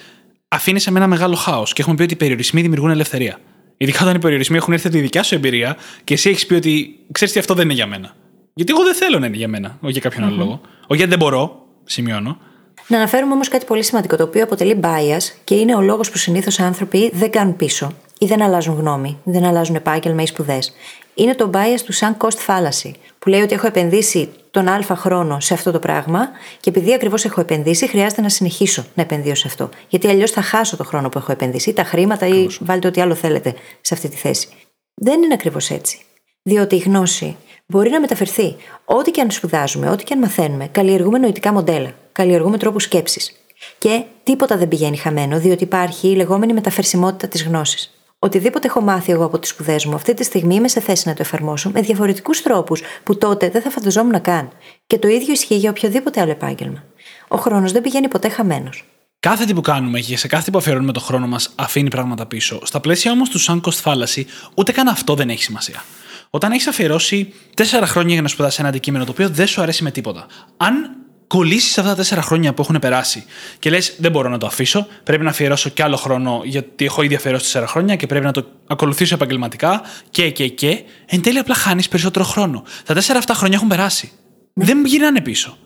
αφήνεις 0.49 0.83
σε 0.83 0.91
ένα 0.91 1.07
μεγάλο 1.07 1.35
χάος. 1.35 1.73
Και 1.73 1.83
έχουμε 1.83 1.97
πει 1.97 2.03
ότι 2.03 2.13
οι 2.13 2.17
περιορισμοί 2.17 2.61
δημιουργούν 2.61 2.91
ελευθερία. 2.91 3.39
Ειδικά 3.77 4.03
όταν 4.03 4.15
οι 4.15 4.19
περιορισμοί 4.19 4.57
έχουν 4.57 4.73
έρθει 4.73 4.87
από 4.87 4.97
τη 4.97 5.03
δικιά 5.03 5.23
σου 5.23 5.35
εμπειρία 5.35 5.77
και 6.05 6.15
εσύ 6.15 6.31
έχεις 6.31 6.47
πει 6.47 6.55
ότι 6.55 6.99
ξέρεις 7.13 7.35
τι 7.35 7.41
αυτό 7.41 7.55
δεν 7.55 7.65
είναι 7.65 7.75
για 7.75 7.87
μένα. 7.87 8.17
Γιατί 8.59 8.73
εγώ 8.73 8.83
δεν 8.83 8.95
θέλω 8.95 9.19
να 9.19 9.27
είναι 9.27 9.37
για 9.37 9.49
μένα, 9.49 9.79
όχι 9.81 9.93
για 9.93 10.01
κάποιον 10.01 10.25
άλλο 10.25 10.37
λόγο. 10.37 10.61
Όχι 10.87 10.97
γιατί 10.97 11.11
δεν 11.11 11.19
μπορώ, 11.19 11.63
σημειώνω. 11.85 12.39
Να 12.87 12.97
αναφέρουμε 12.97 13.33
όμως 13.33 13.49
κάτι 13.49 13.65
πολύ 13.65 13.83
σημαντικό, 13.83 14.17
το 14.17 14.23
οποίο 14.23 14.43
αποτελεί 14.43 14.81
bias 14.83 15.23
και 15.45 15.55
είναι 15.55 15.75
ο 15.75 15.81
λόγος 15.81 16.11
που 16.11 16.19
συνήθως 16.19 16.61
άνθρωποι 16.61 17.11
δεν 17.15 17.31
κάνουν 17.31 17.57
πίσω 17.57 17.93
ή 18.19 18.27
δεν 18.27 18.43
αλλάζουν 18.43 18.75
γνώμη, 18.75 19.19
δεν 19.25 19.45
αλλάζουν 19.45 19.75
επάγγελμα 19.75 20.23
ή 20.23 20.27
σπουδές. 20.27 20.73
Είναι 21.15 21.35
το 21.35 21.51
bias 21.55 21.81
του 21.85 21.95
sunk 21.95 22.17
cost 22.19 22.47
fallacy, 22.47 22.91
που 23.19 23.29
λέει 23.29 23.41
ότι 23.41 23.55
έχω 23.55 23.67
επενδύσει 23.67 24.29
τον 24.51 24.69
α 24.69 24.83
χρόνο 24.95 25.41
σε 25.41 25.55
αυτό 25.55 25.71
το 25.71 25.79
πράγμα 25.79 26.29
και 26.61 26.71
επειδή 26.71 26.95
ακριβώς 26.95 27.25
έχω 27.25 27.41
επενδύσει, 27.41 27.89
χρειάζεται 27.89 28.21
να 28.21 28.29
συνεχίσω 28.29 28.85
να 28.95 29.03
επενδύω 29.03 29.35
σε 29.35 29.47
αυτό. 29.47 29.69
Γιατί 29.89 30.09
αλλιώς 30.09 30.31
θα 30.31 30.43
χάσω 30.43 30.77
το 30.77 30.85
χρόνο 30.85 31.09
που 31.09 31.19
έχω 31.19 31.33
επενδύσει, 31.33 31.73
τα 31.73 31.85
χρήματα 31.85 32.27
ή 32.27 32.47
βάλτε 32.61 32.89
ό,τι 32.89 33.01
άλλο 33.01 33.15
θέλετε 33.15 33.55
σε 33.81 33.95
αυτή 33.95 34.09
τη 34.09 34.17
θέση. 34.17 34.49
Δεν 34.95 35.23
είναι 35.23 35.35
ακριβώς 35.35 35.71
έτσι. 35.71 36.03
Διότι 36.49 36.75
η 36.75 36.79
γνώση 36.79 37.37
μπορεί 37.67 37.91
να 37.91 38.01
μεταφερθεί. 38.01 38.57
Ό,τι 38.85 39.11
και 39.11 39.21
αν 39.21 39.31
σπουδάζουμε, 39.31 39.91
ό,τι 39.91 40.05
και 40.05 40.13
αν 40.13 40.19
μαθαίνουμε, 40.19 40.67
καλλιεργούμε 40.67 41.19
νοητικά 41.19 41.53
μοντέλα, 41.53 41.95
καλλιεργούμε 42.13 42.59
τρόπους 42.59 42.83
σκέψης. 42.83 43.33
Και 43.79 44.03
τίποτα 44.23 44.57
δεν 44.57 44.69
πηγαίνει 44.69 44.97
χαμένο, 44.97 45.39
διότι 45.39 45.63
υπάρχει 45.63 46.09
η 46.09 46.15
λεγόμενη 46.15 46.53
μεταφερσιμότητα 46.53 47.29
της 47.29 47.45
γνώσης. 47.45 47.91
Οτιδήποτε 48.19 48.67
έχω 48.67 48.81
μάθει 48.81 49.13
εγώ 49.13 49.25
από 49.25 49.39
τις 49.39 49.51
σπουδές 49.51 49.85
μου, 49.85 49.95
αυτή 49.95 50.15
τη 50.15 50.25
στιγμή 50.25 50.55
είμαι 50.55 50.69
σε 50.69 50.81
θέση 50.81 51.09
να 51.09 51.15
το 51.15 51.23
εφαρμόσω 51.23 51.71
με 51.71 51.81
διαφορετικούς 51.81 52.43
τρόπους 52.43 52.83
που 53.03 53.19
τότε 53.19 53.49
δεν 53.49 53.63
θα 53.63 53.71
φανταζόμουν 53.71 54.21
καν. 54.21 54.51
Και 54.87 54.99
το 54.99 55.09
ίδιο 55.09 55.33
ισχύει 55.33 55.57
για 55.57 55.71
οποιοδήποτε 55.71 56.21
άλλο 56.21 56.31
επάγγελμα. 56.31 56.85
Ο 57.29 57.37
χρόνος 57.37 57.73
δεν 57.73 57.83
πηγαίνει 57.83 58.09
ποτέ 58.09 58.29
χαμένος. 58.29 58.85
Κάθε 59.21 59.45
τι 59.45 59.55
που 59.55 59.61
κάνουμε 59.61 60.01
και 60.01 60.17
σε 60.17 60.29
κάθε 60.29 60.45
τι 60.45 60.51
που 60.51 60.59
αφιερώνουμε 60.59 60.93
το 60.93 61.01
χρόνο 61.01 61.27
μας 61.27 61.51
αφήνει 61.55 61.91
πράγματα 61.91 62.27
πίσω. 62.27 62.61
Στα 62.63 62.81
πλαίσια 62.81 63.13
όμως 63.13 63.29
του 63.29 63.41
sunk 63.41 63.61
cost 63.61 63.83
fallacy, 63.83 64.23
ούτε 64.55 64.73
καν 64.73 64.89
αυτό 64.89 65.15
δεν 65.15 65.31
έχει 65.31 65.43
σημασία. 65.43 65.85
Όταν 66.31 66.53
έχεις 66.53 66.67
αφιερώσει 66.67 67.33
τέσσερα 67.55 67.87
χρόνια 67.87 68.13
για 68.13 68.23
να 68.23 68.29
σπουδάσεις 68.29 68.59
ένα 68.59 68.69
αντικείμενο 68.69 69.05
το 69.05 69.11
οποίο 69.11 69.29
δεν 69.29 69.47
σου 69.47 69.63
αρέσει 69.63 69.83
με 69.83 69.91
τίποτα, 69.91 70.27
αν 70.57 70.99
κολλήσεις 71.27 71.79
αυτά 71.79 71.91
τα 71.91 71.97
τέσσερα 71.97 72.23
χρόνια 72.23 72.55
που 72.55 72.63
έχουν 72.63 72.79
περάσει 72.79 73.25
και 73.59 73.71
λες: 73.71 73.95
Δεν 73.99 74.11
μπορώ 74.11 74.29
να 74.29 74.39
το 74.39 74.47
αφήσω, 74.47 74.87
πρέπει 75.05 75.25
να 75.25 75.31
αφιερώσω 75.31 75.69
κι 75.69 75.83
άλλο 75.83 75.97
χρόνο 75.97 76.41
γιατί 76.45 76.85
έχω 76.85 77.03
ήδη 77.03 77.15
αφιερώσει 77.15 77.45
τέσσερα 77.45 77.67
χρόνια 77.67 77.97
και 77.97 78.07
πρέπει 78.07 78.25
να 78.25 78.33
το 78.33 78.47
ακολουθήσω 78.67 79.15
επαγγελματικά 79.15 79.83
και, 80.11 80.31
και, 80.31 80.49
και. 80.49 80.83
Εν 81.07 81.23
τέλει, 81.23 81.39
απλά 81.39 81.55
χάνεις 81.55 81.89
περισσότερο 81.89 82.25
χρόνο. 82.25 82.65
Τα 82.85 82.95
τέσσερα 82.95 83.19
αυτά 83.19 83.35
χρόνια 83.35 83.57
έχουν 83.57 83.69
περάσει. 83.69 84.13
Ναι. 84.53 84.65
Δεν 84.65 84.85
γυρνάνε 84.85 85.21
πίσω. 85.21 85.57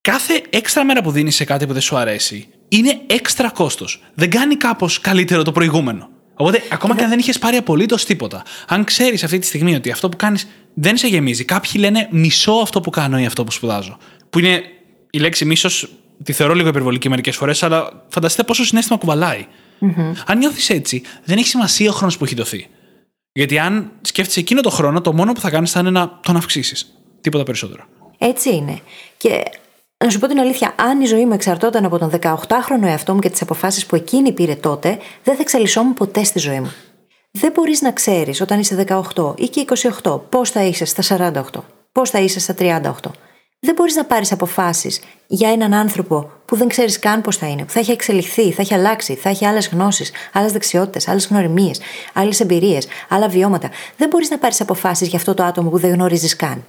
Κάθε 0.00 0.42
έξτρα 0.50 0.84
μέρα 0.84 1.02
που 1.02 1.10
δίνεις 1.10 1.34
σε 1.34 1.44
κάτι 1.44 1.66
που 1.66 1.72
δεν 1.72 1.82
σου 1.82 1.96
αρέσει 1.96 2.48
είναι 2.68 3.00
έξτρα 3.06 3.50
κόστος. 3.50 4.02
Δεν 4.14 4.30
κάνει 4.30 4.56
κάπως 4.56 5.00
καλύτερο 5.00 5.42
το 5.42 5.52
προηγούμενο. 5.52 6.08
Οπότε, 6.40 6.62
ακόμα 6.70 6.96
και 6.96 7.02
αν 7.02 7.08
δεν 7.08 7.18
είχες 7.18 7.38
πάρει 7.38 7.56
απολύτως 7.56 8.04
τίποτα, 8.04 8.42
αν 8.68 8.84
ξέρεις 8.84 9.24
αυτή 9.24 9.38
τη 9.38 9.46
στιγμή 9.46 9.74
ότι 9.74 9.90
αυτό 9.90 10.08
που 10.08 10.16
κάνεις 10.16 10.48
δεν 10.74 10.96
σε 10.96 11.06
γεμίζει, 11.06 11.44
κάποιοι 11.44 11.72
λένε 11.74 12.08
μισό 12.10 12.52
αυτό 12.52 12.80
που 12.80 12.90
κάνω 12.90 13.18
ή 13.18 13.26
αυτό 13.26 13.44
που 13.44 13.50
σπουδάζω. 13.50 13.98
Που 14.30 14.38
είναι 14.38 14.62
η 15.10 15.18
λέξη 15.18 15.44
μίσος, 15.44 15.88
τη 16.22 16.32
θεωρώ 16.32 16.54
λίγο 16.54 16.68
υπερβολική 16.68 17.08
μερικές 17.08 17.36
φορές, 17.36 17.62
αλλά 17.62 18.04
φανταστείτε 18.08 18.44
πόσο 18.44 18.64
συνέστημα 18.64 18.98
κουβαλάει. 18.98 19.46
Mm-hmm. 19.80 20.12
Αν 20.26 20.38
νιώθεις 20.38 20.70
έτσι, 20.70 21.02
δεν 21.24 21.38
έχει 21.38 21.48
σημασία 21.48 21.90
ο 21.90 21.92
χρόνος 21.92 22.16
που 22.18 22.24
έχει 22.24 22.34
δοθεί. 22.34 22.66
Γιατί 23.32 23.58
αν 23.58 23.92
σκέφτεσαι 24.00 24.40
εκείνο 24.40 24.60
το 24.60 24.70
χρόνο, 24.70 25.00
το 25.00 25.12
μόνο 25.12 25.32
που 25.32 25.40
θα 25.40 25.50
κάνεις 25.50 25.70
θα 25.70 25.80
είναι 25.80 25.90
να 25.90 26.20
τον 26.22 26.36
αυξήσεις. 26.36 26.94
Τίποτα 27.20 27.44
περισσότερο. 27.44 27.84
Έτσι 28.18 28.54
είναι. 28.54 28.80
Και 29.16 29.42
να 30.04 30.10
σου 30.10 30.18
πω 30.18 30.26
την 30.26 30.38
αλήθεια, 30.38 30.74
αν 30.76 31.00
η 31.00 31.04
ζωή 31.04 31.26
μου 31.26 31.32
εξαρτώταν 31.32 31.84
από 31.84 31.98
τον 31.98 32.10
18χρονο 32.20 32.82
εαυτό 32.82 33.14
μου 33.14 33.20
και 33.20 33.30
τις 33.30 33.42
αποφάσεις 33.42 33.86
που 33.86 33.96
εκείνη 33.96 34.32
πήρε 34.32 34.54
τότε, 34.54 34.98
δεν 35.24 35.34
θα 35.34 35.40
εξαλισσόμουν 35.40 35.94
ποτέ 35.94 36.24
στη 36.24 36.38
ζωή 36.38 36.60
μου. 36.60 36.72
Δεν 37.30 37.52
μπορείς 37.52 37.80
να 37.80 37.92
ξέρεις 37.92 38.40
όταν 38.40 38.58
είσαι 38.58 38.86
18 39.14 39.34
ή 39.36 39.48
και 39.48 39.64
28 40.02 40.20
πώς 40.28 40.50
θα 40.50 40.62
είσαι 40.62 40.84
στα 40.84 41.32
48, 41.54 41.60
πώς 41.92 42.10
θα 42.10 42.18
είσαι 42.18 42.40
στα 42.40 42.54
38. 42.58 42.90
Δεν 43.60 43.74
μπορείς 43.74 43.94
να 43.96 44.04
πάρεις 44.04 44.32
αποφάσεις 44.32 45.00
για 45.26 45.50
έναν 45.50 45.74
άνθρωπο 45.74 46.30
που 46.44 46.56
δεν 46.56 46.68
ξέρεις 46.68 46.98
καν 46.98 47.20
πώς 47.20 47.36
θα 47.36 47.46
είναι, 47.46 47.64
που 47.64 47.70
θα 47.70 47.78
έχει 47.78 47.90
εξελιχθεί, 47.90 48.52
θα 48.52 48.62
έχει 48.62 48.74
αλλάξει, 48.74 49.14
θα 49.14 49.28
έχει 49.28 49.46
άλλες 49.46 49.68
γνώσεις, 49.68 50.12
άλλες 50.32 50.52
δεξιότητες, 50.52 51.08
άλλες 51.08 51.26
γνωριμίες, 51.26 51.80
άλλες 52.12 52.40
εμπειρίες, 52.40 52.86
άλλα 53.08 53.28
βιώματα. 53.28 53.70
Δεν 53.96 54.08
μπορείς 54.08 54.30
να 54.30 54.38
πάρεις 54.38 54.60
αποφάσεις 54.60 55.08
για 55.08 55.18
αυτό 55.18 55.34
το 55.34 55.42
άτομο 55.42 55.70
που 55.70 55.78
δεν 55.78 55.92
γνωρίζεις 55.92 56.36
καν. 56.36 56.64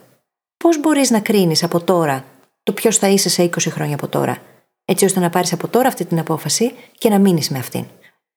Πώς 0.58 0.80
μπορείς 0.80 1.10
να 1.10 1.20
κρίνεις 1.20 1.64
από 1.64 1.80
τώρα 1.80 2.24
το 2.64 2.74
ποιος 2.74 2.98
θα 2.98 3.08
είσαι 3.08 3.30
σε 3.30 3.44
20 3.44 3.50
χρόνια 3.60 3.96
από 3.96 4.08
τώρα, 4.08 4.38
έτσι 4.86 5.06
ώστε 5.06 5.20
να 5.20 5.30
πάρεις 5.30 5.54
από 5.54 5.68
τώρα 5.68 5.88
αυτή 5.88 6.06
την 6.06 6.20
απόφαση 6.20 6.74
και 6.98 7.10
να 7.10 7.20
μείνεις 7.20 7.50
με 7.50 7.58
αυτήν. 7.58 7.86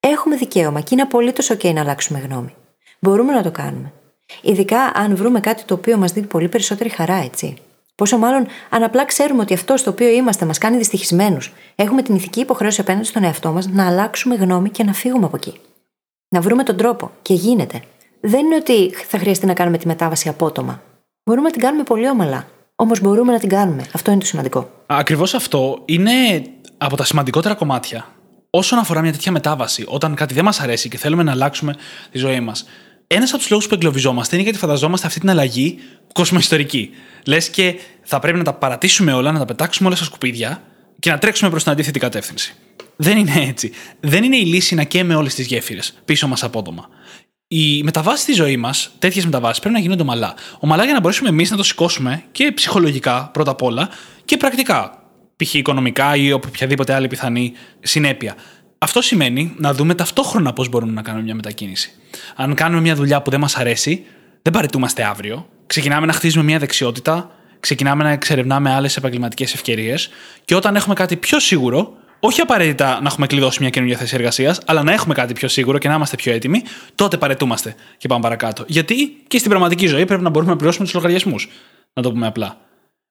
Έχουμε 0.01 0.37
δικαίωμα 0.37 0.81
και 0.81 0.89
είναι 0.93 1.03
απολύτως 1.03 1.53
OK 1.53 1.73
να 1.75 1.81
αλλάξουμε 1.81 2.19
γνώμη. 2.19 2.55
Μπορούμε 2.99 3.33
να 3.33 3.43
το 3.43 3.51
κάνουμε. 3.51 3.93
Ειδικά 4.43 4.93
αν 4.95 5.17
βρούμε 5.17 5.41
κάτι 5.41 5.65
το 5.65 5.75
οποίο 5.75 5.97
μας 5.97 6.13
δίνει 6.13 6.27
πολύ 6.27 6.49
περισσότερη 6.49 6.89
χαρά, 6.89 7.15
έτσι. 7.15 7.57
Πόσο 7.95 8.19
μάλλον 8.19 8.47
αν 8.71 8.83
απλά 8.83 9.05
ξέρουμε 9.05 9.43
ότι 9.43 9.55
αυτό 9.55 9.77
στο 9.77 9.91
οποίο 9.91 10.09
είμαστε 10.09 10.45
μας 10.45 10.59
κάνει 10.59 10.77
δυστυχισμένους, 10.77 11.53
έχουμε 11.75 12.03
την 12.03 12.15
ηθική 12.15 12.41
υποχρέωση 12.41 12.81
απέναντι 12.81 13.07
στον 13.07 13.25
εαυτό 13.25 13.53
μας 13.53 13.67
να 13.67 13.87
αλλάξουμε 13.87 14.35
γνώμη 14.35 14.71
και 14.71 14.85
να 14.85 14.93
φύγουμε 14.93 15.27
από 15.27 15.37
εκεί. 15.37 15.61
Να 16.29 16.41
βρούμε 16.41 16.63
τον 16.63 16.77
τρόπο. 16.77 17.11
Και 17.23 17.35
γίνεται. 17.35 17.83
δεν 18.21 18.45
είναι 18.45 18.57
ότι 18.57 18.91
θα 18.91 19.19
χρειαστεί 19.19 19.47
να 19.47 19.55
κάνουμε 19.55 19.79
τη 19.79 19.87
μετάβαση 19.87 20.29
απότομα. 20.29 20.83
Μπορούμε 21.25 21.47
να 21.47 21.53
την 21.53 21.63
κάνουμε 21.63 21.83
πολύ 21.83 22.09
όμαλα. 22.09 22.47
Όμως 22.83 23.01
μπορούμε 23.01 23.33
να 23.33 23.39
την 23.39 23.49
κάνουμε. 23.49 23.85
Αυτό 23.93 24.11
είναι 24.11 24.21
το 24.21 24.27
σημαντικό. 24.27 24.71
Ακριβώς 24.87 25.35
αυτό 25.35 25.83
είναι 25.85 26.13
από 26.79 26.97
τα 26.97 27.05
σημαντικότερα 27.05 27.55
κομμάτια. 27.55 28.07
Όσον 28.51 28.79
αφορά 28.79 29.01
μια 29.01 29.13
τέτοια 29.13 29.33
μετάβαση, 29.33 29.85
όταν 29.89 30.15
κάτι 30.15 30.35
δεν 30.35 30.45
μας 30.45 30.61
αρέσει 30.61 30.89
και 30.89 30.99
θέλουμε 30.99 31.23
να 31.23 31.31
αλλάξουμε 31.31 31.77
τη 32.11 32.19
ζωή 32.19 32.41
μας, 32.41 32.65
ένας 33.07 33.31
από 33.31 33.39
τους 33.39 33.51
λόγους 33.51 33.67
που 33.67 33.75
εγκλωβιζόμαστε 33.75 34.35
είναι 34.35 34.45
γιατί 34.45 34.59
φανταζόμαστε 34.59 35.07
αυτή 35.07 35.21
την 35.21 35.31
αλλαγή 35.31 35.79
κοσμοϊστορική. 36.13 36.91
Λες 37.27 37.51
και 37.51 37.79
θα 38.03 38.19
πρέπει 38.19 38.39
να 38.39 38.45
τα 38.45 38.53
παρατήσουμε 38.53 39.13
όλα, 39.13 39.33
να 39.33 39.39
τα 39.39 39.45
πετάξουμε 39.45 39.89
όλα 39.89 39.97
στα 39.97 40.05
σκουπίδια 40.05 40.63
και 40.99 41.11
να 41.11 41.19
τρέξουμε 41.19 41.51
προς 41.51 41.63
την 41.63 41.73
αντίθετη 41.73 41.99
κατεύθυνση. 41.99 42.55
Δεν 42.97 43.19
είναι 43.19 43.45
έτσι. 43.49 43.73
Δεν 44.01 44.25
είναι 44.25 44.37
η 44.37 44.45
λύση 44.45 44.75
να 44.75 44.83
καίμε 44.83 45.15
όλες 45.15 45.35
τις 45.35 45.47
γέφυρες 45.47 45.95
πίσω 46.05 46.29
μας 46.29 46.43
απότομα. 46.43 46.89
Οι 47.55 47.83
μεταβάσεις 47.83 48.23
στη 48.23 48.33
ζωή 48.33 48.57
μας, 48.57 48.91
τέτοιες 48.99 49.25
μεταβάσεις, 49.25 49.61
πρέπει 49.61 49.75
να 49.75 49.81
γίνονται 49.81 50.03
ομαλά. 50.03 50.35
Ομαλά 50.59 50.85
για 50.85 50.93
να 50.93 51.01
μπορέσουμε 51.01 51.29
εμείς 51.29 51.51
να 51.51 51.57
το 51.57 51.63
σηκώσουμε 51.63 52.23
και 52.33 52.53
ψυχολογικά 52.53 53.31
πρώτα 53.33 53.51
απ' 53.51 53.63
όλα 53.63 53.89
και 54.25 54.37
πρακτικά. 54.37 55.03
Π.χ. 55.37 55.55
οικονομικά 55.55 56.17
ή 56.17 56.33
οποιαδήποτε 56.33 56.95
άλλη 56.95 57.07
πιθανή 57.07 57.53
συνέπεια. 57.81 58.35
Αυτό 58.79 59.01
σημαίνει 59.01 59.55
να 59.57 59.75
δούμε 59.75 59.95
ταυτόχρονα 59.95 60.53
πώς 60.53 60.69
μπορούμε 60.69 60.93
να 60.93 61.03
κάνουμε 61.03 61.25
μια 61.25 61.35
μετακίνηση. 61.35 61.93
Αν 62.37 62.55
κάνουμε 62.55 62.81
μια 62.81 62.95
δουλειά 62.95 63.23
που 63.23 63.31
δεν 63.31 63.41
μας 63.41 63.57
αρέσει, 63.57 64.05
δεν 64.43 64.53
παρετούμαστε 64.53 65.05
αύριο. 65.05 65.49
Ξεκινάμε 65.67 66.07
να 66.07 66.13
χτίζουμε 66.13 66.45
μια 66.45 66.59
δεξιότητα, 66.59 67.31
ξεκινάμε 67.61 68.03
να 68.05 68.11
εξερευνάμε 68.11 68.73
άλλες 68.73 68.97
επαγγελματικές 68.97 69.55
ευκαιρίες 69.55 70.11
και 70.45 70.55
όταν 70.55 70.77
έχουμε 70.77 70.95
κάτι 70.95 71.17
πιο 71.17 71.41
σίγουρο, 71.41 71.97
όχι 72.25 72.41
απαραίτητα 72.41 73.01
να 73.01 73.09
έχουμε 73.09 73.27
κλειδώσει 73.27 73.59
μια 73.61 73.71
καινούργια 73.71 73.99
θέση 73.99 74.15
εργασίας, 74.15 74.61
αλλά 74.67 74.83
να 74.83 74.93
έχουμε 74.93 75.15
κάτι 75.15 75.33
πιο 75.33 75.49
σίγουρο 75.49 75.79
και 75.79 75.89
να 75.89 75.95
είμαστε 75.95 76.17
πιο 76.17 76.33
έτοιμοι, 76.33 76.63
τότε 76.95 77.17
παρετούμαστε 77.17 77.75
και 77.99 78.09
πάμε 78.09 78.23
παρακάτω. 78.23 78.65
Γιατί 78.67 79.23
και 79.27 79.39
στην 79.39 79.51
πραγματική 79.51 79.87
ζωή 79.87 80.05
πρέπει 80.05 80.23
να 80.23 80.31
μπορούμε 80.31 80.51
να 80.51 80.57
πληρώσουμε 80.57 80.85
τους 80.85 80.95
λογαριασμούς. 80.95 81.49
Να 81.93 82.03
το 82.03 82.13
πούμε 82.13 82.27
απλά. 82.27 82.57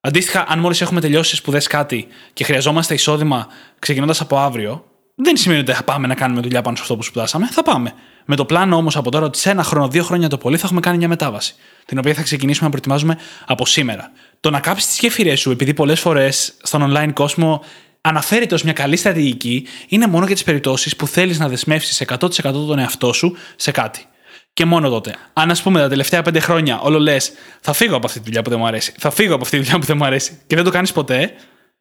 Αντίστοιχα, 0.02 0.46
αν 0.48 0.60
μόλις 0.60 0.82
έχουμε 0.82 1.02
τελειώσει 1.02 1.36
σπουδές 1.36 1.68
κάτι 1.68 2.08
και 2.34 2.44
χρειαζόμαστε 2.44 2.94
εισόδημα 2.94 3.48
ξεκινώντας 3.80 4.22
από 4.22 4.38
αύριο, 4.38 4.86
δεν 5.16 5.38
σημαίνει 5.38 5.62
ότι 5.62 5.72
θα 5.72 5.84
πάμε 5.84 6.08
να 6.08 6.16
κάνουμε 6.16 6.42
δουλειά 6.42 6.62
πάνω 6.62 6.76
σε 6.76 6.82
αυτό 6.82 6.96
που 6.96 7.04
σπουδάσαμε. 7.04 7.48
Θα 7.52 7.64
πάμε. 7.64 7.94
Με 8.26 8.36
το 8.36 8.46
πλάνο 8.46 8.76
όμως 8.76 8.96
από 8.96 9.12
τώρα 9.12 9.26
ότι 9.26 9.38
σε 9.38 9.50
ένα 9.50 9.64
χρόνο, 9.64 9.88
δύο 9.88 10.04
χρόνια 10.04 10.28
το 10.28 10.38
πολύ 10.38 10.58
θα 10.58 10.66
έχουμε 10.66 10.80
κάνει 10.80 10.98
μια 10.98 11.08
μετάβαση. 11.08 11.56
Την 11.86 11.98
οποία 11.98 12.14
θα 12.14 12.22
ξεκινήσουμε 12.22 12.66
να 12.66 12.70
προετοιμάζουμε 12.70 13.18
από 13.46 13.66
σήμερα. 13.66 14.12
Το 14.40 14.50
να 14.50 14.60
κάψεις 14.60 14.88
τις 14.88 15.00
γέφυρέ 15.00 15.36
σου, 15.36 15.52
επειδή 15.52 15.74
πολλές 15.74 16.00
φορές 16.00 16.54
στον 16.62 16.92
online 16.92 17.12
κόσμο 17.14 17.64
αναφέρεται 18.02 18.54
ως 18.54 18.64
μια 18.64 18.74
καλή 18.74 18.96
στρατηγική, 18.96 19.68
είναι 19.88 20.08
μόνο 20.08 20.26
για 20.26 20.36
τις 20.36 20.44
περιπτώσεις 20.44 20.96
που 20.96 21.08
θέλεις 21.08 21.40
να 21.40 21.48
δεσμεύσεις 21.48 22.04
100% 22.08 22.28
τον 22.42 22.80
εαυτό 22.80 23.14
σου 23.14 23.36
σε 23.56 23.72
κάτι. 23.72 24.06
Και 24.54 24.66
μόνο 24.66 24.90
τότε. 24.90 25.16
Αν, 25.34 25.52
ας 25.52 25.62
πούμε, 25.62 25.80
τα 25.80 25.90
τελευταία 25.90 26.22
πέντε 26.22 26.40
χρόνια 26.40 26.80
όλο 26.80 27.00
λες, 27.00 27.32
θα 27.62 27.74
φύγω 27.74 27.96
από 27.96 28.06
αυτή 28.06 28.20
τη 28.20 28.26
δουλειά 28.26 28.42
που 28.42 28.50
δεν 28.50 28.60
μου 28.60 28.68
αρέσει, 28.68 28.94
θα 28.98 29.10
φύγω 29.10 29.34
από 29.34 29.44
αυτή 29.44 29.58
τη 29.58 29.64
δουλειά 29.64 29.80
που 29.80 29.86
δεν 29.86 29.98
μου 29.98 30.06
αρέσει 30.06 30.40
και 30.48 30.56
δεν 30.56 30.64
το 30.64 30.72
κάνεις 30.72 30.92
ποτέ, 30.92 31.34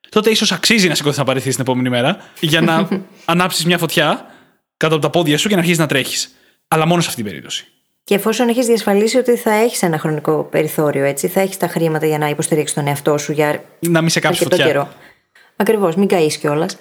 τότε 0.08 0.30
ίσως 0.30 0.52
αξίζει 0.52 0.88
να 0.88 0.94
σηκωθείς 0.94 1.18
να 1.18 1.24
παρηθεί 1.24 1.50
την 1.50 1.60
επόμενη 1.60 1.88
μέρα 1.88 2.16
για 2.40 2.60
να 2.60 2.88
ανάψεις 3.24 3.64
μια 3.64 3.78
φωτιά 3.78 4.26
κάτω 4.76 4.94
από 4.94 5.02
τα 5.02 5.10
πόδια 5.10 5.38
σου 5.38 5.48
και 5.48 5.54
να 5.54 5.60
αρχίσεις 5.60 5.80
να 5.80 5.86
τρέχεις. 5.86 6.34
Αλλά 6.68 6.86
μόνο 6.86 7.00
σε 7.00 7.08
αυτή 7.08 7.22
την 7.22 7.30
περίπτωση. 7.30 7.66
Και 8.04 8.14
εφόσον 8.14 8.48
έχεις 8.48 8.66
διασφαλίσει 8.66 9.18
ότι 9.18 9.36
θα 9.36 9.52
έχεις 9.52 9.82
ένα 9.82 9.98
χρονικό 9.98 10.48
περιθώριο, 10.50 11.04
έτσι, 11.04 11.28
θα 11.28 11.40
έχεις 11.40 11.56
τα 11.56 11.66
χρήματα 11.66 12.06
για 12.06 12.18
να 12.18 12.28
υποστηρίξεις 12.28 12.76
τον 12.76 12.86
εαυτό 12.86 13.18
σου 13.18 13.32
για 13.32 13.64
να 13.78 14.00
μην 14.00 14.10
σε 14.10 14.20
κάψει 14.20 14.42
φωτιά. 14.42 14.66
καιρό. 14.66 14.92
Ακριβώς, 15.60 15.94
μην 15.96 16.08
καείς 16.08 16.36
κιόλας. 16.36 16.76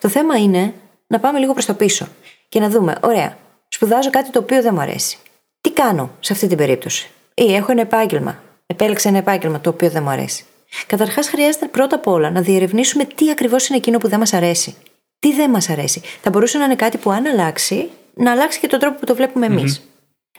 Το 0.00 0.08
θέμα 0.08 0.36
είναι 0.36 0.74
να 1.06 1.18
πάμε 1.18 1.38
λίγο 1.38 1.52
προς 1.52 1.64
το 1.64 1.74
πίσω 1.74 2.08
και 2.48 2.60
να 2.60 2.68
δούμε, 2.68 2.96
ωραία, 3.02 3.36
σπουδάζω 3.68 4.10
κάτι 4.10 4.30
το 4.30 4.38
οποίο 4.38 4.62
δεν 4.62 4.74
μου 4.74 4.80
αρέσει. 4.80 5.18
Τι 5.60 5.72
κάνω 5.72 6.10
σε 6.20 6.32
αυτή 6.32 6.46
την 6.46 6.56
περίπτωση; 6.56 7.10
Ή 7.34 7.54
έχω 7.54 7.72
ένα 7.72 7.80
επάγγελμα. 7.80 8.42
Επέλεξα 8.66 9.08
ένα 9.08 9.18
επάγγελμα 9.18 9.60
το 9.60 9.70
οποίο 9.70 9.90
δεν 9.90 10.02
μου 10.02 10.08
αρέσει. 10.08 10.44
Καταρχάς, 10.86 11.28
χρειάζεται 11.28 11.66
πρώτα 11.66 11.96
απ' 11.96 12.06
όλα 12.06 12.30
να 12.30 12.40
διερευνήσουμε 12.40 13.04
τι 13.04 13.30
ακριβώς 13.30 13.68
είναι 13.68 13.78
εκείνο 13.78 13.98
που 13.98 14.08
δεν 14.08 14.18
μας 14.18 14.32
αρέσει. 14.32 14.74
Τι 15.18 15.32
δεν 15.32 15.50
μας 15.50 15.68
αρέσει. 15.68 16.00
Θα 16.22 16.30
μπορούσε 16.30 16.58
να 16.58 16.64
είναι 16.64 16.76
κάτι 16.76 16.98
που 16.98 17.10
αν 17.10 17.26
αλλάξει, 17.26 17.90
να 18.14 18.30
αλλάξει 18.30 18.60
και 18.60 18.66
τον 18.66 18.78
τρόπο 18.78 18.98
που 18.98 19.06
το 19.06 19.14
βλέπουμε 19.14 19.64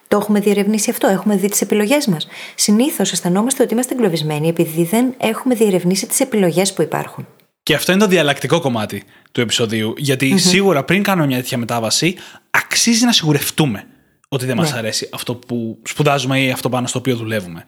Το 0.07 0.17
έχουμε 0.17 0.39
διερευνήσει 0.39 0.89
αυτό, 0.89 1.07
έχουμε 1.07 1.35
δει 1.35 1.49
τις 1.49 1.61
επιλογές 1.61 2.07
μας. 2.07 2.27
Συνήθως 2.55 3.11
αισθανόμαστε 3.11 3.63
ότι 3.63 3.73
είμαστε 3.73 3.93
εγκλωβισμένοι 3.93 4.47
επειδή 4.47 4.83
δεν 4.83 5.13
έχουμε 5.17 5.55
διερευνήσει 5.55 6.07
τις 6.07 6.19
επιλογές 6.19 6.73
που 6.73 6.81
υπάρχουν. 6.81 7.27
Και 7.67 7.75
αυτό 7.75 7.91
είναι 7.91 8.01
το 8.01 8.07
διαλλακτικό 8.07 8.59
κομμάτι 8.59 9.03
του 9.31 9.41
επεισοδίου. 9.41 9.93
σίγουρα 10.35 10.83
πριν 10.83 11.03
κάνουμε 11.03 11.27
μια 11.27 11.37
τέτοια 11.37 11.57
μετάβαση, 11.57 12.15
αξίζει 12.49 13.05
να 13.05 13.11
σιγουρευτούμε 13.11 13.87
ότι 14.27 14.45
δεν 14.45 14.55
ναι. 14.55 14.61
μα 14.61 14.77
αρέσει 14.77 15.09
αυτό 15.13 15.35
που 15.35 15.77
σπουδάζουμε 15.83 16.41
ή 16.41 16.51
αυτό 16.51 16.69
πάνω 16.69 16.87
στο 16.87 16.99
οποίο 16.99 17.15
δουλεύουμε. 17.15 17.63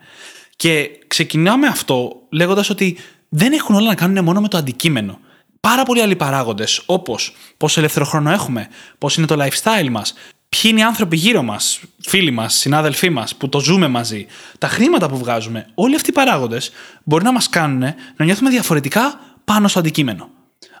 Και 0.56 0.90
ξεκινάμε 1.06 1.66
αυτό 1.66 2.12
λέγοντας 2.30 2.70
ότι 2.70 2.96
δεν 3.28 3.52
έχουν 3.52 3.74
όλα 3.74 3.86
να 3.86 3.94
κάνουν 3.94 4.24
μόνο 4.24 4.40
με 4.40 4.48
το 4.48 4.56
αντικείμενο. 4.56 5.18
Πάρα 5.60 5.82
πολλοί 5.82 6.02
άλλοι 6.02 6.16
παράγοντες, 6.16 6.82
όπως 6.86 7.34
πόσο 7.56 7.80
ελεύθερο 7.80 8.04
χρόνο 8.04 8.30
έχουμε, 8.30 8.68
πώς 8.98 9.16
είναι 9.16 9.26
το 9.26 9.36
lifestyle 9.38 9.88
μας, 9.90 10.14
ποιοι 10.48 10.62
είναι 10.64 10.80
οι 10.80 10.82
άνθρωποι 10.82 11.16
γύρω 11.16 11.42
μας, 11.42 11.80
φίλοι 12.00 12.30
μας, 12.30 12.54
συνάδελφοί 12.54 13.10
μας, 13.10 13.34
που 13.34 13.48
το 13.48 13.60
ζούμε 13.60 13.88
μαζί, 13.88 14.26
τα 14.58 14.68
χρήματα 14.68 15.08
που 15.08 15.18
βγάζουμε, 15.18 15.66
όλοι 15.74 15.94
αυτοί 15.94 16.10
οι 16.10 16.12
παράγοντες 16.12 16.70
μπορεί 17.04 17.24
να 17.24 17.32
μας 17.32 17.48
κάνουν 17.48 17.94
να 18.16 18.24
νιώθουμε 18.24 18.50
διαφορετικά 18.50 19.20
πάνω 19.52 19.68
στο 19.68 19.78
αντικείμενο. 19.78 20.30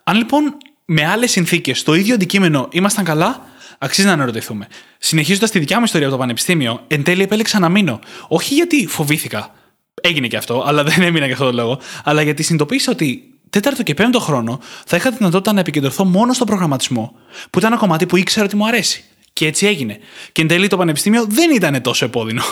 Αν 0.04 0.16
λοιπόν 0.16 0.56
με 0.84 1.06
άλλες 1.06 1.30
συνθήκες 1.30 1.82
το 1.82 1.94
ίδιο 1.94 2.14
αντικείμενο 2.14 2.68
ήμασταν 2.70 3.04
καλά, 3.04 3.46
αξίζει 3.78 4.06
να 4.06 4.12
αναρωτηθούμε. 4.12 4.66
Συνεχίζοντας 4.98 5.50
τη 5.50 5.58
δικιά 5.58 5.78
μου 5.78 5.84
ιστορία 5.84 6.06
από 6.06 6.16
το 6.16 6.22
Πανεπιστήμιο, 6.22 6.84
εν 6.86 7.02
τέλει 7.02 7.22
επέλεξα 7.22 7.58
να 7.58 7.68
μείνω. 7.68 8.00
Όχι 8.28 8.54
γιατί 8.54 8.86
φοβήθηκα. 8.86 9.54
Έγινε 10.02 10.26
και 10.26 10.36
αυτό, 10.36 10.64
αλλά 10.66 10.84
δεν 10.84 11.02
έμεινα 11.02 11.24
για 11.24 11.34
αυτόν 11.34 11.46
τον 11.46 11.56
λόγο. 11.56 11.80
Αλλά 12.04 12.22
γιατί 12.22 12.42
συνειδητοποίησα 12.42 12.92
ότι 12.92 13.22
τέταρτο 13.50 13.82
και 13.82 13.94
πέμπτο 13.94 14.20
χρόνο 14.20 14.60
θα 14.86 14.96
είχα 14.96 15.10
τη 15.10 15.16
δυνατότητα 15.16 15.52
να 15.52 15.60
επικεντρωθώ 15.60 16.04
μόνο 16.04 16.32
στο 16.32 16.44
προγραμματισμό, 16.44 17.12
που 17.50 17.58
ήταν 17.58 17.72
ένα 17.72 17.80
κομμάτι 17.80 18.06
που 18.06 18.16
ήξερα 18.16 18.44
ότι 18.44 18.56
μου 18.56 18.66
αρέσει. 18.66 19.04
Και 19.32 19.46
έτσι 19.46 19.66
έγινε. 19.66 19.98
Και 20.32 20.42
εν 20.42 20.48
τέλει 20.48 20.66
το 20.66 20.76
Πανεπιστήμιο 20.76 21.24
δεν 21.28 21.50
ήταν 21.50 21.82
τόσο 21.82 22.04
επώδυνο 22.04 22.42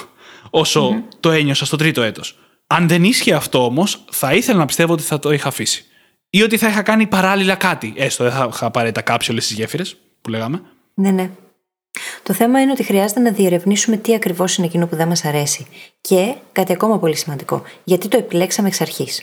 όσο 0.51 1.03
το 1.21 1.31
ένιωσα 1.31 1.67
στο 1.67 1.77
τρίτο 1.77 2.03
έτος. 2.03 2.39
Αν 2.67 2.89
δεν 2.89 3.05
ίσχυε 3.05 3.35
αυτό 3.35 3.65
όμως, 3.65 4.05
θα 4.11 4.35
ήθελα 4.35 4.59
να 4.59 4.65
πιστεύω 4.65 4.93
ότι 4.93 5.03
θα 5.03 5.19
το 5.19 5.33
είχα 5.33 5.49
αφήσει 5.49 5.88
ή 6.31 6.43
ότι 6.43 6.57
θα 6.59 6.69
είχα 6.69 6.83
κάνει 6.83 7.07
παράλληλα 7.07 7.55
κάτι. 7.55 7.93
Έστω, 7.97 8.25
δεν 8.25 8.33
θα 8.33 8.49
είχα 8.53 8.67
απαραίτητα 8.67 9.01
κάψει 9.01 9.31
όλες 9.31 9.47
τις 9.47 9.57
γέφυρες 9.57 9.97
που 10.21 10.31
λέγαμε. 10.31 10.63
Ναι, 10.95 11.11
ναι. 11.11 11.31
Το 12.23 12.33
θέμα 12.33 12.61
είναι 12.61 12.71
ότι 12.73 12.83
χρειάζεται 12.83 13.21
να 13.21 13.31
διερευνήσουμε 13.31 13.97
τι 13.97 14.15
ακριβώς 14.15 14.57
είναι 14.57 14.67
εκείνο 14.67 14.87
που 14.87 14.97
δεν 14.97 15.09
μας 15.09 15.25
αρέσει. 15.25 15.67
Και 16.01 16.35
κάτι 16.53 16.73
ακόμα 16.73 16.99
πολύ 16.99 17.17
σημαντικό, 17.17 17.63
γιατί 17.85 18.09
το 18.09 18.17
επιλέξαμε 18.17 18.69
εξ 18.69 18.81
αρχής. 18.81 19.23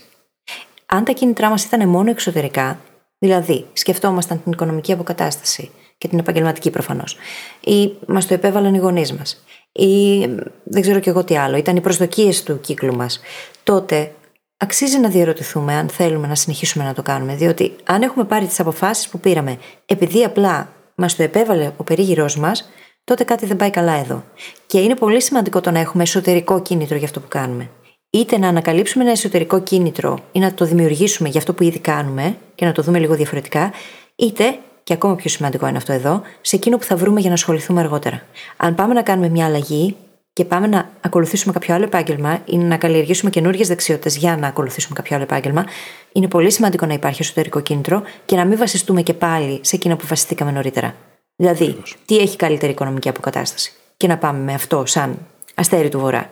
Αν 0.86 1.04
τα 1.04 1.12
κίνητρά 1.12 1.50
μας 1.50 1.64
ήταν 1.64 1.90
μόνο 1.90 2.10
εξωτερικά, 2.10 2.80
δηλαδή 3.18 3.66
σκεφτόμασταν 3.74 4.44
την 4.44 4.52
οικονομική 4.52 4.92
αποκατάσταση 4.92 5.72
και 5.98 6.08
την 6.08 6.20
επαγγελματική 6.20 6.70
προφανώς, 6.70 7.18
ή 7.60 7.92
μας 8.08 8.28
το 8.28 8.34
επέβαλαν 8.34 8.74
οι 8.74 8.78
γονείς 8.78 9.14
μας, 9.14 9.44
ή 9.72 10.20
δεν 10.64 10.82
ξέρω 10.82 11.00
κι 11.00 11.10
εγώ 11.10 11.24
τι 11.24 11.38
άλλο, 11.38 11.58
ήταν 11.58 11.76
οι 11.76 11.82
προσδοκίες 11.82 12.44
του 12.44 12.60
κύκλου 12.60 12.96
μας, 12.96 13.20
τότε 13.64 14.12
αξίζει 14.58 15.00
να 15.00 15.10
διαρωτηθούμε 15.10 15.74
αν 15.74 15.90
θέλουμε 15.90 16.28
να 16.28 16.36
συνεχίσουμε 16.36 16.84
να 16.84 16.94
το 16.94 17.02
κάνουμε. 17.02 17.36
Διότι 17.36 17.76
αν 17.84 18.02
έχουμε 18.02 18.26
πάρει 18.26 18.46
τις 18.46 18.60
αποφάσεις 18.60 19.10
που 19.10 19.20
πήραμε 19.20 19.58
επειδή 19.86 20.24
απλά 20.24 20.70
μας 20.96 21.16
το 21.16 21.24
επέβαλε 21.24 21.72
ο 21.78 21.84
περίγυρός 21.84 22.38
μας, 22.38 22.70
τότε 23.04 23.24
κάτι 23.24 23.46
δεν 23.46 23.56
πάει 23.56 23.70
καλά 23.70 23.94
εδώ. 23.94 24.24
Και 24.68 24.80
είναι 24.80 24.96
πολύ 24.96 25.22
σημαντικό 25.22 25.62
το 25.62 25.72
να 25.72 25.80
έχουμε 25.80 26.04
εσωτερικό 26.04 26.62
κίνητρο 26.62 26.96
για 26.96 27.06
αυτό 27.06 27.20
που 27.20 27.28
κάνουμε. 27.28 27.70
Είτε 28.10 28.38
να 28.38 28.48
ανακαλύψουμε 28.48 29.04
ένα 29.04 29.14
εσωτερικό 29.14 29.62
κίνητρο 29.62 30.20
ή 30.32 30.40
να 30.40 30.54
το 30.54 30.66
δημιουργήσουμε 30.66 31.30
για 31.30 31.40
αυτό 31.40 31.54
που 31.54 31.64
ήδη 31.64 31.80
κάνουμε 31.80 32.38
και 32.56 32.66
να 32.66 32.72
το 32.72 32.82
δούμε 32.82 33.00
λίγο 33.00 33.16
διαφορετικά, 33.16 33.74
είτε, 34.16 34.58
και 34.84 34.94
ακόμα 34.94 35.16
πιο 35.16 35.30
σημαντικό 35.30 35.68
είναι 35.68 35.78
αυτό 35.78 35.94
εδώ, 35.94 36.22
σε 36.42 36.56
εκείνο 36.56 36.78
που 36.78 36.84
θα 36.84 36.96
βρούμε 36.96 37.20
για 37.20 37.30
να 37.30 37.36
ασχοληθούμε 37.36 37.80
αργότερα. 37.80 38.22
Αν 38.58 38.76
πάμε 38.76 38.94
να 38.94 39.02
κάνουμε 39.02 39.30
μια 39.30 39.46
αλλαγή, 39.46 39.96
και 40.36 40.46
πάμε 40.46 40.68
να 40.68 40.92
ακολουθήσουμε 41.02 41.54
κάποιο 41.54 41.74
άλλο 41.74 41.84
επάγγελμα 41.84 42.42
ή 42.46 42.58
να 42.58 42.78
καλλιεργήσουμε 42.78 43.30
καινούργιες 43.30 43.68
δεξιότητες 43.68 44.18
για 44.18 44.38
να 44.38 44.48
ακολουθήσουμε 44.48 44.96
κάποιο 44.96 45.16
άλλο 45.16 45.24
επάγγελμα, 45.24 45.66
είναι 46.12 46.28
πολύ 46.28 46.52
σημαντικό 46.52 46.86
να 46.86 46.94
υπάρχει 46.94 47.22
εσωτερικό 47.22 47.62
κίνητρο 47.62 48.04
και 48.26 48.36
να 48.36 48.46
μην 48.46 48.58
βασιστούμε 48.58 49.02
και 49.02 49.14
πάλι 49.14 49.60
σε 49.62 49.76
εκείνα 49.76 49.96
που 49.96 50.06
βασιστήκαμε 50.08 50.52
νωρίτερα. 50.52 50.96
Δηλαδή, 51.36 51.78
τι 52.06 52.18
έχει 52.18 52.36
καλύτερη 52.36 52.72
οικονομική 52.72 53.10
αποκατάσταση; 53.10 53.72
Και 53.98 54.08
να 54.08 54.18
πάμε 54.18 54.40
με 54.40 54.54
αυτό 54.54 54.86
σαν 54.86 55.18
αστέρι 55.56 55.90
του 55.90 56.00
βορρά. 56.00 56.30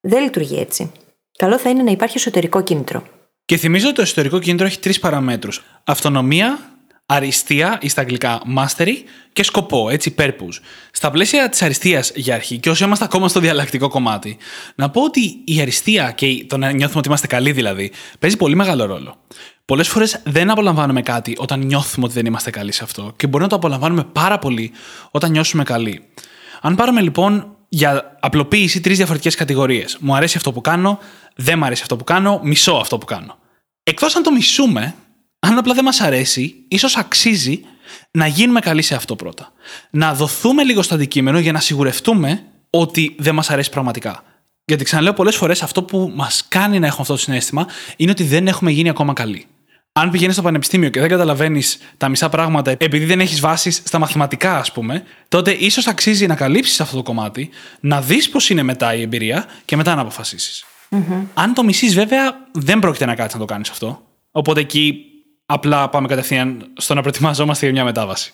Δεν 0.00 0.22
λειτουργεί 0.22 0.58
έτσι. 0.58 0.92
Καλό 1.38 1.58
θα 1.58 1.70
είναι 1.70 1.82
να 1.82 1.90
υπάρχει 1.90 2.16
εσωτερικό 2.16 2.62
κίνητρο. 2.62 3.02
Και 3.44 3.56
θυμίζω 3.56 3.86
ότι 3.86 3.96
το 3.96 4.02
εσωτερικό 4.02 4.38
κίνητρο 4.38 4.66
έχει 4.66 4.78
τρεις 4.78 4.98
παραμέτρους. 4.98 5.62
Αυτονομία, 5.84 6.58
αριστεία 7.12 7.78
ή 7.80 7.88
στα 7.88 8.00
αγγλικά 8.00 8.42
mastery 8.58 8.94
και 9.32 9.42
σκοπό, 9.42 9.88
έτσι 9.90 10.14
purpose. 10.18 10.58
Στα 10.92 11.10
πλαίσια 11.10 11.48
της 11.48 11.62
αριστείας 11.62 12.12
για 12.14 12.34
αρχή, 12.34 12.58
και 12.58 12.70
όσοι 12.70 12.84
είμαστε 12.84 13.04
ακόμα 13.04 13.28
στο 13.28 13.40
διαλλακτικό 13.40 13.88
κομμάτι, 13.88 14.36
να 14.74 14.90
πω 14.90 15.02
ότι 15.02 15.20
η 15.44 15.60
αριστεία 15.60 16.10
και 16.10 16.44
το 16.48 16.56
να 16.56 16.70
νιώθουμε 16.70 16.98
ότι 16.98 17.08
είμαστε 17.08 17.26
καλοί 17.26 17.52
δηλαδή, 17.52 17.92
παίζει 18.18 18.36
πολύ 18.36 18.54
μεγάλο 18.54 18.84
ρόλο. 18.84 19.16
Πολλές 19.64 19.88
φορές 19.88 20.20
δεν 20.24 20.50
απολαμβάνουμε 20.50 21.02
κάτι 21.02 21.34
όταν 21.38 21.60
νιώθουμε 21.60 22.04
ότι 22.04 22.14
δεν 22.14 22.26
είμαστε 22.26 22.50
καλοί 22.50 22.72
σε 22.72 22.84
αυτό 22.84 23.12
και 23.16 23.26
μπορεί 23.26 23.42
να 23.42 23.48
το 23.48 23.56
απολαμβάνουμε 23.56 24.04
πάρα 24.04 24.38
πολύ 24.38 24.72
όταν 25.10 25.30
νιώσουμε 25.30 25.62
καλοί. 25.62 26.04
Αν 26.60 26.74
πάρουμε 26.74 27.00
λοιπόν 27.00 27.56
για 27.68 28.16
απλοποίηση 28.20 28.80
τρεις 28.80 28.96
διαφορετικές 28.96 29.34
κατηγορίες. 29.34 29.96
Μου 30.00 30.14
αρέσει 30.14 30.36
αυτό 30.36 30.52
που 30.52 30.60
κάνω, 30.60 30.98
δεν 31.36 31.58
μου 31.58 31.64
αρέσει 31.64 31.82
αυτό 31.82 31.96
που 31.96 32.04
κάνω, 32.04 32.40
μισώ 32.42 32.72
αυτό 32.72 32.98
που 32.98 33.06
κάνω. 33.06 33.38
Εκτός 33.82 34.16
αν 34.16 34.22
το 34.22 34.32
μισούμε, 34.32 34.94
αν 35.40 35.58
απλά 35.58 35.74
δεν 35.74 35.84
μας 35.84 36.00
αρέσει, 36.00 36.54
ίσως 36.68 36.96
αξίζει 36.96 37.60
να 38.10 38.26
γίνουμε 38.26 38.60
καλοί 38.60 38.82
σε 38.82 38.94
αυτό 38.94 39.16
πρώτα. 39.16 39.52
Να 39.90 40.14
δοθούμε 40.14 40.62
λίγο 40.64 40.82
στο 40.82 40.94
αντικείμενο 40.94 41.38
για 41.38 41.52
να 41.52 41.60
σιγουρευτούμε 41.60 42.42
ότι 42.70 43.14
δεν 43.18 43.34
μας 43.34 43.50
αρέσει 43.50 43.70
πραγματικά. 43.70 44.24
Γιατί 44.64 44.84
ξαναλέω 44.84 45.12
πολλές 45.12 45.36
φορές 45.36 45.62
αυτό 45.62 45.82
που 45.82 46.12
μας 46.14 46.44
κάνει 46.48 46.78
να 46.78 46.86
έχουμε 46.86 47.00
αυτό 47.00 47.12
το 47.14 47.20
συνέστημα 47.20 47.66
είναι 47.96 48.10
ότι 48.10 48.22
δεν 48.22 48.46
έχουμε 48.46 48.70
γίνει 48.70 48.88
ακόμα 48.88 49.12
καλοί. 49.12 49.46
Αν 49.92 50.10
πηγαίνεις 50.10 50.34
στο 50.34 50.42
πανεπιστήμιο 50.42 50.88
και 50.88 51.00
δεν 51.00 51.08
καταλαβαίνεις 51.08 51.78
τα 51.96 52.08
μισά 52.08 52.28
πράγματα 52.28 52.70
επειδή 52.70 53.04
δεν 53.04 53.20
έχεις 53.20 53.40
βάσεις 53.40 53.82
στα 53.84 53.98
μαθηματικά, 53.98 54.58
ας 54.58 54.72
πούμε, 54.72 55.02
τότε 55.28 55.52
ίσως 55.52 55.86
αξίζει 55.86 56.26
να 56.26 56.34
καλύψεις 56.34 56.80
αυτό 56.80 56.96
το 56.96 57.02
κομμάτι, 57.02 57.50
να 57.80 58.00
δεις 58.00 58.28
πώς 58.28 58.50
είναι 58.50 58.62
μετά 58.62 58.94
η 58.94 59.00
εμπειρία 59.00 59.46
και 59.64 59.76
μετά 59.76 59.94
να 59.94 60.00
αποφασίσεις. 60.00 60.64
Mm-hmm. 60.90 61.22
Αν 61.34 61.54
το 61.54 61.64
μισείς, 61.64 61.94
βέβαια, 61.94 62.48
δεν 62.52 62.78
πρόκειται 62.78 63.04
να 63.04 63.14
κάτσεις 63.14 63.34
να 63.34 63.40
το 63.40 63.46
κάνεις 63.46 63.70
αυτό. 63.70 64.02
Οπότε 64.30 64.60
εκεί 64.60 65.04
απλά 65.52 65.88
πάμε 65.88 66.08
κατευθείαν 66.08 66.72
στο 66.76 66.94
να 66.94 67.00
προετοιμαζόμαστε 67.00 67.64
για 67.64 67.74
μια 67.74 67.84
μετάβαση. 67.84 68.32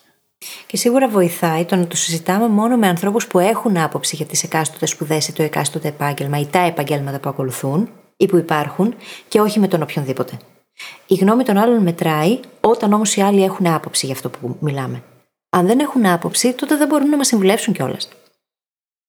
Και 0.67 0.77
σίγουρα 0.77 1.09
βοηθάει 1.09 1.65
το 1.65 1.77
να 1.77 1.87
το 1.87 1.97
συζητάμε 1.97 2.49
μόνο 2.49 2.77
με 2.77 2.89
ανθρώπους 2.89 3.27
που 3.27 3.39
έχουν 3.39 3.77
άποψη 3.77 4.17
για 4.17 4.27
τις 4.27 4.43
εκάστοτε 4.43 4.87
σπουδές 4.87 5.29
ή 5.29 5.33
το 5.33 5.43
εκάστοτε 5.43 5.89
επάγγελμα 5.89 6.41
ή 6.41 6.47
τα 6.47 6.59
επαγγέλματα 6.59 7.21
που 7.21 7.29
ακολουθούν 7.29 7.89
ή 8.17 8.27
που 8.27 8.37
υπάρχουν 8.37 8.95
και 9.29 9.41
όχι 9.41 9.59
με 9.59 9.69
τον 9.69 9.83
οποιονδήποτε. 9.83 10.37
Η 11.07 11.15
γνώμη 11.15 11.45
των 11.45 11.57
άλλων 11.57 11.83
μετράει 11.83 12.41
όταν 12.61 12.93
όμως 12.93 13.17
οι 13.17 13.21
άλλοι 13.21 13.45
έχουν 13.45 13.67
άποψη 13.67 14.07
για 14.07 14.15
αυτό 14.15 14.29
που 14.29 14.57
μιλάμε. 14.61 15.03
Αν 15.51 15.67
δεν 15.67 15.79
έχουν 15.79 16.07
άποψη, 16.07 16.53
τότε 16.53 16.77
δεν 16.77 16.89
μπορούν 16.89 17.09
να 17.09 17.17
μας 17.17 17.27
συμβουλεύσουν 17.27 17.75
κιόλας. 17.75 18.09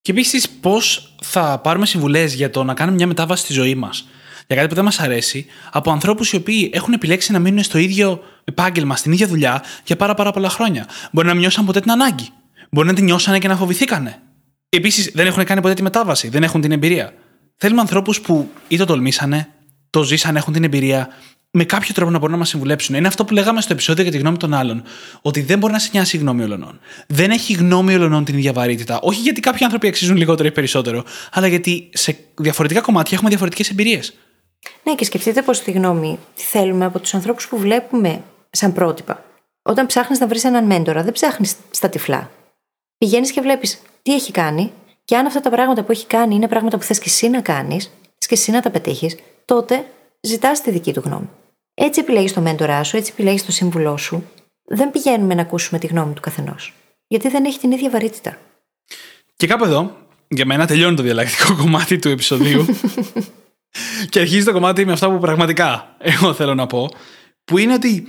Και 0.02 0.12
επίσης, 0.12 0.50
πώς 0.50 1.16
θα 1.22 1.60
πάρουμε 1.64 1.86
συμβουλές 1.86 2.34
για 2.34 2.50
το 2.50 2.64
να 2.64 2.74
κάνουμε 2.74 2.98
μια 2.98 3.08
μετάβαση 3.08 3.44
στη 3.44 3.54
ζωή 3.54 3.76
μας, 3.76 4.08
για 4.48 4.56
κάτι 4.56 4.68
που 4.68 4.76
δεν 4.76 4.84
μας 4.84 5.00
αρέσει, 5.00 5.46
από 5.72 5.92
ανθρώπους 5.92 6.32
οι 6.32 6.36
οποίοι 6.36 6.70
έχουν 6.74 6.94
επιλέξει 6.94 7.32
να 7.32 7.40
μείνουν 7.40 7.64
στο 7.64 7.78
ίδιο 7.78 8.24
επάγγελμα, 8.44 8.96
στην 8.96 9.12
ίδια 9.12 9.28
δουλειά 9.28 9.64
για 9.86 9.96
πάρα, 9.96 10.14
πάρα 10.14 10.32
πολλά 10.32 10.50
χρόνια. 10.50 10.88
Μπορεί 11.12 11.28
να 11.28 11.34
μην 11.34 11.42
νιώσαν 11.42 11.66
ποτέ 11.66 11.80
την 11.80 11.92
ανάγκη. 11.92 12.30
Μπορεί 12.72 12.88
να 12.88 12.94
την 12.94 13.04
νιώσανε 13.04 13.40
και 13.40 13.48
να 13.48 13.56
φοβηθήκανε. 13.56 14.22
Επίσης, 14.70 15.12
δεν 15.14 15.28
έχουν 15.28 15.44
κάνει 15.44 15.62
ποτέ 15.62 15.74
τη 15.74 15.82
μετάβαση, 15.82 16.30
δεν 16.30 16.44
έχουν 16.44 16.62
την 16.62 16.72
εμπειρία. 16.72 17.14
Θέλουμε 17.58 17.82
ανθρώπους 17.82 18.22
που 18.22 18.50
ή 18.68 18.78
το 18.78 18.86
τολμήσανε, 18.86 19.50
το 19.90 20.04
ζήσανε, 20.04 20.40
έχουν 20.40 20.54
την 20.54 20.64
εμπειρία 20.64 21.10
με 21.52 21.64
κάποιο 21.64 21.94
τρόπο 21.94 22.12
να 22.12 22.18
μπορούν 22.18 22.34
να 22.34 22.38
μας 22.38 22.50
συμβουλέψουν. 22.50 22.96
Είναι 22.96 23.08
αυτό 23.08 23.26
που 23.26 23.34
λέγαμε 23.34 23.62
στο 23.62 23.74
επεισόδιο 23.74 24.04
για 24.04 24.12
τη 24.12 24.18
γνώμη 24.18 24.38
των 24.38 24.54
άλλων. 24.54 24.84
Ότι 25.22 25.42
δεν 25.42 25.60
μπορεί 25.60 25.74
να 25.74 25.80
σε 25.80 25.90
νοιάσει 25.94 26.16
η 26.18 26.20
γνώμη 26.20 26.44
όλων. 26.44 26.80
Δεν 27.08 27.32
έχει 27.32 27.54
γνώμη 27.54 27.96
όλων 27.96 28.26
την 28.26 28.38
ίδια 28.38 28.54
βαρύτητα. 28.54 29.00
Όχι 29.02 29.22
γιατί 29.22 29.40
κάποιοι 29.40 29.64
άνθρωποι 29.64 29.88
αξίζουν 29.88 30.18
λιγότερο 30.18 30.48
ή 30.48 30.52
περισσότερο, 30.52 31.04
αλλά 31.32 31.48
γιατί 31.48 31.90
σε 31.94 32.18
διαφορετικά 32.38 32.82
κομμάτια 32.82 33.12
έχουμε 33.14 33.30
διαφορετικές 33.30 33.70
εμπειρίες. 33.70 34.14
Ναι, 34.84 34.96
και 34.96 35.06
σκεφτείτε 35.06 35.42
πως 35.42 35.60
τη 35.60 35.72
γνώμη 35.72 36.20
τι 36.36 36.42
θέλουμε 36.42 36.86
από 36.86 37.00
τους 37.00 37.14
ανθρώπους 37.14 37.48
που 37.48 37.58
βλέπουμε 37.58 38.24
σαν 38.50 38.74
πρότυπα. 38.74 39.24
Όταν 39.62 39.86
ψάχνεις 39.86 40.20
να 40.20 40.28
βρεις 40.28 40.44
έναν 40.44 40.66
μέντορα, 40.66 41.04
δεν 41.04 41.14
ψάχνεις 41.14 41.56
στα 41.72 41.90
τυφλά. 41.90 42.32
Πηγαίνεις 42.98 43.32
και 43.32 43.42
βλέπεις 43.42 43.82
τι 44.02 44.14
έχει 44.14 44.32
κάνει, 44.32 44.72
και 45.06 45.18
αν 45.18 45.26
αυτά 45.26 45.40
τα 45.40 45.50
πράγματα 45.50 45.84
που 45.84 45.92
έχει 45.92 46.06
κάνει 46.06 46.36
είναι 46.36 46.48
πράγματα 46.48 46.78
που 46.78 46.84
θες 46.84 47.00
και 47.00 47.10
εσύ 47.10 47.30
να 47.30 47.42
κάνεις, 47.42 47.92
και 48.18 48.34
εσύ 48.34 48.52
να 48.52 48.62
τα 48.62 48.70
πετύχεις, 48.70 49.18
τότε 49.46 49.86
ζητάς 50.22 50.62
τη 50.62 50.72
δική 50.72 50.94
του 50.94 51.02
γνώμη. 51.06 51.30
Έτσι 51.74 52.00
επιλέγεις 52.00 52.34
το 52.34 52.42
μέντορά 52.42 52.84
σου, 52.84 52.98
έτσι 52.98 53.12
επιλέγεις 53.14 53.46
το 53.46 53.52
σύμβουλό 53.52 53.98
σου. 53.98 54.24
Δεν 54.64 54.92
πηγαίνουμε 54.92 55.34
να 55.34 55.42
ακούσουμε 55.42 55.80
τη 55.80 55.88
γνώμη 55.88 56.14
του 56.14 56.22
καθενός. 56.22 56.74
Γιατί 57.08 57.30
δεν 57.30 57.46
έχει 57.46 57.60
την 57.60 57.72
ίδια 57.72 57.90
βαρύτητα. 57.90 58.38
Και 59.36 59.48
κάπου 59.48 59.64
εδώ, 59.64 59.98
για 60.28 60.46
μένα 60.46 60.68
τελειώνει 60.68 60.96
το 60.96 61.04
διαλλακτικό 61.04 61.56
κομμάτι 61.56 62.00
του 62.00 62.10
επεισοδίου. 62.10 62.66
και 64.10 64.20
αρχίζει 64.20 64.46
το 64.46 64.52
κομμάτι 64.52 64.86
με 64.86 64.92
αυτά 64.92 65.10
που 65.10 65.20
πραγματικά 65.20 65.96
εγώ 65.98 66.34
θέλω 66.34 66.56
να 66.56 66.68
πω. 66.68 66.90
Που 67.46 67.58
είναι 67.58 67.74
ότι 67.74 68.08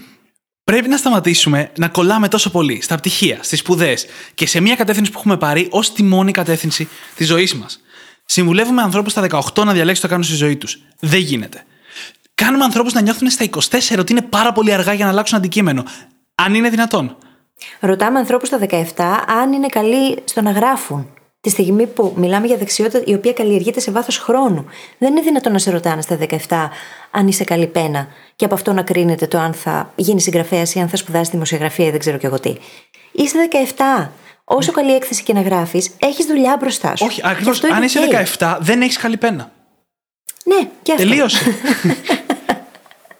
πρέπει 0.65 0.89
να 0.89 0.97
σταματήσουμε 0.97 1.71
να 1.79 1.89
κολλάμε 1.89 2.29
τόσο 2.29 2.51
πολύ 2.51 2.83
στα 2.83 2.97
πτυχία, 2.97 3.39
στις 3.43 3.59
σπουδές 3.59 4.07
και 4.35 4.47
σε 4.47 4.61
μια 4.61 4.77
κατεύθυνση 4.77 5.11
που 5.11 5.19
έχουμε 5.19 5.37
πάρει 5.37 5.69
ως 5.71 5.93
τη 5.93 6.03
μόνη 6.03 6.33
κατεύθυνση 6.33 6.89
της 7.15 7.27
ζωής 7.27 7.55
μας. 7.55 7.81
Συμβουλεύουμε 8.25 8.83
ανθρώπους 8.83 9.13
στα 9.13 9.27
18 9.55 9.65
να 9.65 9.73
διαλέξουν 9.73 10.03
το 10.03 10.09
κάνουν 10.09 10.25
στη 10.25 10.35
ζωή 10.35 10.57
τους. 10.57 10.79
Δεν 11.01 11.21
γίνεται 11.21 11.65
κάνουμε 12.43 12.65
ανθρώπους 12.65 12.93
να 12.93 13.01
νιώθουν 13.01 13.31
στα 13.31 13.45
24 13.45 13.99
ότι 13.99 14.13
είναι 14.13 14.23
πάρα 14.23 14.53
πολύ 14.53 14.73
αργά 14.73 14.93
για 14.93 15.05
να 15.05 15.11
αλλάξουν 15.11 15.39
αντικείμενο. 15.39 15.85
Αν 16.35 16.55
είναι 16.55 16.69
δυνατόν. 16.69 17.17
Ρωτάμε 17.81 18.19
ανθρώπους 18.19 18.49
στα 18.49 18.59
17 18.59 19.25
αν 19.27 19.53
είναι 19.53 19.67
καλοί 19.67 20.19
στο 20.25 20.41
να 20.43 20.51
γράφουν. 20.51 21.18
Τη 21.41 21.51
στιγμή 21.51 21.87
που 21.87 22.13
μιλάμε 22.17 22.47
για 22.47 22.57
δεξιότητα 22.57 23.03
η 23.05 23.15
οποία 23.15 23.33
καλλιεργείται 23.33 23.81
σε 23.81 23.91
βάθος 23.91 24.19
χρόνου. 24.19 24.67
Δεν 24.99 25.11
είναι 25.11 25.21
δυνατόν 25.21 25.53
να 25.53 25.59
σε 25.59 25.71
ρωτάνε 25.71 26.03
στα 26.03 26.19
17 26.49 26.69
αν 27.11 27.29
είσαι 27.29 27.45
καλή 27.45 27.67
πένα 27.67 28.09
και 28.37 28.45
από 28.45 28.55
αυτό 28.55 28.73
να 28.73 28.83
κρίνεται 28.83 29.27
το 29.27 29.39
αν 29.39 29.53
θα 29.53 29.93
γίνει 29.97 30.21
συγγραφέας 30.21 30.75
ή 30.75 30.81
αν 30.81 30.89
θα 30.89 30.97
σπουδάσεις 30.97 31.29
δημοσιογραφία 31.29 31.87
ή 31.87 31.91
δεν 31.91 31.99
ξέρω 31.99 32.17
κι 32.17 32.27
εγώ 32.27 32.41
τι. 32.41 32.57
Είσαι 33.13 33.49
17. 34.07 34.09
Όσο 34.45 34.73
καλή 34.73 34.95
έκθεση 34.95 35.23
και 35.23 35.33
να 35.33 35.41
γράφεις, 35.41 35.91
έχεις 35.99 36.27
δουλειά 36.27 36.57
μπροστά 36.61 36.97
σου. 36.97 37.07
Όχι, 37.07 37.21
ακριβώς. 37.25 37.65
Αν 37.65 37.83
είσαι 37.83 38.01
17, 38.39 38.59
δεν 38.61 38.83
έχεις 38.83 38.97
καλή 38.97 39.17
πένα. 39.17 39.53
Ναι, 40.45 40.69
και 40.83 40.93
αυτό. 40.93 41.05
Τελείωσε. 41.07 41.45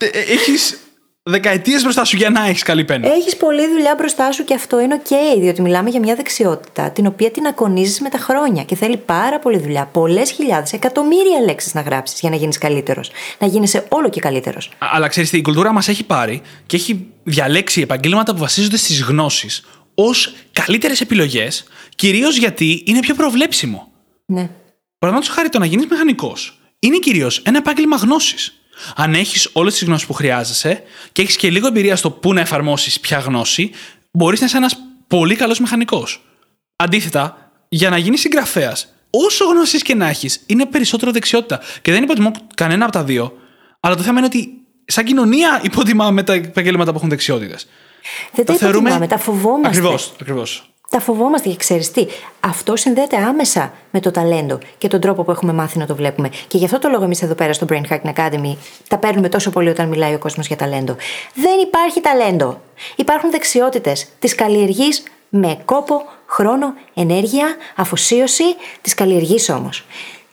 Ε, 0.01 0.07
ε, 0.07 0.19
έχεις 0.19 0.88
δεκαετίες 1.31 1.83
μπροστά 1.83 2.05
σου 2.05 2.17
για 2.17 2.31
να 2.31 2.47
έχεις 2.47 2.63
καλή 2.63 2.85
πένα. 2.85 3.13
Έχεις 3.13 3.37
πολλή 3.37 3.69
δουλειά 3.69 3.95
μπροστά 3.99 4.33
σου 4.33 4.45
και 4.45 4.55
αυτό 4.55 4.81
είναι 4.81 5.03
OK, 5.05 5.41
διότι 5.41 5.63
μιλάμε 5.63 5.91
για 5.91 6.01
μια 6.01 6.15
δεξιότητα 6.15 6.91
την 6.91 7.07
οποία 7.07 7.31
την 7.31 7.47
ακονίζεις 7.47 8.01
με 8.01 8.09
τα 8.09 8.19
χρόνια 8.19 8.65
και 8.65 8.75
θέλει 8.75 8.97
πάρα 8.97 9.39
πολλή 9.39 9.59
δουλειά. 9.59 9.89
Πολλές 9.93 10.31
χιλιάδες, 10.31 10.73
εκατομμύρια 10.73 11.41
λέξεις 11.45 11.75
να 11.75 11.81
γράψεις 11.81 12.21
για 12.21 12.31
να 12.31 12.37
γίνεις 12.37 12.59
καλύτερος. 12.59 13.11
Να 13.39 13.47
γίνει 13.47 13.71
όλο 13.89 14.09
και 14.09 14.21
καλύτερος. 14.21 14.71
Αλλά 14.79 15.09
ξέρεις, 15.09 15.33
η 15.33 15.43
κουλτούρα 15.43 15.73
μας 15.73 15.89
έχει 15.89 16.05
πάρει 16.05 16.43
και 16.67 16.77
έχει 16.77 17.07
διαλέξει 17.23 17.81
επαγγέλματα 17.81 18.33
που 18.33 18.39
βασίζονται 18.39 18.77
στις 18.77 19.03
γνώσεις 19.03 19.65
ως 19.95 20.35
καλύτερες 20.53 21.01
επιλογές, 21.01 21.65
κυρίως 21.97 22.37
γιατί 22.37 22.83
είναι 22.87 23.01
πιο 23.01 23.15
προβλέψιμο. 23.15 23.93
Ναι. 24.27 24.51
Παραδείγματος 24.99 25.37
χάρη 25.37 25.49
το 25.49 25.59
να 25.59 25.67
γίνεις 25.67 25.87
μηχανικός 25.87 26.61
είναι 26.79 26.99
κυρίως 26.99 27.43
ένα 27.45 27.59
επάγγελμα 27.59 27.97
γνώσης. 27.97 28.53
Αν 28.97 29.15
έχεις 29.15 29.51
όλες 29.53 29.73
τις 29.73 29.85
γνώσεις 29.85 30.07
που 30.07 30.13
χρειάζεσαι 30.13 30.83
και 31.13 31.23
έχεις 31.23 31.37
και 31.37 31.51
λίγο 31.51 31.67
εμπειρία 31.67 31.97
στο 31.97 32.11
πού 32.11 32.33
να 32.33 32.41
εφαρμόσεις 32.41 33.01
ποια 33.01 33.19
γνώση, 33.19 33.71
μπορείς 34.11 34.41
να 34.41 34.47
είσαι 34.47 34.57
ένας 34.57 34.77
πολύ 35.07 35.37
καλός 35.37 35.61
μηχανικός. 35.61 36.23
Αντίθετα, 36.77 37.51
για 37.69 37.91
να 37.91 37.99
γίνεις 37.99 38.21
συγγραφέας, 38.21 38.95
όσο 39.11 39.45
γνώσει 39.45 39.79
και 39.79 39.95
να 39.95 40.09
έχεις, 40.09 40.43
είναι 40.47 40.67
περισσότερο 40.67 41.13
δεξιότητα. 41.13 41.61
Και 41.83 41.93
δεν 41.93 42.03
υποτιμώ 42.03 42.31
κανένα 42.55 42.85
από 42.85 42.93
τα 42.93 43.05
δύο, 43.05 43.33
αλλά 43.81 43.95
το 43.95 44.03
θέμα 44.03 44.19
είναι 44.19 44.27
ότι 44.27 44.49
σαν 44.85 45.05
κοινωνία 45.05 45.61
υποτιμάμε 45.63 46.23
τα 46.23 46.33
επαγγέλματα 46.33 46.91
που 46.91 46.97
έχουν 46.97 47.09
δεξιότητες. 47.09 47.67
Δεν 48.33 48.45
τα, 48.45 48.57
τα 48.57 48.69
υποτιμάμε, 48.69 49.07
τα 49.07 49.19
φοβόμαστε. 49.19 49.69
Ακριβώς, 49.69 50.13
ακριβώς 50.21 50.73
τα 50.91 51.01
φοβόμαστε 51.01 51.49
και 51.49 51.57
ξέρεις 51.57 51.91
τι. 51.91 52.07
Αυτό 52.41 52.77
συνδέεται 52.77 53.17
άμεσα 53.17 53.73
με 53.91 54.01
το 54.01 54.11
ταλέντο 54.11 54.59
και 54.79 54.89
τον 54.89 55.01
τρόπο 55.01 55.23
που 55.23 55.31
έχουμε 55.31 55.53
μάθει 55.53 55.79
να 55.79 55.87
το 55.87 55.95
βλέπουμε. 55.95 56.31
Και 56.47 56.59
γι' 56.59 56.65
αυτό 56.65 56.79
το 56.79 56.89
λόγο 56.89 57.05
εμείς 57.05 57.23
εδώ 57.23 57.35
πέρα 57.35 57.53
στο 57.53 57.67
Brain 57.71 57.83
Hacking 57.91 58.15
Academy 58.15 58.57
τα 58.89 58.99
παίρνουμε 58.99 59.29
τόσο 59.29 59.51
πολύ 59.51 59.69
όταν 59.69 59.89
μιλάει 59.89 60.15
ο 60.15 60.19
κόσμος 60.19 60.47
για 60.47 60.57
ταλέντο. 60.57 60.97
Δεν 61.35 61.59
υπάρχει 61.63 62.01
ταλέντο. 62.01 62.61
Υπάρχουν 62.97 63.31
δεξιότητες. 63.31 64.09
Τις 64.19 64.35
καλλιεργείς 64.35 65.03
με 65.29 65.59
κόπο, 65.65 66.03
χρόνο, 66.27 66.75
ενέργεια, 66.95 67.57
αφοσίωση. 67.77 68.45
Τις 68.81 68.95
καλλιεργείς 68.95 69.49
όμως. 69.49 69.85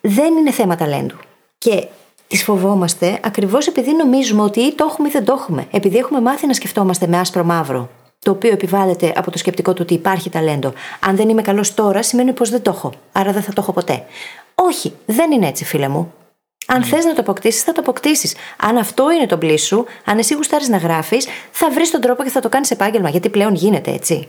Δεν 0.02 0.38
είναι 0.38 0.52
θέμα 0.52 0.76
ταλέντου. 0.76 1.16
Και 1.58 1.88
τις 2.28 2.44
φοβόμαστε 2.44 3.20
ακριβώς 3.24 3.68
επειδή 3.68 3.96
νομίζουμε 3.96 4.42
ότι 4.42 4.60
ή 4.60 4.76
το 4.76 4.86
έχουμε 4.90 5.08
ή 5.08 5.12
δεν 5.12 5.26
το 5.26 5.34
έχουμε. 5.34 5.68
Επειδή 5.72 5.98
έχουμε 5.98 6.22
μάθει 6.22 6.48
να 6.48 6.54
σκεφτόμαστε 6.54 7.08
με 7.08 7.20
άσπρο 7.20 7.44
μαύρο 7.44 7.90
το 8.26 8.32
οποίο 8.32 8.52
επιβάλλεται 8.52 9.14
από 9.16 9.32
το 9.32 9.38
σκεπτικό 9.38 9.74
του 9.74 9.80
ότι 9.82 9.94
υπάρχει 9.94 10.30
ταλέντο. 10.30 10.74
Αν 11.00 11.16
δεν 11.16 11.30
είμαι 11.30 11.42
καλός 11.42 11.74
τώρα, 11.74 12.04
σημαίνει 12.04 12.34
πως 12.34 12.50
δεν 12.50 12.62
το 12.62 12.72
έχω. 12.76 12.94
Άρα 13.12 13.32
δεν 13.32 13.42
θα 13.42 13.54
το 13.54 13.62
έχω 13.62 13.72
ποτέ. 13.72 14.06
Όχι, 14.56 14.94
δεν 15.06 15.32
είναι 15.32 15.48
έτσι, 15.48 15.66
φίλε 15.66 15.88
μου. 15.88 16.14
Αν 16.68 16.82
mm. 16.82 16.86
θες 16.86 17.06
να 17.06 17.14
το 17.14 17.22
αποκτήσεις, 17.22 17.64
θα 17.64 17.72
το 17.72 17.80
αποκτήσεις. 17.82 18.36
Αν 18.58 18.78
αυτό 18.78 19.12
είναι 19.12 19.26
το 19.26 19.38
μπλί 19.38 19.58
σου, 19.58 19.86
αν 20.06 20.18
εσύ 20.18 20.34
γουστάρεις 20.34 20.68
να 20.68 20.78
γράφεις, 20.78 21.28
θα 21.52 21.72
βρεις 21.72 21.92
τον 21.92 22.02
τρόπο 22.02 22.24
και 22.24 22.30
θα 22.30 22.40
το 22.40 22.50
κάνεις 22.50 22.72
επάγγελμα, 22.72 23.10
γιατί 23.10 23.30
πλέον 23.30 23.54
γίνεται 23.54 23.92
έτσι. 23.92 24.28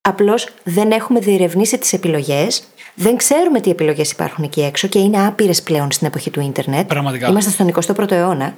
Απλώς 0.00 0.48
δεν 0.62 0.90
έχουμε 0.90 1.20
διερευνήσει 1.20 1.78
τις 1.78 1.92
επιλογές, 1.92 2.62
δεν 2.94 3.16
ξέρουμε 3.16 3.60
τι 3.60 3.70
επιλογές 3.70 4.10
υπάρχουν 4.10 4.44
εκεί 4.44 4.62
έξω 4.62 4.88
και 4.88 4.98
είναι 4.98 5.26
άπειρες 5.26 5.62
πλέον 5.62 5.90
στην 5.90 6.06
εποχή 6.06 6.30
του 6.30 6.40
ίντερνετ. 6.40 6.88
Πραγματικά. 6.88 7.28
Είμαστε 7.28 7.50
στον 7.50 7.72
21ο 7.96 8.10
αιώνα. 8.10 8.54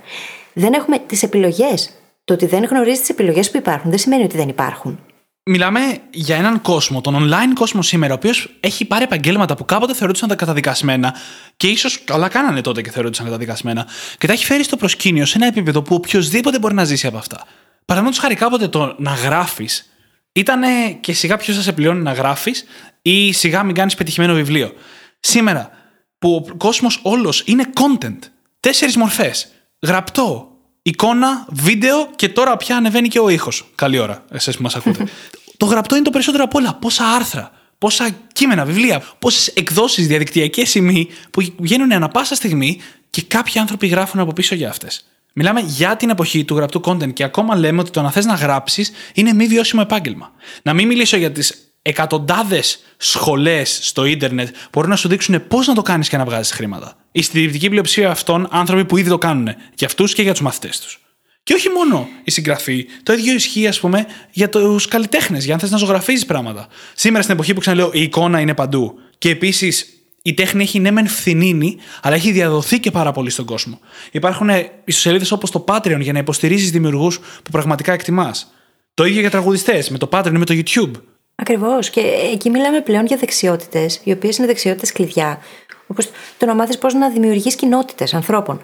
Δεν 0.53 0.73
έχουμε 0.73 0.99
τις 0.99 1.23
επιλογές. 1.23 2.02
Το 2.25 2.35
ότι 2.35 2.47
δεν 2.47 2.65
γνωρίζεις 2.65 3.01
τις 3.01 3.09
επιλογές 3.09 3.51
που 3.51 3.57
υπάρχουν 3.57 3.91
δεν 3.91 3.99
σημαίνει 3.99 4.25
ότι 4.25 4.37
δεν 4.37 4.49
υπάρχουν. 4.49 4.99
Μιλάμε 5.45 5.99
για 6.11 6.37
έναν 6.37 6.61
κόσμο, 6.61 7.01
τον 7.01 7.17
online 7.17 7.53
κόσμο 7.55 7.83
σήμερα, 7.83 8.13
ο 8.13 8.17
οποίος 8.17 8.57
έχει 8.61 8.85
πάρει 8.85 9.05
επαγγέλματα 9.05 9.55
που 9.55 9.65
κάποτε 9.65 9.95
θεωρούνταν 9.95 10.29
τα 10.29 10.35
καταδικασμένα 10.35 11.15
και 11.57 11.67
ίσως 11.67 12.05
καλά 12.05 12.29
κάνανε 12.29 12.61
τότε 12.61 12.83
και 12.83 12.91
θεωρούνταν 12.91 13.25
καταδικασμένα 13.25 13.87
και 14.19 14.27
τα 14.27 14.33
έχει 14.33 14.45
φέρει 14.45 14.63
στο 14.63 14.77
προσκήνιο 14.77 15.27
σε 15.27 15.37
ένα 15.37 15.47
επίπεδο 15.47 15.83
που 15.83 15.95
οποιοδήποτε 15.95 16.59
μπορεί 16.59 16.75
να 16.75 16.85
ζήσει 16.85 17.07
από 17.07 17.17
αυτά. 17.17 17.47
Παραδείγματος 17.85 18.23
χάρη 18.23 18.35
κάποτε 18.35 18.69
το 18.69 18.95
να 18.99 19.11
γράφεις 19.11 19.93
ήταν 20.33 20.63
και 21.01 21.13
σιγά 21.13 21.37
ποιο 21.37 21.55
θα 21.55 21.61
σε 21.61 21.73
πληρώνει 21.73 22.03
να 22.03 22.13
γράφεις 22.13 22.65
ή 23.03 23.33
σιγά 23.33 23.63
μην 23.63 23.75
κάνεις 23.75 23.95
πετυχημένο 23.95 24.35
βιβλίο. 24.35 24.73
Σήμερα 25.21 25.71
που 26.19 26.47
ο 26.51 26.57
κόσμος 26.57 27.01
όλος 27.03 27.43
είναι 27.47 27.65
content. 27.75 28.19
Τέσσερις 28.61 28.97
μορφές. 28.97 29.49
Γραπτό, 29.83 30.52
εικόνα, 30.83 31.47
βίντεο 31.49 32.11
και 32.16 32.29
τώρα 32.29 32.57
πια 32.57 32.77
ανεβαίνει 32.77 33.09
και 33.09 33.18
ο 33.18 33.29
ήχος. 33.29 33.64
Καλή 33.75 33.99
ώρα, 33.99 34.25
εσεί 34.31 34.51
που 34.51 34.62
μας 34.62 34.77
ακούτε. 34.77 35.07
το 35.57 35.66
γραπτό 35.66 35.95
είναι 35.95 36.05
το 36.05 36.11
περισσότερο 36.11 36.45
από 36.45 36.59
όλα. 36.59 36.75
Πόσα 36.75 37.05
άρθρα, 37.05 37.51
πόσα 37.79 38.11
κείμενα, 38.33 38.64
βιβλία, 38.64 39.03
πόσες 39.18 39.47
εκδόσεις 39.49 40.07
διαδικτυακές 40.07 40.71
σημεί 40.71 41.09
που 41.31 41.55
βγαίνουν 41.59 41.92
ανα 41.92 42.09
πάσα 42.09 42.35
στιγμή 42.35 42.81
και 43.11 43.23
κάποιοι 43.23 43.61
άνθρωποι 43.61 43.87
γράφουν 43.87 44.21
από 44.21 44.33
πίσω 44.33 44.55
για 44.55 44.68
αυτές. 44.68 45.05
Μιλάμε 45.35 45.61
για 45.61 45.97
την 45.97 46.11
εποχή 46.11 46.45
του 46.45 46.57
γραπτού 46.57 46.81
content 46.85 47.12
και 47.12 47.25
ακόμα 47.25 47.57
λέμε 47.57 47.81
ότι 47.81 47.90
το 47.90 48.03
να 48.03 48.11
θες 48.11 48.25
να 48.25 48.35
γράψεις 48.35 48.92
είναι 49.14 49.33
μη 49.33 49.47
βιώσιμο 49.47 49.83
επάγγελμα. 49.85 50.33
Να 50.62 50.73
μην 50.73 50.87
μιλήσω 50.87 51.16
για 51.16 51.33
τις 51.33 51.72
εκατοντάδες 51.83 52.79
σχολές 52.97 53.79
στο 53.83 54.05
ίντερνετ 54.05 54.49
που 54.49 54.68
μπορούν 54.73 54.90
να 54.90 54.97
σου 54.97 55.09
δείξουν 55.09 55.47
πώς 55.49 55.66
να 55.66 55.75
το 55.75 55.83
κάνεις 55.83 56.09
και 56.09 56.16
να 56.16 56.25
βγάζεις 56.25 56.53
χρήματα. 56.53 56.97
Η 57.12 57.23
συντηρητική 57.23 57.68
πλειοψηφία 57.68 58.11
αυτών 58.11 58.49
άνθρωποι 58.51 58.85
που 58.85 58.97
ήδη 58.97 59.09
το 59.09 59.18
κάνουν. 59.18 59.49
Για 59.75 59.87
αυτούς 59.87 60.14
και 60.14 60.23
για 60.23 60.33
τους 60.33 60.40
μαθητές 60.40 60.81
τους. 60.81 61.01
Και 61.42 61.55
όχι 61.55 61.68
μόνο 61.68 62.09
η 62.25 62.31
συγγραφή. 62.31 62.87
Το 63.03 63.12
ίδιο 63.12 63.35
ισχύει, 63.35 63.66
ας 63.66 63.81
πούμε, 63.81 64.07
για 64.31 64.49
τους 64.49 64.88
καλλιτέχνες, 64.88 65.45
για 65.45 65.55
αν 65.55 65.61
θες 65.61 65.71
να 65.71 65.77
ζωγραφίζεις 65.77 66.27
πράγματα. 66.27 66.68
Σήμερα 66.95 67.23
στην 67.23 67.35
εποχή 67.35 67.55
που 67.55 67.61
ξαναλέω 67.61 67.90
η 67.92 68.03
εικόνα 68.03 68.40
είναι 68.40 68.55
παντού. 68.55 68.95
Και 69.18 69.31
επίσης 69.31 69.87
η 70.23 70.35
τέχνη 70.35 70.62
έχει 70.62 70.79
ναι 70.79 70.90
μεν 70.90 71.09
φθηνίνει, 71.09 71.77
αλλά 72.03 72.14
έχει 72.14 72.31
διαδοθεί 72.31 72.81
και 72.81 72.90
πάρα 72.90 73.12
πολύ 73.12 73.31
στον 73.31 73.45
κόσμο. 73.45 73.81
Υπάρχουν 74.11 74.49
ιστοσελίδες 74.85 75.33
όπως 75.33 75.51
το 75.51 75.64
Patreon 75.68 75.99
για 76.01 76.12
να 76.12 76.18
υποστηρίζεις 76.18 76.71
δημιουργούς 76.71 77.18
που 77.18 77.51
πραγματικά 77.51 77.92
εκτιμάς. 77.92 78.53
Το 78.95 79.05
ίδιο 79.05 79.21
για 79.21 79.31
τραγουδιστές, 79.31 79.90
με 79.90 79.99
το 79.99 80.09
Patreon 80.12 80.33
ή 80.35 80.38
με 80.38 80.45
το 80.45 80.55
YouTube. 80.55 80.90
Ακριβώς. 81.35 81.90
Και 81.90 82.01
εκεί 82.33 82.51
μιλάμε 82.51 82.81
πλέον 82.81 83.07
για 83.07 83.16
δεξιότητες, 83.16 84.01
οι 84.05 84.12
οποίες 84.12 84.38
είναι 84.38 84.47
δεξιότητες 84.47 84.92
κλειδιά. 84.92 85.38
Όπως 85.87 86.11
το 86.38 86.47
να 86.47 86.55
μάθεις 86.55 86.79
πώς 86.79 86.95
να 86.95 87.11
δημιουργείς 87.11 87.55
κοινότητες 87.55 88.14
ανθρώπων. 88.14 88.61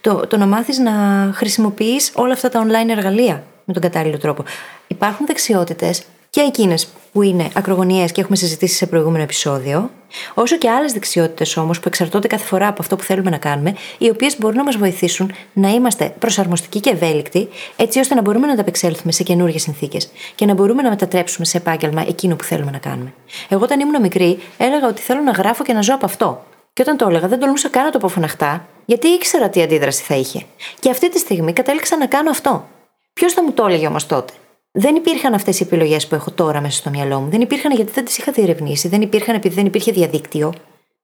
Το, 0.00 0.26
το 0.26 0.36
να 0.36 0.46
μάθεις 0.46 0.78
να 0.78 0.92
χρησιμοποιείς 1.34 2.12
όλα 2.14 2.32
αυτά 2.32 2.48
τα 2.48 2.66
online 2.66 2.88
εργαλεία 2.88 3.44
με 3.64 3.72
τον 3.72 3.82
κατάλληλο 3.82 4.18
τρόπο. 4.18 4.44
Υπάρχουν 4.86 5.26
δεξιότητες 5.26 6.02
και 6.34 6.40
εκείνες 6.40 6.88
που 7.12 7.22
είναι 7.22 7.50
ακρογωνιαίες 7.54 8.12
και 8.12 8.20
έχουμε 8.20 8.36
συζητήσει 8.36 8.74
σε 8.74 8.86
προηγούμενο 8.86 9.22
επεισόδιο, 9.22 9.90
όσο 10.34 10.56
και 10.56 10.70
άλλες 10.70 10.92
δεξιότητες 10.92 11.56
όμως 11.56 11.80
που 11.80 11.88
εξαρτώνται 11.88 12.26
κάθε 12.26 12.44
φορά 12.44 12.68
από 12.68 12.82
αυτό 12.82 12.96
που 12.96 13.02
θέλουμε 13.02 13.30
να 13.30 13.36
κάνουμε, 13.36 13.74
οι 13.98 14.08
οποίες 14.08 14.38
μπορούν 14.38 14.56
να 14.56 14.62
μας 14.62 14.76
βοηθήσουν 14.76 15.32
να 15.52 15.68
είμαστε 15.68 16.14
προσαρμοστικοί 16.18 16.80
και 16.80 16.90
ευέλικτοι, 16.90 17.48
έτσι 17.76 17.98
ώστε 17.98 18.14
να 18.14 18.20
μπορούμε 18.20 18.46
να 18.46 18.52
ανταπεξέλθουμε 18.52 19.12
σε 19.12 19.22
καινούργιες 19.22 19.62
συνθήκες 19.62 20.10
και 20.34 20.46
να 20.46 20.54
μπορούμε 20.54 20.82
να 20.82 20.88
μετατρέψουμε 20.88 21.46
σε 21.46 21.56
επάγγελμα 21.56 22.04
εκείνο 22.08 22.36
που 22.36 22.44
θέλουμε 22.44 22.70
να 22.70 22.78
κάνουμε. 22.78 23.12
Εγώ, 23.48 23.62
όταν 23.62 23.80
ήμουν 23.80 24.00
μικρή, 24.00 24.38
έλεγα 24.56 24.88
ότι 24.88 25.02
θέλω 25.02 25.20
να 25.20 25.30
γράφω 25.30 25.64
και 25.64 25.72
να 25.72 25.82
ζω 25.82 25.94
από 25.94 26.04
αυτό. 26.04 26.44
Και 26.72 26.82
όταν 26.82 26.96
το 26.96 27.06
έλεγα, 27.08 27.28
δεν 27.28 27.40
τολμούσα 27.40 27.68
καν 27.68 27.84
να 27.84 27.90
το 27.90 27.98
πω 27.98 28.08
φωναχτά, 28.08 28.66
γιατί 28.84 29.08
ήξερα 29.08 29.48
τι 29.48 29.62
αντίδραση 29.62 30.02
θα 30.02 30.14
είχε. 30.14 30.42
Και 30.80 30.90
αυτή 30.90 31.10
τη 31.10 31.18
στιγμή 31.18 31.52
κατέληξα 31.52 31.96
να 31.96 32.06
κάνω 32.06 32.30
αυτό. 32.30 32.68
Ποιος 33.12 33.32
θα 33.32 33.42
μου 33.42 33.52
το 33.52 33.66
έλεγε 33.66 33.86
όμως 33.86 34.06
τότε; 34.06 34.32
Δεν 34.72 34.94
υπήρχαν 34.94 35.34
αυτές 35.34 35.60
οι 35.60 35.62
επιλογές 35.62 36.06
που 36.06 36.14
έχω 36.14 36.30
τώρα 36.30 36.60
μέσα 36.60 36.76
στο 36.76 36.90
μυαλό 36.90 37.20
μου. 37.20 37.30
Δεν 37.30 37.40
υπήρχαν 37.40 37.72
γιατί 37.72 37.92
δεν 37.92 38.04
τις 38.04 38.18
είχα 38.18 38.32
διερευνήσει. 38.32 38.88
Δεν 38.88 39.02
υπήρχαν 39.02 39.34
επειδή 39.34 39.54
δεν 39.54 39.66
υπήρχε 39.66 39.92
διαδίκτυο, 39.92 40.54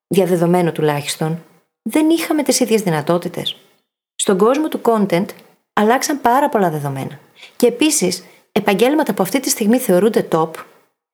διαδεδομένο 0.06 0.72
τουλάχιστον. 0.72 1.44
Δεν 1.82 2.10
είχαμε 2.10 2.42
τις 2.42 2.60
ίδιες 2.60 2.82
δυνατότητες. 2.82 3.56
Στον 4.14 4.38
κόσμο 4.38 4.68
του 4.68 4.80
content 4.82 5.26
αλλάξαν 5.72 6.20
πάρα 6.20 6.48
πολλά 6.48 6.70
δεδομένα. 6.70 7.18
Και 7.56 7.66
επίσης, 7.66 8.24
επαγγέλματα 8.52 9.14
που 9.14 9.22
αυτή 9.22 9.40
τη 9.40 9.48
στιγμή 9.48 9.78
θεωρούνται 9.78 10.28
top, 10.32 10.50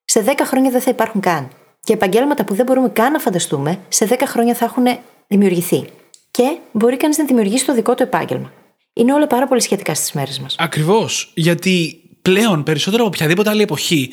σε 0.05 0.21
10 0.21 0.45
χρόνια 0.45 0.71
δεν 0.71 0.81
θα 0.81 0.91
υπάρχουν 0.91 1.21
καν. 1.21 1.49
Και 1.81 1.93
επαγγέλματα 1.93 2.45
που 2.45 2.55
δεν 2.55 2.65
μπορούμε 2.65 2.89
καν 2.89 3.13
να 3.13 3.19
φανταστούμε, 3.19 3.79
σε 3.89 4.07
10 4.11 4.27
χρόνια 4.27 4.55
θα 4.55 4.65
έχουν 4.65 4.85
δημιουργηθεί. 5.27 5.85
Και 6.31 6.59
μπορεί 6.73 6.97
κανείς 6.97 7.19
να 7.19 7.25
δημιουργήσει 7.25 7.67
το 7.67 7.75
δικό 7.75 7.95
του 7.95 8.03
επάγγελμα. 8.03 8.53
Είναι 8.93 9.13
όλα 9.13 9.27
πάρα 9.27 9.47
πολύ 9.47 9.61
σχετικά 9.61 9.95
στις 9.95 10.13
μέρες 10.13 10.39
μας. 10.39 10.55
Ακριβώς. 10.59 11.33
Γιατί 11.35 12.04
πλέον 12.25 12.63
περισσότερο 12.63 13.03
από 13.05 13.13
οποιαδήποτε 13.15 13.51
άλλη 13.51 13.63
εποχή, 13.63 14.11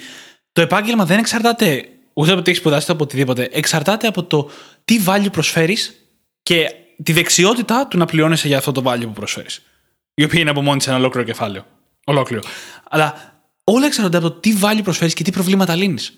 το 0.51 0.61
επάγγελμα 0.61 1.05
δεν 1.05 1.19
εξαρτάται 1.19 1.85
ούτε 2.13 2.31
από 2.31 2.41
τι 2.41 2.49
έχεις 2.49 2.61
σπουδάσει 2.61 2.83
ούτε 2.83 2.91
από 2.91 3.03
οτιδήποτε. 3.03 3.49
Εξαρτάται 3.51 4.07
από 4.07 4.23
το 4.23 4.49
τι 4.85 4.99
value 5.05 5.31
προσφέρεις 5.31 5.95
και 6.43 6.71
τη 7.03 7.11
δεξιότητα 7.11 7.87
του 7.87 7.97
να 7.97 8.05
πληρώνεσαι 8.05 8.47
για 8.47 8.57
αυτό 8.57 8.71
το 8.71 8.83
value 8.85 9.01
που 9.01 9.11
προσφέρεις. 9.11 9.61
Η 10.13 10.23
οποία 10.23 10.39
είναι 10.39 10.49
από 10.49 10.61
μόνη 10.61 10.81
σε 10.81 10.89
ένα 10.89 10.99
ολόκληρο 10.99 11.25
κεφάλαιο. 11.25 11.65
Ολόκληρο. 12.03 12.41
Αλλά 12.89 13.33
όλα 13.63 13.85
εξαρτάται 13.85 14.17
από 14.17 14.31
το 14.31 14.39
τι 14.39 14.57
value 14.61 14.83
προσφέρεις 14.83 15.13
και 15.13 15.23
τι 15.23 15.31
προβλήματα 15.31 15.75
λύνεις. 15.75 16.13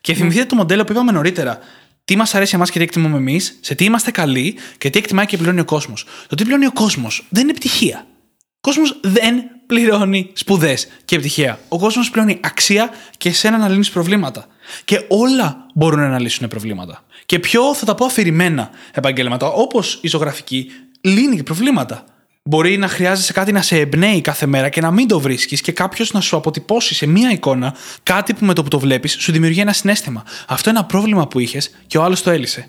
Και 0.00 0.14
θυμηθείτε 0.14 0.44
το 0.44 0.54
μοντέλο 0.54 0.84
που 0.84 0.92
είπαμε 0.92 1.12
νωρίτερα. 1.12 1.58
Τι 2.04 2.16
μας 2.16 2.34
αρέσει 2.34 2.54
εμάς 2.54 2.70
και 2.70 2.78
τι 2.78 2.84
εκτιμούμε 2.84 3.16
εμείς, 3.16 3.58
σε 3.60 3.74
τι 3.74 3.84
είμαστε 3.84 4.10
καλοί 4.10 4.56
και 4.78 4.90
τι 4.90 4.98
εκτιμάει 4.98 5.26
και 5.26 5.36
πληρώνει 5.36 5.60
ο 5.60 5.64
κόσμος. 5.64 6.06
Το 6.26 6.34
τι 6.34 6.42
πληρώνει 6.42 6.66
ο 6.66 6.72
κόσμος 6.72 7.26
δεν 7.28 7.42
είναι 7.42 7.50
επιτυχία. 7.50 8.06
Ο 8.38 8.60
κόσμος 8.60 9.00
δεν 9.02 9.53
πληρώνει 9.66 10.30
σπουδές 10.32 10.88
και 11.04 11.14
επιτυχία. 11.14 11.58
Ο 11.68 11.78
κόσμος 11.78 12.10
πληρώνει 12.10 12.38
αξία 12.42 12.90
και 13.16 13.28
εσένα 13.28 13.58
να 13.58 13.68
λύνει 13.68 13.86
προβλήματα. 13.86 14.46
Και 14.84 15.04
όλα 15.08 15.66
μπορούν 15.74 16.10
να 16.10 16.20
λύσουν 16.20 16.48
προβλήματα. 16.48 17.04
Και 17.26 17.38
πιο, 17.38 17.74
θα 17.74 17.84
τα 17.84 17.94
πω 17.94 18.04
αφηρημένα 18.04 18.70
επαγγέλματα, 18.92 19.46
όπως 19.46 19.98
η 20.02 20.08
ζωγραφική, 20.08 20.70
λύνει 21.00 21.42
προβλήματα. 21.42 22.04
Μπορεί 22.42 22.76
να 22.76 22.88
χρειάζεσαι 22.88 23.32
κάτι 23.32 23.52
να 23.52 23.62
σε 23.62 23.78
εμπνέει 23.78 24.20
κάθε 24.20 24.46
μέρα 24.46 24.68
και 24.68 24.80
να 24.80 24.90
μην 24.90 25.08
το 25.08 25.20
βρίσκεις 25.20 25.60
και 25.60 25.72
κάποιος 25.72 26.12
να 26.12 26.20
σου 26.20 26.36
αποτυπώσει 26.36 26.94
σε 26.94 27.06
μία 27.06 27.30
εικόνα 27.30 27.74
κάτι 28.02 28.34
που 28.34 28.44
με 28.44 28.52
το 28.52 28.62
που 28.62 28.68
το 28.68 28.78
βλέπεις 28.78 29.16
σου 29.18 29.32
δημιουργεί 29.32 29.60
ένα 29.60 29.72
συνέστημα. 29.72 30.24
Αυτό 30.46 30.70
είναι 30.70 30.78
ένα 30.78 30.88
πρόβλημα 30.88 31.28
που 31.28 31.38
είχες 31.38 31.70
και 31.86 31.98
ο 31.98 32.02
άλλος 32.02 32.22
το 32.22 32.30
έλυσε. 32.30 32.68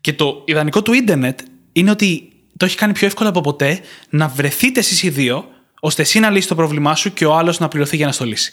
Και 0.00 0.12
το 0.12 0.42
ιδανικό 0.46 0.82
του 0.82 0.92
ίντερνετ 0.92 1.40
είναι 1.72 1.90
ότι 1.90 2.32
το 2.56 2.64
έχει 2.64 2.76
κάνει 2.76 2.92
πιο 2.92 3.06
εύκολο 3.06 3.28
από 3.28 3.40
ποτέ 3.40 3.80
να 4.08 4.28
βρεθείτε 4.28 4.80
εσείς 4.80 5.02
οι 5.02 5.08
δύο 5.08 5.48
ώστε 5.84 6.02
εσύ 6.02 6.20
να 6.20 6.30
λύσεις 6.30 6.46
το 6.46 6.54
πρόβλημά 6.54 6.94
σου 6.94 7.12
και 7.12 7.26
ο 7.26 7.34
άλλος 7.34 7.58
να 7.58 7.68
πληρωθεί 7.68 7.96
για 7.96 8.06
να 8.06 8.12
στο 8.12 8.24
λύσει. 8.24 8.52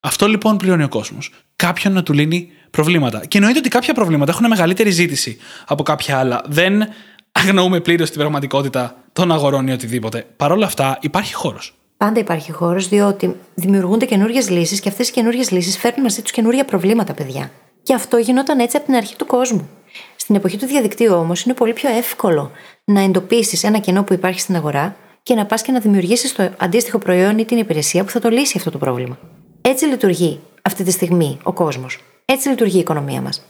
Αυτό 0.00 0.26
λοιπόν 0.26 0.56
πληρώνει 0.56 0.82
ο 0.82 0.88
κόσμος. 0.88 1.32
Κάποιον 1.56 1.92
να 1.92 2.02
του 2.02 2.12
λύνει 2.12 2.50
προβλήματα. 2.70 3.26
Και 3.26 3.38
εννοείται 3.38 3.58
ότι 3.58 3.68
κάποια 3.68 3.94
προβλήματα 3.94 4.32
έχουν 4.32 4.46
μεγαλύτερη 4.48 4.90
ζήτηση 4.90 5.38
από 5.66 5.82
κάποια 5.82 6.18
άλλα. 6.18 6.42
Δεν 6.46 6.88
αγνοούμε 7.32 7.80
πλήρως 7.80 8.10
την 8.10 8.18
πραγματικότητα 8.18 8.96
των 9.12 9.32
αγορών 9.32 9.66
ή 9.66 9.72
οτιδήποτε. 9.72 10.26
Παρ' 10.36 10.52
όλα 10.52 10.66
αυτά, 10.66 10.98
υπάρχει 11.00 11.34
χώρος. 11.34 11.74
Πάντα 11.96 12.20
υπάρχει 12.20 12.52
χώρος, 12.52 12.88
διότι 12.88 13.36
δημιουργούνται 13.54 14.04
καινούριε 14.04 14.42
λύσεις 14.48 14.80
και 14.80 14.88
αυτές 14.88 15.08
οι 15.08 15.12
καινούριε 15.12 15.44
λύσεις 15.50 15.78
φέρνουν 15.78 16.02
μαζί 16.02 16.22
τους 16.22 16.30
καινούργια 16.30 16.64
προβλήματα, 16.64 17.14
παιδιά. 17.14 17.50
Και 17.82 17.94
αυτό 17.94 18.16
γινόταν 18.16 18.58
έτσι 18.58 18.76
από 18.76 18.86
την 18.86 18.94
αρχή 18.94 19.16
του 19.16 19.26
κόσμου. 19.26 19.68
Στην 20.16 20.34
εποχή 20.34 20.56
του 20.56 20.66
διαδικτύου 20.66 21.14
όμως 21.14 21.42
είναι 21.42 21.54
πολύ 21.54 21.72
πιο 21.72 21.90
εύκολο 21.90 22.50
να 22.84 23.00
εντοπίσεις 23.00 23.64
ένα 23.64 23.78
κενό 23.78 24.02
που 24.02 24.12
υπάρχει 24.12 24.40
στην 24.40 24.56
αγορά 24.56 24.96
και 25.22 25.34
να 25.34 25.46
πας 25.46 25.62
και 25.62 25.72
να 25.72 25.80
δημιουργήσεις 25.80 26.34
το 26.34 26.50
αντίστοιχο 26.58 26.98
προϊόν 26.98 27.38
ή 27.38 27.44
την 27.44 27.58
υπηρεσία 27.58 28.04
που 28.04 28.10
θα 28.10 28.20
το 28.20 28.28
λύσει 28.28 28.58
αυτό 28.58 28.70
το 28.70 28.78
πρόβλημα. 28.78 29.18
Έτσι 29.60 29.84
λειτουργεί 29.84 30.40
αυτή 30.62 30.84
τη 30.84 30.90
στιγμή 30.90 31.38
ο 31.42 31.52
κόσμος. 31.52 31.98
Έτσι 32.24 32.48
λειτουργεί 32.48 32.76
η 32.76 32.80
οικονομία 32.80 33.20
μας. 33.20 33.42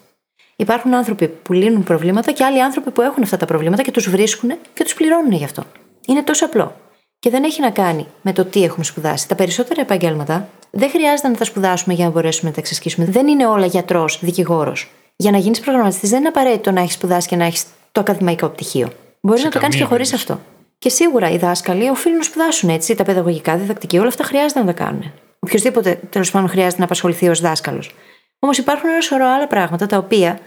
Υπάρχουν 0.57 0.95
άνθρωποι 0.95 1.29
που 1.29 1.53
λύνουν 1.53 1.83
προβλήματα 1.83 2.33
και 2.33 2.45
άλλοι 2.45 2.63
άνθρωποι 2.63 2.91
που 2.91 3.03
έχουν 3.03 3.23
αυτά 3.23 3.37
τα 3.37 3.47
προβλήματα 3.47 3.83
και 3.83 3.91
τους 3.91 4.11
βρίσκουν 4.11 4.51
και 4.75 4.85
τους 4.85 4.95
πληρώνουν 4.95 5.33
γι' 5.33 5.45
αυτό. 5.45 5.65
Είναι 6.07 6.23
τόσο 6.23 6.45
απλό. 6.45 6.75
Και 7.19 7.31
δεν 7.31 7.45
έχει 7.45 7.61
να 7.61 7.71
κάνει 7.71 8.07
με 8.23 8.33
το 8.33 8.45
τι 8.45 8.65
έχουμε 8.65 8.85
σπουδάσει. 8.85 9.29
Τα 9.29 9.35
περισσότερα 9.35 9.81
επαγγέλματα 9.81 10.49
δεν 10.71 10.91
χρειάζεται 10.91 11.29
να 11.29 11.37
τα 11.37 11.45
σπουδάσουμε 11.45 11.95
για 11.95 12.05
να 12.05 12.11
μπορέσουμε 12.11 12.49
να 12.49 12.55
τα 12.55 12.61
εξασκήσουμε. 12.61 13.07
Δεν 13.07 13.27
είναι 13.27 13.47
όλα 13.47 13.67
γιατρός, 13.67 14.19
δικηγόρος. 14.23 14.91
Για 15.17 15.31
να 15.31 15.39
γίνεις 15.39 15.61
προγραμματιστής 15.61 16.11
δεν 16.11 16.19
είναι 16.19 16.29
απαραίτητο 16.29 16.71
να 16.71 16.81
έχεις 16.81 16.95
σπουδάσει 16.95 17.29
και 17.29 17.37
να 17.37 17.45
έχεις 17.45 17.65
το 17.93 18.01
ακαδημαϊκό 18.01 18.49
πτυχίο. 18.49 18.89
Μπορείς 19.21 19.45
να 19.45 19.51
το 19.51 19.59
κάνεις 19.59 19.77
και 19.77 19.85
χωρίς 19.85 20.13
αυτό. 20.13 20.41
Και 20.79 20.89
σίγουρα 20.89 21.31
οι 21.31 21.37
δάσκαλοι 21.37 21.89
οφείλουν 21.89 22.19
να 22.19 22.25
σπουδάσουν 22.25 22.69
έτσι, 22.69 22.95
τα 22.95 23.05
παιδαγωγικά, 23.05 23.57
διδακτική, 23.57 23.99
όλα 23.99 24.09
αυτά 24.09 24.25
χρειάζεται 24.25 24.61
να 24.61 24.67
τα 24.67 24.73
κάνουν. 24.73 25.13
Οποιοδήποτε 25.39 26.01
τέλος 26.11 26.31
πάντων 26.31 26.49
χρειάζεται 26.49 26.79
να 26.79 26.85
απασχοληθεί 26.85 27.29
ως 27.29 27.41
δάσκαλος. 27.41 27.95
Όμως 28.39 28.59
υπάρχουν 28.59 28.89
ένα 28.89 29.01
σωρό 29.01 29.27
άλλα 29.27 29.47
πράγματα 29.47 29.87
τα 29.87 29.97
οποία 29.97 30.39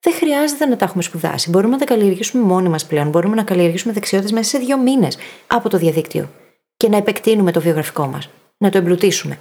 δεν 0.00 0.14
χρειάζεται 0.14 0.66
να 0.66 0.76
τα 0.76 0.84
έχουμε 0.84 1.02
σπουδάσει. 1.02 1.50
Μπορούμε 1.50 1.72
να 1.72 1.78
τα 1.78 1.84
καλλιεργήσουμε 1.84 2.44
μόνοι 2.44 2.68
μας 2.68 2.86
πλέον. 2.86 3.08
Μπορούμε 3.08 3.34
να 3.34 3.42
καλλιεργήσουμε 3.42 3.92
δεξιότητες 3.92 4.32
μέσα 4.32 4.48
σε 4.48 4.58
δύο 4.58 4.78
μήνες 4.78 5.18
από 5.46 5.68
το 5.68 5.78
διαδίκτυο 5.78 6.30
και 6.76 6.88
να 6.88 6.96
επεκτείνουμε 6.96 7.52
το 7.52 7.60
βιογραφικό 7.60 8.06
μας. 8.06 8.28
Να 8.58 8.70
το 8.70 8.78
εμπλουτίσουμε. 8.78 9.38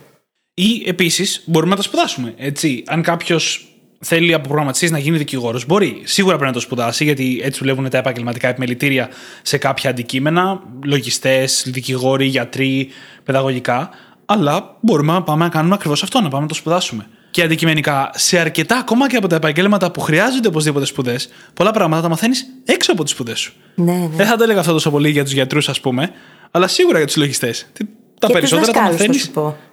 Ή 0.53 0.83
επίσης 0.85 1.43
μπορούμε 1.45 1.71
να 1.71 1.77
τα 1.77 1.81
σπουδάσουμε. 1.81 2.33
Έτσι, 2.37 2.83
αν 2.87 3.01
κάποιος 3.01 3.76
θέλει 3.99 4.33
από 4.33 4.47
προγραμματιστής 4.47 4.91
να 4.91 4.97
γίνει 4.97 5.17
δικηγόρος, 5.17 5.65
μπορεί. 5.65 6.01
Σίγουρα 6.03 6.35
πρέπει 6.35 6.51
να 6.51 6.57
το 6.57 6.63
σπουδάσει, 6.63 7.03
γιατί 7.03 7.39
έτσι 7.43 7.59
δουλεύουν 7.59 7.89
τα 7.89 7.97
επαγγελματικά 7.97 8.47
επιμελητήρια 8.47 9.09
σε 9.41 9.57
κάποια 9.57 9.89
αντικείμενα. 9.89 10.61
Λογιστές, 10.83 11.63
δικηγόροι, 11.67 12.25
γιατροί, 12.25 12.89
παιδαγωγικά. 13.23 13.89
Αλλά 14.25 14.77
μπορούμε 14.81 15.13
να 15.13 15.23
πάμε 15.23 15.43
να 15.43 15.49
κάνουμε 15.49 15.75
ακριβώς 15.75 16.03
αυτό, 16.03 16.21
να 16.21 16.29
πάμε 16.29 16.41
να 16.41 16.47
το 16.47 16.53
σπουδάσουμε. 16.53 17.07
Και 17.31 17.43
αντικειμενικά, 17.43 18.11
σε 18.13 18.39
αρκετά 18.39 18.77
ακόμα 18.77 19.09
και 19.09 19.15
από 19.15 19.27
τα 19.27 19.35
επαγγέλματα 19.35 19.91
που 19.91 19.99
χρειάζονται 19.99 20.47
οπωσδήποτε 20.47 20.85
σπουδές, 20.85 21.29
πολλά 21.53 21.71
πράγματα 21.71 22.01
τα 22.01 22.09
μαθαίνεις 22.09 22.45
έξω 22.65 22.91
από 22.91 23.03
τις 23.03 23.11
σπουδές 23.11 23.39
σου. 23.39 23.53
Ναι, 23.75 23.93
ναι. 23.93 24.09
Δεν 24.15 24.25
θα 24.25 24.35
το 24.35 24.43
έλεγα 24.43 24.59
αυτό 24.59 24.71
τόσο 24.71 24.91
πολύ 24.91 25.09
για 25.09 25.23
τους 25.23 25.33
γιατρούς, 25.33 25.69
ας 25.69 25.79
πούμε, 25.79 26.11
αλλά 26.51 26.67
σίγουρα 26.67 26.97
για 26.97 27.07
τους 27.07 27.15
λογιστές. 27.15 27.67
Τα 28.19 28.27
και 28.27 28.33
περισσότερα 28.33 28.71
τα 28.71 28.81
μαθαίνεις. 28.81 29.31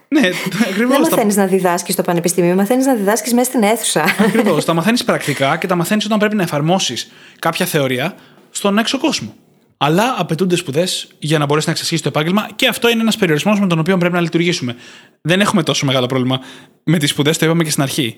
Ναι, 0.08 0.20
Δεν 0.20 0.32
ακριβώ. 0.70 0.98
μαθαίνεις 0.98 1.36
να 1.36 1.46
διδάσκεις 1.46 1.94
στο 1.94 2.02
πανεπιστήμιο, 2.02 2.54
μαθαίνεις 2.54 2.86
να 2.86 2.94
διδάσκεις 2.94 3.32
μέσα 3.32 3.50
στην 3.50 3.62
αίθουσα. 3.62 4.04
Ακριβώς. 4.18 4.64
τα 4.68 4.74
μαθαίνεις 4.74 5.04
πρακτικά 5.04 5.56
και 5.56 5.66
τα 5.66 5.74
μαθαίνεις 5.74 6.04
όταν 6.04 6.18
πρέπει 6.18 6.36
να 6.36 6.42
εφαρμόσεις 6.42 7.12
κάποια 7.38 7.66
θεωρία 7.66 8.14
στον 8.50 8.78
έξω 8.78 8.98
κόσμο. 8.98 9.34
Αλλά 9.76 10.14
απαιτούνται 10.18 10.56
σπουδές 10.56 11.08
για 11.18 11.38
να 11.38 11.46
μπορέσει 11.46 11.66
να 11.66 11.72
εξασχίσει 11.72 12.02
το 12.02 12.08
επάγγελμα 12.08 12.48
και 12.56 12.68
αυτό 12.68 12.90
είναι 12.90 13.00
ένας 13.00 13.16
περιορισμός 13.16 13.60
με 13.60 13.66
τον 13.66 13.78
οποίο 13.78 13.98
πρέπει 13.98 14.14
να 14.14 14.20
λειτουργήσουμε. 14.20 14.76
Δεν 15.20 15.40
έχουμε 15.40 15.62
τόσο 15.62 15.86
μεγάλο 15.86 16.06
πρόβλημα 16.06 16.40
με 16.84 16.98
τις 16.98 17.10
σπουδές, 17.10 17.38
το 17.38 17.44
είπαμε 17.44 17.64
και 17.64 17.70
στην 17.70 17.82
αρχη 17.82 18.16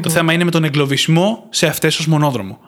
Το 0.00 0.10
θέμα 0.10 0.32
είναι 0.32 0.44
με 0.44 0.50
τον 0.50 0.64
εγκλωβισμό 0.64 1.46
σε 1.50 1.66
αυτές 1.66 1.98
ως 1.98 2.06
μονόδρομο. 2.06 2.58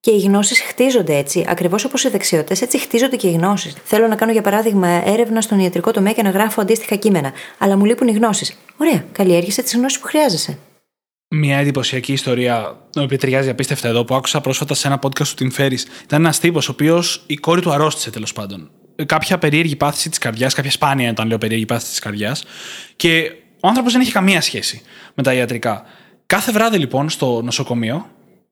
Και 0.00 0.10
οι 0.10 0.20
γνώσεις 0.20 0.60
χτίζονται 0.60 1.16
έτσι. 1.16 1.44
Ακριβώς 1.48 1.84
όπως 1.84 2.04
οι 2.04 2.08
δεξιότητες, 2.08 2.62
έτσι 2.62 2.78
χτίζονται 2.78 3.16
και 3.16 3.28
οι 3.28 3.32
γνώσεις. 3.32 3.74
Θέλω 3.84 4.06
να 4.06 4.16
κάνω, 4.16 4.32
για 4.32 4.42
παράδειγμα, 4.42 4.88
έρευνα 4.88 5.40
στον 5.40 5.58
ιατρικό 5.58 5.90
τομέα 5.90 6.12
και 6.12 6.22
να 6.22 6.30
γράφω 6.30 6.60
αντίστοιχα 6.60 6.96
κείμενα. 6.96 7.32
Αλλά 7.58 7.76
μου 7.76 7.84
λείπουν 7.84 8.08
οι 8.08 8.12
γνώσεις. 8.12 8.56
Ωραία, 8.76 9.04
καλλιέργησες 9.12 9.64
τις 9.64 9.74
γνώσεις 9.74 9.98
που 9.98 10.06
χρειάζεσαι. 10.06 10.58
Μια 11.28 11.58
εντυπωσιακή 11.58 12.12
ιστορία, 12.12 12.76
η 12.94 13.00
οποία 13.00 13.18
ταιριάζει 13.18 13.48
απίστευτα 13.50 13.88
εδώ, 13.88 14.04
που 14.04 14.14
άκουσα 14.14 14.40
πρόσφατα 14.40 14.74
σε 14.74 14.86
ένα 14.86 14.98
podcast 15.02 15.26
του 15.26 15.50
Tim 15.52 15.60
Ferris. 15.60 15.80
Ήταν 16.02 16.20
ένας 16.20 16.38
τύπος, 16.38 16.68
ο 16.68 16.72
οποίος 16.72 17.24
η 17.26 17.36
κόρη 17.36 17.60
του 17.60 17.72
αρρώστησε 17.72 18.10
τέλος 18.10 18.32
πάντων. 18.32 18.70
Κάποια 19.06 19.38
περίεργη 19.38 19.76
πάθηση 19.76 20.08
της 20.08 20.18
καρδιάς, 20.18 20.54
κάποια 20.54 20.70
σπάνια 20.70 21.10
όταν 21.10 21.28
λέω 21.28 21.38
περίεργη 21.38 21.66
πάθηση 21.66 21.90
της 21.90 21.98
καρδιάς. 21.98 22.44
Και 22.96 23.32
ο 23.60 23.68
άνθρωπος 23.68 23.92
δεν 23.92 24.02
είχε 24.02 24.12
καμία 24.12 24.40
σχέση 24.40 24.82
με 25.14 25.22
τα 25.22 25.34
ιατρικά. 25.34 25.82
Κάθε 26.26 26.52
βράδυ 26.52 26.78
λοιπόν 26.78 27.08
στο 27.08 27.42
νοσοκομείο 27.42 28.06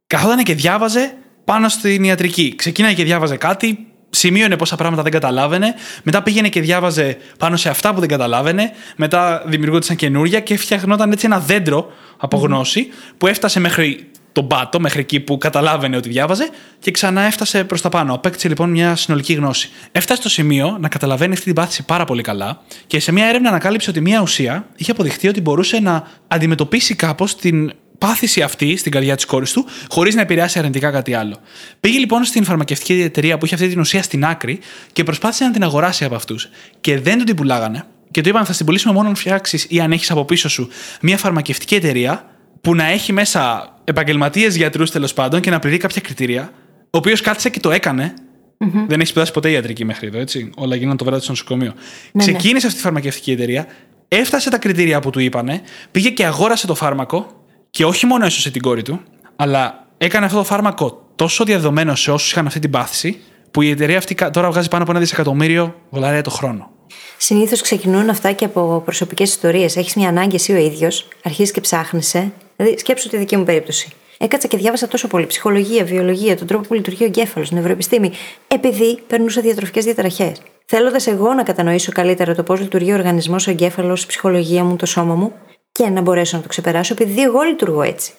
καθόταν 0.07 0.43
και 0.45 0.55
διάβαζε 0.55 1.15
πάνω 1.49 1.69
στην 1.69 2.05
ιατρική. 2.05 2.55
Ξεκίναγε 2.57 2.95
και 2.95 3.05
διάβαζε 3.05 3.37
κάτι, 3.37 3.87
σημείωνε 4.11 4.57
πόσα 4.57 4.77
πράγματα 4.77 5.03
δεν 5.03 5.13
καταλάβαινε, 5.13 5.75
μετά 6.03 6.23
πήγαινε 6.23 6.49
και 6.49 6.61
διάβαζε 6.61 7.17
πάνω 7.39 7.57
σε 7.57 7.69
αυτά 7.69 7.95
που 7.95 8.01
δεν 8.01 8.09
καταλάβαινε, 8.09 8.73
μετά 8.97 9.43
δημιουργούνταν 9.47 9.97
καινούρια 9.97 10.41
και 10.41 10.57
φτιαχνόταν 10.57 11.13
έτσι 11.13 11.27
ένα 11.27 11.41
δέντρο 11.41 11.93
από 12.17 12.37
γνώση 12.37 12.89
που 13.19 13.27
έφτασε 13.27 13.61
μέχρι 13.61 14.11
τον 14.33 14.47
πάτο, 14.47 14.81
μέχρι 14.81 15.01
εκεί 15.01 15.21
που 15.21 15.39
καταλάβαινε 15.39 15.97
ότι 15.97 16.09
διάβαζε 16.09 16.49
και 16.79 16.91
ξανά 16.91 17.23
έφτασε 17.23 17.65
προς 17.65 17.81
τα 17.81 17.89
πάνω. 17.89 18.15
Απέκτησε 18.15 18.49
λοιπόν 18.49 18.71
μια 18.71 18.97
συνολική 18.97 19.33
γνώση. 19.33 19.71
Έφτασε 19.93 20.21
στο 20.21 20.31
σημείο 20.31 20.77
να 20.81 20.89
καταλαβαίνει 20.89 21.33
αυτή 21.33 21.45
την 21.45 21.55
πάθηση 21.55 21.85
πάρα 21.85 22.05
πολύ 22.05 22.23
καλά 22.23 22.61
και 22.87 23.01
σε 23.01 23.13
μια 23.13 23.27
έρευνα 23.27 23.49
ανακάλυψε 23.49 23.91
ότι 23.91 24.01
μια 24.01 24.21
ουσία 24.21 24.67
είχε 24.77 24.91
αποδειχθεί 24.91 25.29
ότι 25.29 25.41
μπορούσε 25.41 25.81
να 25.81 26.09
αντιμετωπίσει 26.29 26.95
κάπως 26.95 27.37
την 27.37 27.73
πάθηση 27.99 28.43
αυτή 28.43 28.77
στην 28.77 28.93
καρδιά 28.93 29.17
της 29.17 29.25
κόρης 29.25 29.53
του, 29.53 29.67
χωρίς 29.89 30.15
να 30.15 30.21
επηρεάσει 30.21 30.59
αρνητικά 30.59 30.91
κάτι 30.91 31.15
άλλο. 31.15 31.37
Πήγε 31.81 31.99
λοιπόν 31.99 32.25
στην 32.25 32.45
φαρμακευτική 32.45 33.01
εταιρεία 33.01 33.39
που 33.39 33.45
είχε 33.45 33.55
αυτή 33.55 33.69
την 33.69 33.81
ουσία 33.81 34.03
στην 34.03 34.25
άκρη 34.25 34.59
και 34.93 35.05
προσπάθησε 35.05 35.45
να 35.45 35.51
την 35.51 35.63
αγοράσει 35.63 36.05
από 36.05 36.15
αυτούς. 36.15 36.49
Και 36.81 37.01
δεν 37.01 37.19
του 37.19 37.25
την 37.25 37.37
πουλάγανε. 37.37 37.85
Και 38.11 38.21
του 38.21 38.29
είπαν: 38.29 38.45
Θα 38.45 38.53
την 38.53 38.67
πουλήσουμε 38.67 38.95
μόνο 38.95 39.09
αν 39.09 39.15
φτιάξεις 39.15 39.67
ή 39.69 39.81
αν 39.81 39.93
έχεις 39.93 40.11
από 40.11 40.25
πίσω 40.25 40.49
σου 40.49 40.69
μια 41.01 41.17
φαρμακευτική 41.17 41.75
εταιρεία 41.75 42.25
που 42.61 42.75
να 42.75 42.85
έχει 42.85 43.13
μέσα 43.13 43.73
επαγγελματίες 43.85 44.57
γιατρούς 44.57 44.91
τέλος 44.91 45.15
πάντων 45.15 45.41
και 45.41 45.51
να 45.51 45.59
πληρεί 45.59 45.77
κάποια 45.77 46.01
κριτήρια. 46.01 46.53
Ο 46.91 46.99
οποίος 46.99 47.21
κάθισε 47.21 47.51
και 47.51 47.61
το 47.61 47.71
έκανε. 47.71 48.15
Mm-hmm. 48.59 48.85
Δεν 48.89 49.01
έχει 49.01 49.09
σπουδάσει 49.09 49.33
ποτέ 49.33 49.51
ιατρική 49.51 49.85
μέχρι 49.85 50.07
εδώ, 50.07 50.19
έτσι. 50.19 50.51
Όλα 50.57 50.77
γίνανε 50.77 50.97
το 50.97 51.05
βράδυ 51.05 51.23
στο 51.23 51.31
νοσοκομείο. 51.31 51.73
Ναι, 52.13 52.23
Ξεκίνησε 52.23 52.53
ναι. 52.53 52.57
αυτή 52.57 52.75
τη 52.75 52.81
φαρμακευτική 52.81 53.31
εταιρεία, 53.31 53.67
έφτασε 54.09 54.51
τα 54.51 54.59
κριτήρια 54.59 55.01
που 55.01 55.11
του 55.11 55.21
είπανε, 55.21 55.61
πήγε 55.91 56.11
και 56.11 56.27
αγόρασε 56.27 56.67
το 56.67 56.75
φάρμακο 56.75 57.38
και 57.71 57.85
όχι 57.85 58.07
μόνο 58.07 58.25
έσωσε 58.25 58.51
την 58.51 58.63
κόρη 58.63 58.83
του, 58.83 59.01
αλλά 59.37 59.87
έκανε 59.99 60.27
αυτό 60.27 60.39
το 60.39 60.45
φάρμακο 60.45 61.03
τόσο 61.17 61.45
διαδεδομένο 61.45 61.95
σε 61.95 62.11
όσους 62.11 62.31
είχαν 62.31 62.47
αυτή 62.47 62.59
την 62.59 62.71
πάθηση, 62.71 63.21
που 63.51 63.63
η 63.63 63.71
εταιρεία 63.71 63.99
αυτή 63.99 64.15
τώρα 64.31 64.51
βγάζει 64.51 64.69
πάνω 64.69 64.83
από 64.83 64.93
ένα 64.93 65.01
δισεκατομμύριο 65.01 65.75
δολάρια 65.91 66.23
το 66.23 66.31
χρόνο. 66.31 66.71
Συνήθως 67.17 67.61
ξεκινούν 67.61 68.09
αυτά 68.09 68.33
και 68.33 68.45
από 68.45 68.83
προσωπικές 68.85 69.31
ιστορίες. 69.31 69.77
Έχεις 69.77 69.95
μια 69.95 70.09
ανάγκη 70.09 70.35
εσύ 70.35 70.53
ο 70.53 70.57
ίδιος, 70.57 71.09
αρχίζεις 71.25 71.53
και 71.53 71.61
ψάχνεσαι. 71.61 72.33
Δηλαδή, 72.57 72.79
σκέψου 72.79 73.09
τη 73.09 73.17
δική 73.17 73.37
μου 73.37 73.45
περίπτωση. 73.45 73.93
Έκατσα 74.19 74.49
και 74.49 74.57
διάβασα 74.57 74.89
τόσο 74.89 75.09
πολύ 75.09 75.27
ψυχολογία, 75.27 75.85
βιολογία, 75.85 76.37
τον 76.37 76.47
τρόπο 76.47 76.69
που 76.69 76.75
λειτουργεί 76.75 77.03
ο 77.03 77.07
εγκέφαλος, 77.07 77.51
νευροεπιστήμη, 77.51 78.13
επειδή 78.49 78.99
περνούσα 79.07 79.41
διατροφικές 79.41 79.85
διαταραχές. 79.85 80.43
Θέλοντας 80.67 81.07
εγώ 81.07 81.35
να 81.35 81.43
κατανοήσω 81.43 81.93
καλύτερα 81.93 82.35
το 82.35 82.43
πώς 82.43 82.61
λειτουργεί 82.61 82.91
ο 82.91 82.95
οργανισμός, 82.95 83.47
ο 83.47 83.51
εγκέφαλος, 83.51 84.03
η 84.03 84.07
ψυχολογία 84.07 84.65
μου, 84.65 84.77
το 84.77 84.87
σώμα 84.87 85.15
μου, 85.15 85.33
και 85.79 85.89
να 85.89 86.01
μπορέσω 86.01 86.37
να 86.37 86.43
το 86.43 86.49
ξεπεράσω, 86.49 86.93
επειδή 86.93 87.23
εγώ 87.23 87.43
λειτουργώ 87.43 87.83
έτσι. 87.83 88.13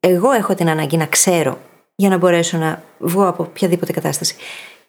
Εγώ 0.00 0.32
έχω 0.32 0.54
την 0.54 0.68
ανάγκη 0.68 0.96
να 0.96 1.06
ξέρω 1.06 1.58
για 1.94 2.08
να 2.08 2.16
μπορέσω 2.16 2.58
να 2.58 2.82
βγω 2.98 3.26
από 3.26 3.42
οποιαδήποτε 3.42 3.92
κατάσταση. 3.92 4.36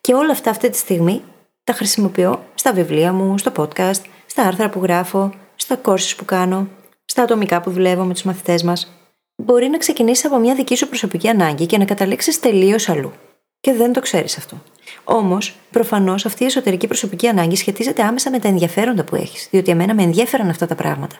Και 0.01 0.13
όλα 0.13 0.31
αυτά 0.31 0.49
αυτή 0.49 0.69
τη 0.69 0.77
στιγμή 0.77 1.21
τα 1.63 1.73
χρησιμοποιώ 1.73 2.43
στα 2.55 2.73
βιβλία 2.73 3.13
μου, 3.13 3.37
στο 3.37 3.51
podcast, 3.57 4.01
στα 4.25 4.43
άρθρα 4.43 4.69
που 4.69 4.79
γράφω, 4.83 5.33
στα 5.55 5.81
courses 5.85 6.13
που 6.17 6.25
κάνω, 6.25 6.67
στα 7.05 7.21
ατομικά 7.21 7.61
που 7.61 7.71
δουλεύω 7.71 8.03
με 8.03 8.13
τους 8.13 8.23
μαθητές 8.23 8.63
μας. 8.63 8.91
Μπορεί 9.35 9.67
να 9.67 9.77
ξεκινήσεις 9.77 10.25
από 10.25 10.37
μια 10.37 10.55
δική 10.55 10.75
σου 10.75 10.87
προσωπική 10.87 11.27
ανάγκη 11.27 11.65
και 11.65 11.77
να 11.77 11.85
καταλήξεις 11.85 12.39
τελείως 12.39 12.89
αλλού. 12.89 13.11
Και 13.59 13.73
δεν 13.73 13.93
το 13.93 13.99
ξέρεις 13.99 14.37
αυτό. 14.37 14.61
Όμως, 15.03 15.55
προφανώς 15.71 16.25
αυτή 16.25 16.43
η 16.43 16.45
εσωτερική 16.45 16.87
προσωπική 16.87 17.27
ανάγκη 17.27 17.55
σχετίζεται 17.55 18.03
άμεσα 18.03 18.31
με 18.31 18.39
τα 18.39 18.47
ενδιαφέροντα 18.47 19.03
που 19.03 19.15
έχεις, 19.15 19.47
διότι 19.51 19.71
εμένα 19.71 19.93
με 19.93 20.03
ενδιαφέραν 20.03 20.49
αυτά 20.49 20.65
τα 20.65 20.75
πράγματα 20.75 21.15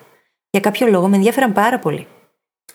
για 0.58 0.72
κάποιο 0.72 0.88
λόγο 0.88 1.08
με 1.08 1.16
ενδιαφέραν 1.16 1.54
πάρα 1.54 1.80
πολύ. 1.80 2.08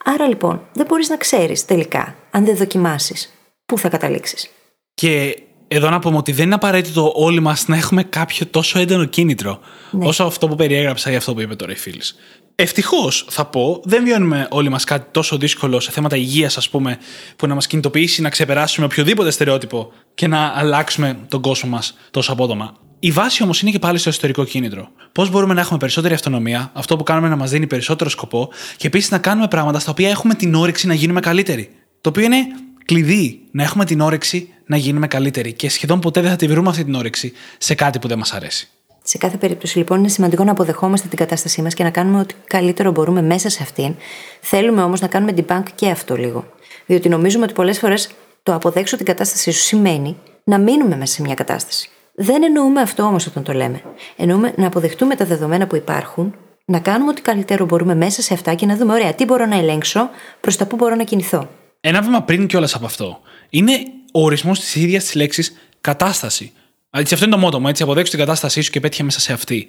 Άρα 0.04 0.26
λοιπόν, 0.28 0.68
δεν 0.72 0.86
μπορείς 0.86 1.08
να 1.08 1.16
ξέρεις 1.16 1.64
τελικά, 1.64 2.14
αν 2.30 2.44
δεν 2.44 2.56
δοκιμάσεις, 2.56 3.32
πού 3.66 3.78
θα 3.78 3.88
καταλήξεις. 3.88 4.50
Και 4.94 5.42
εδώ 5.68 5.90
να 5.90 5.98
πούμε 5.98 6.16
ότι 6.16 6.32
δεν 6.32 6.44
είναι 6.44 6.54
απαραίτητο 6.54 7.12
όλοι 7.14 7.40
μας 7.40 7.68
να 7.68 7.76
έχουμε 7.76 8.02
κάποιο 8.02 8.46
τόσο 8.46 8.78
έντονο 8.78 9.04
κίνητρο, 9.04 9.60
ναι. 9.90 10.06
όσο 10.06 10.24
αυτό 10.24 10.48
που 10.48 10.54
περιέγραψα 10.54 11.10
ή 11.10 11.16
αυτό 11.16 11.34
που 11.34 11.40
είπε 11.40 11.54
τώρα 11.54 11.72
η 11.72 11.76
φίλης. 11.76 12.16
Ευτυχώς, 12.54 13.26
θα 13.28 13.44
πω, 13.44 13.80
δεν 13.84 14.04
βιώνουμε 14.04 14.46
όλοι 14.50 14.68
μας 14.68 14.84
κάτι 14.84 15.06
τόσο 15.10 15.36
δύσκολο 15.36 15.80
σε 15.80 15.90
θέματα 15.90 16.16
υγείας, 16.16 16.56
ας 16.56 16.68
πούμε, 16.68 16.98
που 17.36 17.46
να 17.46 17.54
μας 17.54 17.66
κινητοποιήσει 17.66 18.22
να 18.22 18.28
ξεπεράσουμε 18.28 18.86
οποιοδήποτε 18.86 19.30
στερεότυπο 19.30 19.92
και 20.14 20.26
να 20.26 20.52
αλλάξουμε 20.54 21.18
τον 21.28 21.40
κόσμο 21.40 21.70
μας 21.70 21.96
τόσο 22.10 22.32
απότομα. 22.32 22.76
Η 23.04 23.10
βάση 23.10 23.42
όμως 23.42 23.62
είναι 23.62 23.70
και 23.70 23.78
πάλι 23.78 23.98
στο 23.98 24.08
εσωτερικό 24.08 24.44
κίνητρο. 24.44 24.88
Πώς 25.12 25.30
μπορούμε 25.30 25.54
να 25.54 25.60
έχουμε 25.60 25.78
περισσότερη 25.78 26.14
αυτονομία, 26.14 26.70
αυτό 26.74 26.96
που 26.96 27.02
κάνουμε 27.02 27.28
να 27.28 27.36
μας 27.36 27.50
δίνει 27.50 27.66
περισσότερο 27.66 28.10
σκοπό 28.10 28.48
και 28.76 28.86
επίσης 28.86 29.10
να 29.10 29.18
κάνουμε 29.18 29.48
πράγματα 29.48 29.78
στα 29.78 29.90
οποία 29.90 30.10
έχουμε 30.10 30.34
την 30.34 30.54
όρεξη 30.54 30.86
να 30.86 30.94
γίνουμε 30.94 31.20
καλύτεροι. 31.20 31.70
Το 32.00 32.08
οποίο 32.08 32.24
είναι 32.24 32.36
κλειδί 32.84 33.40
να 33.50 33.62
έχουμε 33.62 33.84
την 33.84 34.00
όρεξη 34.00 34.48
να 34.66 34.76
γίνουμε 34.76 35.06
καλύτεροι 35.06 35.52
και 35.52 35.70
σχεδόν 35.70 36.00
ποτέ 36.00 36.20
δεν 36.20 36.30
θα 36.30 36.36
τη 36.36 36.46
βρούμε 36.46 36.68
αυτή 36.68 36.84
την 36.84 36.94
όρεξη 36.94 37.32
σε 37.58 37.74
κάτι 37.74 37.98
που 37.98 38.08
δεν 38.08 38.18
μας 38.18 38.32
αρέσει. 38.32 38.68
Σε 39.02 39.18
κάθε 39.18 39.36
περίπτωση, 39.36 39.78
λοιπόν, 39.78 39.98
είναι 39.98 40.08
σημαντικό 40.08 40.44
να 40.44 40.50
αποδεχόμαστε 40.50 41.08
την 41.08 41.18
κατάστασή 41.18 41.62
μας 41.62 41.74
και 41.74 41.82
να 41.82 41.90
κάνουμε 41.90 42.20
ό,τι 42.20 42.34
καλύτερο 42.46 42.90
μπορούμε 42.90 43.22
μέσα 43.22 43.48
σε 43.48 43.62
αυτήν. 43.62 43.94
Θέλουμε 44.40 44.82
όμως 44.82 45.00
να 45.00 45.06
κάνουμε 45.06 45.34
debunk 45.36 45.64
και 45.74 45.90
αυτό 45.90 46.16
λίγο. 46.16 46.46
Διότι 46.86 47.08
νομίζουμε 47.08 47.44
ότι 47.44 47.52
πολλές 47.52 47.78
φορές 47.78 48.10
το 48.42 48.54
αποδέξω 48.54 48.96
την 48.96 49.06
κατάστασή 49.06 49.50
σου 49.52 49.62
σημαίνει 49.62 50.16
να 50.44 50.58
μείνουμε 50.58 50.96
μέσα 50.96 51.14
σε 51.14 51.22
μια 51.22 51.34
κατάσταση. 51.34 51.90
Δεν 52.22 52.42
εννοούμε 52.42 52.80
αυτό 52.80 53.02
όμως 53.02 53.26
όταν 53.26 53.42
το 53.42 53.52
λέμε. 53.52 53.82
Εννοούμε 54.16 54.52
να 54.56 54.66
αποδεχτούμε 54.66 55.14
τα 55.14 55.24
δεδομένα 55.24 55.66
που 55.66 55.76
υπάρχουν, 55.76 56.34
να 56.64 56.78
κάνουμε 56.78 57.10
ό,τι 57.10 57.22
καλύτερο 57.22 57.64
μπορούμε 57.64 57.94
μέσα 57.94 58.22
σε 58.22 58.34
αυτά 58.34 58.54
και 58.54 58.66
να 58.66 58.76
δούμε, 58.76 58.92
ωραία, 58.92 59.14
τι 59.14 59.24
μπορώ 59.24 59.46
να 59.46 59.56
ελέγξω, 59.56 60.10
προς 60.40 60.56
τα 60.56 60.66
πού 60.66 60.76
μπορώ 60.76 60.94
να 60.94 61.04
κινηθώ. 61.04 61.48
Ένα 61.80 62.02
βήμα 62.02 62.22
πριν 62.22 62.46
κιόλας 62.46 62.74
από 62.74 62.86
αυτό 62.86 63.20
είναι 63.50 63.72
ο 64.12 64.24
ορισμός 64.24 64.60
της 64.60 64.74
ίδιας 64.74 65.04
της 65.04 65.14
λέξης 65.14 65.52
κατάσταση. 65.80 66.52
Έτσι, 66.90 67.14
αυτό 67.14 67.26
είναι 67.26 67.34
το 67.34 67.40
μότο 67.40 67.60
μου. 67.60 67.68
Έτσι, 67.68 67.82
αποδέξου 67.82 68.10
την 68.10 68.20
κατάστασή 68.20 68.60
σου 68.60 68.70
και 68.70 68.80
πέτυχε 68.80 69.02
μέσα 69.02 69.20
σε 69.20 69.32
αυτή. 69.32 69.66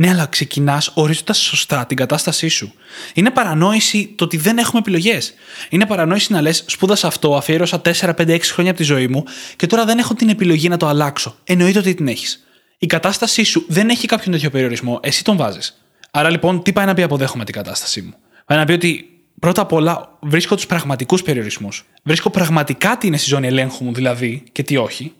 Ναι, 0.00 0.10
αλλά 0.10 0.26
ξεκινάς 0.26 0.90
ορίζοντας 0.94 1.38
σωστά 1.38 1.86
την 1.86 1.96
κατάστασή 1.96 2.48
σου. 2.48 2.72
Είναι 3.14 3.30
παρανόηση 3.30 4.14
το 4.16 4.24
ότι 4.24 4.36
δεν 4.36 4.58
έχουμε 4.58 4.78
επιλογές. 4.78 5.34
Είναι 5.68 5.86
παρανόηση 5.86 6.32
να 6.32 6.40
λες: 6.40 6.64
Σπούδασα 6.66 7.06
αυτό, 7.06 7.36
αφιέρωσα 7.36 7.80
4, 7.80 8.14
5, 8.14 8.34
6 8.34 8.40
χρόνια 8.52 8.70
από 8.70 8.80
τη 8.80 8.86
ζωή 8.86 9.08
μου 9.08 9.24
και 9.56 9.66
τώρα 9.66 9.84
δεν 9.84 9.98
έχω 9.98 10.14
την 10.14 10.28
επιλογή 10.28 10.68
να 10.68 10.76
το 10.76 10.86
αλλάξω. 10.86 11.36
Εννοείται 11.44 11.78
ότι 11.78 11.94
την 11.94 12.08
έχεις. 12.08 12.46
Η 12.78 12.86
κατάστασή 12.86 13.42
σου 13.42 13.64
δεν 13.68 13.88
έχει 13.88 14.06
κάποιον 14.06 14.34
τέτοιο 14.34 14.50
περιορισμό, 14.50 15.00
εσύ 15.02 15.24
τον 15.24 15.36
βάζεις. 15.36 15.80
Άρα 16.10 16.30
λοιπόν, 16.30 16.62
τι 16.62 16.72
πάει 16.72 16.86
να 16.86 16.94
πει 16.94 17.02
αποδέχομαι 17.02 17.44
την 17.44 17.54
κατάστασή 17.54 18.02
μου. 18.02 18.14
Πάει 18.46 18.58
να 18.58 18.64
πει 18.64 18.72
ότι 18.72 19.10
πρώτα 19.40 19.60
απ' 19.60 19.72
όλα 19.72 20.18
βρίσκω 20.20 20.54
τους 20.54 20.66
πραγματικούς 20.66 21.22
περιορισμούς. 21.22 21.84
Βρίσκω 22.02 22.30
πραγματικά 22.30 22.98
τι 22.98 23.06
είναι 23.06 23.16
στη 23.16 23.28
ζώνη 23.28 23.46
ελέγχου 23.46 23.84
μου, 23.84 23.94
δηλαδή, 23.94 24.42
και 24.52 24.62
τι 24.62 24.76
όχι. 24.76 25.12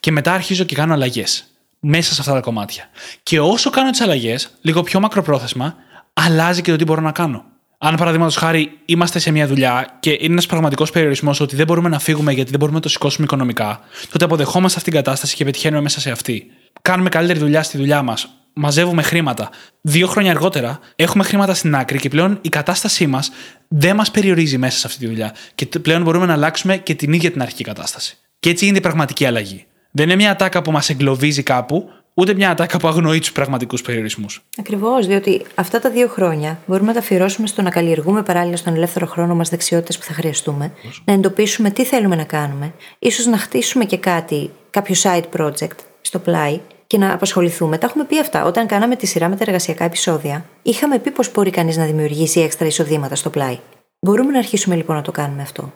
Και 0.00 0.10
μετά 0.10 0.32
αρχίζω 0.32 0.64
και 0.64 0.74
κάνω 0.74 0.92
αλλαγές 0.92 1.44
μέσα 1.80 2.14
σε 2.14 2.20
αυτά 2.20 2.32
τα 2.32 2.40
κομμάτια. 2.40 2.84
Και 3.22 3.40
όσο 3.40 3.70
κάνω 3.70 3.90
τις 3.90 4.00
αλλαγές, 4.00 4.50
λίγο 4.60 4.82
πιο 4.82 5.00
μακροπρόθεσμα, 5.00 5.76
αλλάζει 6.12 6.62
και 6.62 6.70
το 6.70 6.76
τι 6.76 6.84
μπορώ 6.84 7.00
να 7.00 7.12
κάνω. 7.12 7.44
Αν 7.82 7.94
παραδείγματος 7.94 8.36
χάρη 8.36 8.78
είμαστε 8.84 9.18
σε 9.18 9.30
μια 9.30 9.46
δουλειά 9.46 9.96
και 10.00 10.10
είναι 10.10 10.32
ένας 10.32 10.46
πραγματικός 10.46 10.90
περιορισμός 10.90 11.40
ότι 11.40 11.56
δεν 11.56 11.66
μπορούμε 11.66 11.88
να 11.88 11.98
φύγουμε 11.98 12.32
γιατί 12.32 12.50
δεν 12.50 12.58
μπορούμε 12.58 12.76
να 12.76 12.82
το 12.82 12.88
σηκώσουμε 12.88 13.24
οικονομικά, 13.24 13.80
τότε 14.10 14.24
αποδεχόμαστε 14.24 14.78
αυτήν 14.78 14.92
την 14.92 15.02
κατάσταση 15.02 15.36
και 15.36 15.44
πετυχαίνουμε 15.44 15.82
μέσα 15.82 16.00
σε 16.00 16.10
αυτή. 16.10 16.46
Κάνουμε 16.82 17.08
καλύτερη 17.08 17.38
δουλειά 17.38 17.62
στη 17.62 17.76
δουλειά 17.76 18.02
μας. 18.02 18.28
Μαζεύουμε 18.52 19.02
χρήματα. 19.02 19.50
Δύο 19.80 20.06
χρόνια 20.06 20.30
αργότερα 20.30 20.78
έχουμε 20.96 21.24
χρήματα 21.24 21.54
στην 21.54 21.74
άκρη 21.74 21.98
και 21.98 22.08
πλέον 22.08 22.38
η 22.40 22.48
κατάστασή 22.48 23.06
μας 23.06 23.30
δεν 23.68 23.96
μας 23.96 24.10
περιορίζει 24.10 24.58
μέσα 24.58 24.78
σε 24.78 24.86
αυτή 24.86 24.98
τη 24.98 25.06
δουλειά. 25.06 25.34
Και 25.54 25.66
πλέον 25.66 26.02
μπορούμε 26.02 26.26
να 26.26 26.32
αλλάξουμε 26.32 26.76
και 26.76 26.94
την 26.94 27.12
ίδια 27.12 27.30
την 27.30 27.42
αρχική 27.42 27.64
κατάσταση. 27.64 28.16
Και 28.40 28.50
έτσι 28.50 28.64
γίνεται 28.64 28.80
η 28.80 28.86
πραγματική 28.86 29.26
αλλαγή. 29.26 29.66
Δεν 29.90 30.06
είναι 30.06 30.16
μια 30.16 30.36
τάκα 30.36 30.62
που 30.62 30.70
μας 30.70 30.90
εγκλωβίζει 30.90 31.42
κάπου 31.42 31.90
ούτε 32.14 32.34
μια 32.34 32.50
ατάκα 32.50 32.78
που 32.78 32.88
αγνοεί 32.88 33.18
τους 33.18 33.32
πραγματικούς 33.32 33.82
περιορισμούς. 33.82 34.42
Ακριβώς, 34.58 35.06
διότι 35.06 35.42
αυτά 35.54 35.80
τα 35.80 35.90
δύο 35.90 36.08
χρόνια 36.08 36.58
μπορούμε 36.66 36.86
να 36.86 36.92
τα 36.92 36.98
αφιερώσουμε 36.98 37.46
στο 37.46 37.62
να 37.62 37.70
καλλιεργούμε 37.70 38.22
παράλληλα 38.22 38.56
στον 38.56 38.74
ελεύθερο 38.74 39.06
χρόνο 39.06 39.34
μας 39.34 39.48
δεξιότητες 39.48 39.98
που 39.98 40.04
θα 40.04 40.12
χρειαστούμε, 40.12 40.72
να 41.04 41.12
εντοπίσουμε 41.12 41.70
τι 41.70 41.84
θέλουμε 41.84 42.16
να 42.16 42.24
κάνουμε, 42.24 42.72
ίσως 42.98 43.26
να 43.26 43.38
χτίσουμε 43.38 43.84
και 43.84 43.96
κάτι, 43.96 44.50
κάποιο 44.70 44.94
side 45.02 45.38
project 45.38 45.76
στο 46.00 46.18
πλάι 46.18 46.60
και 46.86 46.98
να 46.98 47.12
απασχοληθούμε. 47.12 47.78
Τα 47.78 47.86
έχουμε 47.86 48.04
πει 48.04 48.18
αυτά. 48.18 48.44
Όταν 48.44 48.66
κάναμε 48.66 48.96
τη 48.96 49.06
σειρά 49.06 49.28
με 49.28 49.36
τα 49.36 49.44
εργασιακά 49.46 49.84
επεισόδια, 49.84 50.44
είχαμε 50.62 50.98
πει 50.98 51.10
πώς 51.10 51.32
μπορεί 51.32 51.50
κανείς 51.50 51.76
να 51.76 51.84
δημιουργήσει 51.84 52.40
έξτρα 52.40 52.66
εισοδήματα 52.66 53.14
στο 53.14 53.30
πλάι. 53.30 53.58
Μπορούμε 54.00 54.32
να 54.32 54.38
αρχίσουμε 54.38 54.76
λοιπόν 54.76 54.96
να 54.96 55.02
το 55.02 55.12
κάνουμε 55.12 55.42
αυτό. 55.42 55.72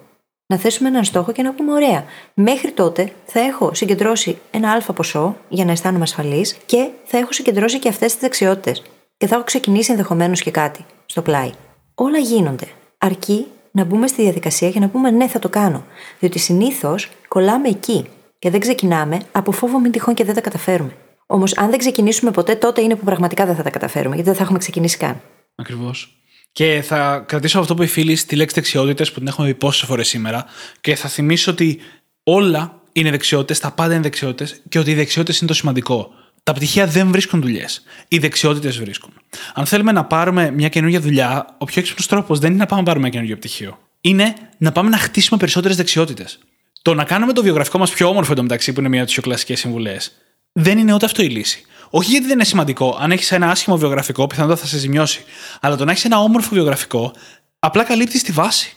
Να 0.47 0.57
θέσουμε 0.57 0.88
έναν 0.88 1.05
στόχο 1.05 1.32
και 1.32 1.42
να 1.42 1.55
πούμε: 1.55 1.72
Ωραία, 1.72 2.05
μέχρι 2.34 2.72
τότε 2.72 3.12
θα 3.26 3.40
έχω 3.40 3.74
συγκεντρώσει 3.74 4.38
ένα 4.51 4.72
αλφα 4.72 4.92
ποσό 4.92 5.36
για 5.49 5.64
να 5.64 5.72
αισθάνομαι 5.72 6.03
ασφαλής 6.03 6.57
και 6.66 6.88
θα 7.05 7.18
έχω 7.18 7.32
συγκεντρώσει 7.32 7.78
και 7.78 7.88
αυτές 7.88 8.12
τις 8.12 8.20
δεξιότητες. 8.20 8.82
Και 9.16 9.26
θα 9.26 9.34
έχω 9.34 9.45
ξεκινήσει 9.45 9.90
ενδεχομένως 9.90 10.42
και 10.42 10.51
κάτι 10.51 10.84
στο 11.07 11.22
πλάι. 11.22 11.51
Όλα 11.95 12.18
γίνονται. 12.18 12.66
Αρκεί 12.99 13.47
να 13.70 13.84
μπούμε 13.84 14.07
στη 14.07 14.22
διαδικασία 14.22 14.68
για 14.68 14.80
να 14.80 14.88
πούμε: 14.88 15.11
Ναι, 15.11 15.28
θα 15.28 15.38
το 15.38 15.49
κάνω. 15.49 15.84
Διότι 16.18 16.38
συνήθως 16.38 17.11
κολλάμε 17.28 17.68
εκεί 17.68 18.07
και 18.38 18.51
δεν 18.51 18.61
ξεκινάμε 18.61 19.20
από 19.32 19.53
φόβο 19.53 19.78
μην 19.78 19.90
τυχόν 19.90 20.14
και 20.14 20.24
δεν 20.24 20.34
τα 20.34 20.40
καταφέρουμε. 20.40 20.97
Όμως, 21.26 21.57
αν 21.57 21.70
δεν 21.70 21.78
ξεκινήσουμε 21.78 22.30
ποτέ, 22.30 22.55
τότε 22.55 22.80
είναι 22.80 22.95
που 22.95 23.05
πραγματικά 23.05 23.47
δεν 23.47 23.55
θα 23.55 23.62
τα 23.62 23.70
καταφέρουμε, 23.70 24.14
γιατί 24.14 24.28
δεν 24.28 24.38
θα 24.38 24.45
έχουμε 24.45 24.59
ξεκινήσει 24.59 24.97
καν. 24.97 25.20
Ακριβώς. 25.55 26.13
Και 26.55 26.82
θα 26.86 27.24
κρατήσω 27.26 27.59
αυτό 27.59 27.74
που 27.74 27.82
η 27.82 27.86
φίλη 27.86 28.16
στη 28.16 28.36
λέξη 28.36 28.55
δεξιότητες 28.55 29.12
που 29.12 29.18
την 29.18 29.28
έχουμε 29.28 29.46
πει 29.46 29.55
πόσες 29.55 29.88
φορές 29.88 30.09
σήμερα 30.09 30.44
και 30.80 30.94
θα 30.94 31.09
θυμίσω 31.09 31.50
ότι 31.50 31.80
όλα 32.24 32.80
είναι 32.92 33.11
δεξιότητες, 33.11 33.59
τα 33.59 33.70
πάντα 33.70 33.92
είναι 33.92 34.02
δεξιότητες 34.02 34.61
και 34.68 34.78
ότι 34.78 34.90
οι 34.90 34.94
δεξιότητες 34.94 35.38
είναι 35.38 35.48
το 35.48 35.55
σημαντικό. 35.55 36.11
Τα 36.42 36.52
πτυχία 36.52 36.86
δεν 36.86 37.11
βρίσκουν 37.11 37.40
δουλειές. 37.40 37.82
Οι 38.09 38.18
δεξιότητες 38.18 38.78
βρίσκουν. 38.78 39.12
Αν 39.55 39.66
θέλουμε 39.66 39.92
να 39.92 40.05
πάρουμε 40.05 40.50
μια 40.50 40.68
καινούργια 40.68 41.00
δουλειά, 41.00 41.55
ο 41.59 41.64
πιο 41.64 41.80
έξυπνος 41.80 42.07
τρόπος 42.07 42.38
δεν 42.38 42.50
είναι 42.50 42.59
να 42.59 42.66
πάμε 42.66 42.80
να 42.80 42.86
πάρουμε 42.86 43.05
ένα 43.07 43.14
καινούργιο 43.14 43.36
πτυχίο. 43.36 43.78
Είναι 44.00 44.34
να 44.59 44.72
πάμε 44.72 44.90
να 44.90 44.98
χτίσουμε 44.98 45.38
περισσότερες 45.38 45.76
δεξιότητες. 45.76 46.38
Το 46.82 46.94
να 46.94 47.05
κάνουμε 47.05 47.32
το 47.32 47.42
βιογραφικό 47.42 47.78
μας 47.78 47.90
πιο 47.90 48.09
όμορφο 48.09 48.32
εντωμεταξύ, 48.32 48.72
που 48.72 48.80
είναι 48.80 48.88
μια 48.88 48.98
από 48.98 49.07
τις 49.07 49.18
πιο 49.18 49.30
κλασικές 49.30 49.61
συμβουλές, 49.61 50.12
δεν 50.52 50.78
είναι 50.78 50.94
ούτε 50.94 51.05
αυτό 51.05 51.22
η 51.22 51.28
λύση. 51.28 51.64
Όχι 51.97 52.11
γιατί 52.11 52.26
δεν 52.26 52.34
είναι 52.34 52.45
σημαντικό. 52.45 52.97
Αν 53.01 53.11
έχεις 53.11 53.32
ένα 53.32 53.51
άσχημο 53.51 53.76
βιογραφικό, 53.76 54.26
πιθανότατα 54.26 54.61
θα 54.61 54.66
σε 54.66 54.78
ζημιώσει. 54.78 55.24
Αλλά 55.61 55.76
το 55.76 55.84
να 55.84 55.90
έχεις 55.90 56.05
ένα 56.05 56.18
όμορφο 56.18 56.49
βιογραφικό, 56.53 57.12
απλά 57.59 57.84
καλύπτεις 57.84 58.22
τη 58.22 58.32
βάση. 58.32 58.76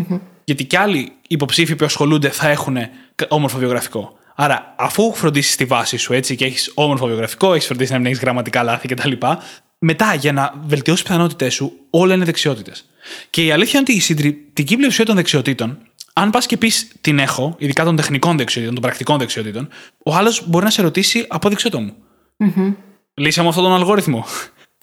Mm-hmm. 0.00 0.20
Γιατί 0.44 0.64
κι 0.64 0.76
άλλοι 0.76 1.12
υποψήφοι 1.28 1.76
που 1.76 1.84
ασχολούνται 1.84 2.28
θα 2.28 2.48
έχουν 2.48 2.76
όμορφο 3.28 3.58
βιογραφικό. 3.58 4.12
Άρα, 4.34 4.74
αφού 4.78 5.14
φροντίσει 5.14 5.56
τη 5.56 5.64
βάση 5.64 5.96
σου 5.96 6.12
έτσι 6.12 6.36
και 6.36 6.44
έχεις 6.44 6.72
όμορφο 6.74 7.06
βιογραφικό, 7.06 7.54
έχεις 7.54 7.66
φροντίσει 7.66 7.92
να 7.92 7.98
μην 7.98 8.06
έχεις 8.06 8.18
γραμματικά 8.18 8.62
λάθη 8.62 8.88
κτλ. 8.88 9.12
Μετά, 9.78 10.14
για 10.14 10.32
να 10.32 10.54
βελτιώσεις 10.66 11.02
τι 11.02 11.08
πιθανότητές 11.08 11.54
σου, 11.54 11.72
όλα 11.90 12.14
είναι 12.14 12.24
δεξιότητες. 12.24 12.84
Και 13.30 13.44
η 13.44 13.52
αλήθεια 13.52 13.80
είναι 13.80 13.88
ότι 13.88 13.98
η 13.98 14.00
συντριπτική 14.00 14.76
πλειοψηφία 14.76 15.04
των 15.04 15.14
δεξιοτήτων 15.14 15.78
αν 16.12 16.30
πας 16.30 16.46
και 16.46 16.56
πεις 16.56 16.88
την 17.00 17.18
έχω, 17.18 17.54
ειδικά 17.58 17.84
των 17.84 17.96
τεχνικών 17.96 18.36
δεξιοτήτων, 18.36 18.74
των 18.74 18.82
πρακτικών 18.82 19.18
δεξιοτήτων, 19.18 19.68
ο 20.04 20.14
άλλος 20.14 20.48
μπορεί 20.48 20.64
να 20.64 20.70
σε 20.70 20.82
ρωτήσει 20.82 21.26
απόδειξε 21.28 21.68
το 21.68 21.80
μου. 21.80 21.94
Mm-hmm. 22.44 22.74
Λύσαμε 23.14 23.48
αυτόν 23.48 23.64
τον 23.64 23.72
αλγόριθμο. 23.74 24.24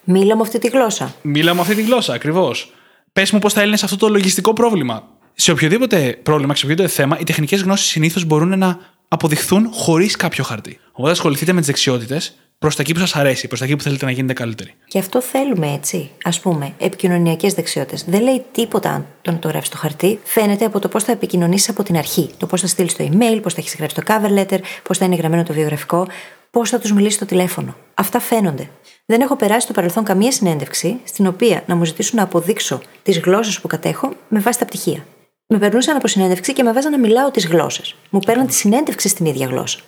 Μίλα 0.03 0.35
μου 0.35 0.41
αυτή 0.41 0.59
τη 0.59 0.67
γλώσσα. 0.67 1.15
Μίλα 1.21 1.53
μου 1.53 1.61
αυτή 1.61 1.75
τη 1.75 1.81
γλώσσα, 1.81 2.13
ακριβώς. 2.13 2.73
Πες 3.13 3.31
μου 3.31 3.39
πώς 3.39 3.53
θα 3.53 3.61
έλυνες 3.61 3.83
αυτό 3.83 3.97
το 3.97 4.09
λογιστικό 4.09 4.53
πρόβλημα. 4.53 5.03
Σε 5.33 5.51
οποιοδήποτε 5.51 6.19
πρόβλημα, 6.23 6.55
σε 6.55 6.65
οποιοδήποτε 6.65 6.93
θέμα, 6.95 7.17
οι 7.19 7.23
τεχνικές 7.23 7.61
γνώσεις 7.61 7.87
συνήθως 7.87 8.25
μπορούν 8.25 8.57
να 8.57 8.79
αποδειχθούν 9.07 9.69
χωρίς 9.73 10.15
κάποιο 10.15 10.43
χαρτί. 10.43 10.79
Οπότε 10.91 11.11
ασχοληθείτε 11.11 11.51
με 11.51 11.57
τις 11.57 11.67
δεξιότητες 11.67 12.35
προς 12.59 12.75
τα 12.75 12.81
εκεί 12.81 12.93
που 12.93 12.99
σας 12.99 13.15
αρέσει, 13.15 13.47
προς 13.47 13.59
τα 13.59 13.65
εκεί 13.65 13.75
που 13.75 13.83
θέλετε 13.83 14.05
να 14.05 14.11
γίνετε 14.11 14.33
καλύτεροι. 14.33 14.73
Και 14.87 14.99
αυτό 14.99 15.21
θέλουμε 15.21 15.73
έτσι. 15.73 16.09
Α 16.23 16.29
πούμε, 16.29 16.73
επικοινωνιακές 16.77 17.53
δεξιότητες. 17.53 18.05
Δεν 18.07 18.21
λέει 18.21 18.43
τίποτα 18.51 18.89
αν 18.89 19.05
τον 19.21 19.39
το 19.39 19.47
γράψεις 19.47 19.67
στο 19.67 19.77
χαρτί. 19.77 20.19
Φαίνεται 20.23 20.65
από 20.65 20.79
το 20.79 20.87
πώς 20.87 21.03
θα 21.03 21.11
επικοινωνήσεις 21.11 21.69
από 21.69 21.83
την 21.83 21.97
αρχή. 21.97 22.29
Το 22.37 22.45
πώς 22.45 22.61
θα 22.61 22.67
στείλεις 22.67 22.95
το 22.95 23.09
email, 23.11 23.39
πώς 23.41 23.53
θα 23.53 23.59
έχεις 23.61 23.75
γράψει 23.75 23.95
το 23.95 24.01
cover 24.07 24.39
letter, 24.39 24.59
πώς 24.83 24.97
θα 24.97 25.05
είναι 25.05 25.15
γραμμένο 25.15 25.43
το 25.43 25.53
βιογραφικό, 25.53 26.07
πώς 26.51 26.69
θα 26.69 26.79
τους 26.79 26.93
μιλήσει 26.93 27.15
στο 27.15 27.25
τηλέφωνο. 27.25 27.75
Αυτά 27.93 28.19
φαίνονται. 28.19 28.69
Δεν 29.05 29.21
έχω 29.21 29.35
περάσει 29.35 29.59
στο 29.59 29.73
παρελθόν 29.73 30.03
καμία 30.03 30.31
συνέντευξη 30.31 30.99
στην 31.03 31.27
οποία 31.27 31.63
να 31.65 31.75
μου 31.75 31.85
ζητήσουν 31.85 32.17
να 32.17 32.23
αποδείξω 32.23 32.81
τις 33.03 33.19
γλώσσες 33.19 33.61
που 33.61 33.67
κατέχω 33.67 34.13
με 34.27 34.39
βάση 34.39 34.59
τα 34.59 34.65
πτυχία. 34.65 35.05
Με 35.47 35.57
περνούσαν 35.57 35.95
από 35.95 36.07
συνέντευξη 36.07 36.53
και 36.53 36.63
με 36.63 36.73
βάζαν 36.73 36.91
να 36.91 36.99
μιλάω 36.99 37.31
τις 37.31 37.47
γλώσσες. 37.47 37.95
Μου 38.09 38.19
παίρναν 38.19 38.47
τη 38.47 38.53
συνέντευξη 38.53 39.07
στην 39.07 39.25
ίδια 39.25 39.47
γλώσσα. 39.47 39.79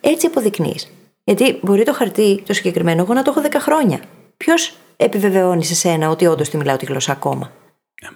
Έτσι 0.00 0.26
αποδεικνύεις 0.26 0.92
γιατί 1.28 1.58
μπορεί 1.62 1.84
το 1.84 1.92
χαρτί 1.92 2.42
το 2.46 2.52
συγκεκριμένο 2.52 3.02
εγώ 3.02 3.14
να 3.14 3.22
το 3.22 3.34
έχω 3.36 3.48
10 3.50 3.54
χρόνια. 3.58 4.00
Ποιος 4.36 4.74
επιβεβαιώνει 4.96 5.64
σε 5.64 5.74
σένα 5.74 6.08
ότι 6.08 6.26
όντως 6.26 6.48
τη 6.48 6.56
μιλάω 6.56 6.76
τη 6.76 6.84
γλώσσα 6.84 7.12
ακόμα; 7.12 7.52
Yeah. 8.02 8.12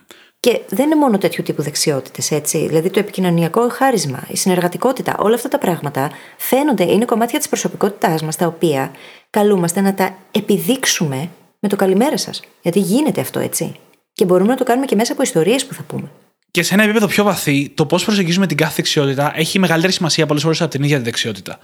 Και 0.47 0.61
δεν 0.69 0.87
είναι 0.87 0.97
μόνο 0.97 1.19
τέτοιου 1.19 1.43
τύπου 1.43 1.63
δεξιότητες, 1.63 2.31
έτσι. 2.31 2.67
Δηλαδή 2.67 2.91
το 2.91 2.99
επικοινωνιακό 2.99 3.69
χάρισμα, 3.69 4.25
η 4.29 4.37
συνεργατικότητα, 4.37 5.17
όλα 5.19 5.35
αυτά 5.35 5.49
τα 5.49 5.59
πράγματα 5.59 6.11
φαίνονται, 6.39 6.85
είναι 6.85 7.05
κομμάτια 7.05 7.39
της 7.39 7.49
προσωπικότητάς 7.49 8.23
μας, 8.23 8.37
τα 8.37 8.47
οποία 8.47 8.91
καλούμαστε 9.31 9.81
να 9.81 9.95
τα 9.95 10.17
επιδείξουμε 10.31 11.29
με 11.59 11.69
το 11.69 11.77
καλημέρα 11.77 12.17
σας. 12.17 12.43
Γιατί 12.63 12.79
γίνεται 12.79 13.21
αυτό, 13.21 13.41
έτσι. 13.41 13.75
Και 14.13 14.25
μπορούμε 14.25 14.51
να 14.51 14.57
το 14.57 14.65
κάνουμε 14.65 14.87
και 14.87 14.95
μέσα 14.97 15.13
από 15.13 15.23
ιστορίες 15.23 15.67
που 15.67 15.75
θα 15.75 15.83
πούμε. 15.83 16.11
Και 16.51 16.63
σε 16.63 16.75
ένα 16.75 16.83
επίπεδο 16.83 17.07
πιο 17.07 17.25
βαθύ, 17.25 17.71
το 17.75 17.87
πώς 17.87 18.05
προσεγγίζουμε 18.05 18.47
την 18.47 18.57
κάθε 18.57 18.75
δεξιότητα 18.77 19.33
έχει 19.35 19.59
μεγαλύτερη 19.59 19.93
σημασία 19.93 20.27
πολλές 20.27 20.43
φορές 20.43 20.61
από 20.61 20.71
την 20.71 20.83
ίδια 20.83 20.97
τη 20.97 21.03
δεξιότητα. 21.03 21.59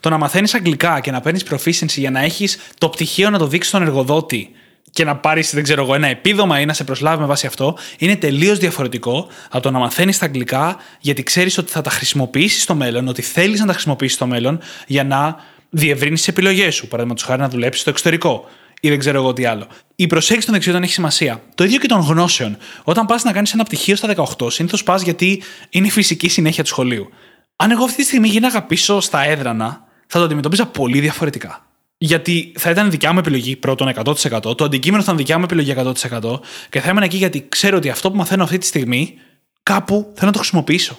Το 0.00 0.08
να 0.08 0.18
μαθαίνεις 0.18 0.54
αγγλικά 0.54 1.00
και 1.00 1.10
να 1.10 1.20
παίρνεις 1.20 1.44
proficiency 1.50 1.96
για 1.96 2.10
να 2.10 2.20
έχεις 2.20 2.58
το 2.78 2.88
πτυχίο 2.88 3.30
να 3.30 3.38
το 3.38 3.46
δείξει 3.46 3.68
στον 3.68 3.82
εργοδότη 3.82 4.50
και 4.94 5.04
να 5.04 5.16
πάρεις, 5.16 5.54
δεν 5.54 5.62
ξέρω 5.62 5.82
εγώ, 5.82 5.94
ένα 5.94 6.06
επίδομα 6.06 6.60
ή 6.60 6.64
να 6.64 6.72
σε 6.72 6.84
προσλάβει 6.84 7.20
με 7.20 7.26
βάση 7.26 7.46
αυτό, 7.46 7.78
είναι 7.98 8.16
τελείως 8.16 8.58
διαφορετικό 8.58 9.28
από 9.50 9.62
το 9.62 9.70
να 9.70 9.78
μαθαίνεις 9.78 10.18
τα 10.18 10.24
αγγλικά 10.24 10.76
γιατί 11.00 11.22
ξέρεις 11.22 11.58
ότι 11.58 11.70
θα 11.70 11.80
τα 11.80 11.90
χρησιμοποιήσεις 11.90 12.62
στο 12.62 12.74
μέλλον, 12.74 13.08
ότι 13.08 13.22
θέλεις 13.22 13.60
να 13.60 13.66
τα 13.66 13.72
χρησιμοποιήσεις 13.72 14.14
στο 14.16 14.26
μέλλον 14.26 14.60
για 14.86 15.04
να 15.04 15.36
διευρύνεις 15.70 16.18
τις 16.18 16.28
επιλογές 16.28 16.74
σου. 16.74 16.88
Παραδείγματος 16.88 17.24
χάρη 17.24 17.40
να 17.40 17.48
δουλέψεις 17.48 17.80
στο 17.80 17.90
εξωτερικό 17.90 18.48
ή 18.80 18.88
δεν 18.88 18.98
ξέρω 18.98 19.18
εγώ 19.18 19.32
τι 19.32 19.44
άλλο. 19.44 19.66
Η 19.96 20.06
προσέγγιση 20.06 20.46
των 20.46 20.54
δεξιότητων 20.54 20.86
έχει 20.86 20.94
σημασία. 20.94 21.42
Το 21.54 21.64
ίδιο 21.64 21.78
και 21.78 21.86
των 21.86 22.00
γνώσεων. 22.00 22.56
Όταν 22.84 23.06
πας 23.06 23.22
να 23.22 23.32
κάνεις 23.32 23.52
ένα 23.52 23.64
πτυχίο 23.64 23.96
στα 23.96 24.14
18, 24.38 24.50
συνήθως 24.50 24.82
πας 24.82 25.02
γιατί 25.02 25.42
είναι 25.70 25.86
η 25.86 25.90
φυσική 25.90 26.28
συνέχεια 26.28 26.62
του 26.62 26.68
σχολείου. 26.68 27.08
Αν 27.56 27.70
εγώ 27.70 27.84
αυτή 27.84 27.96
τη 27.96 28.04
στιγμή 28.04 28.28
γίναγα 28.28 28.62
πίσω 28.62 29.00
στα 29.00 29.24
έδρανα, 29.24 29.84
θα 30.06 30.18
το 30.18 30.24
αντιμετωπίζα 30.24 30.66
πολύ 30.66 31.00
διαφορετικά. 31.00 31.66
Γιατί 31.98 32.52
θα 32.58 32.70
ήταν 32.70 32.90
δικιά 32.90 33.12
μου 33.12 33.18
επιλογή 33.18 33.56
πρώτον 33.56 33.92
100%, 33.94 34.56
το 34.56 34.64
αντικείμενο 34.64 35.02
θα 35.02 35.12
ήταν 35.12 35.16
δικιά 35.16 35.38
μου 35.38 35.44
επιλογή 35.44 35.74
100% 35.76 36.40
και 36.70 36.80
θα 36.80 36.90
ήμουν 36.90 37.02
εκεί 37.02 37.16
γιατί 37.16 37.46
ξέρω 37.48 37.76
ότι 37.76 37.90
αυτό 37.90 38.10
που 38.10 38.16
μαθαίνω 38.16 38.42
αυτή 38.42 38.58
τη 38.58 38.66
στιγμή 38.66 39.14
κάπου 39.62 40.12
θέλω 40.14 40.26
να 40.26 40.32
το 40.32 40.38
χρησιμοποιήσω. 40.38 40.98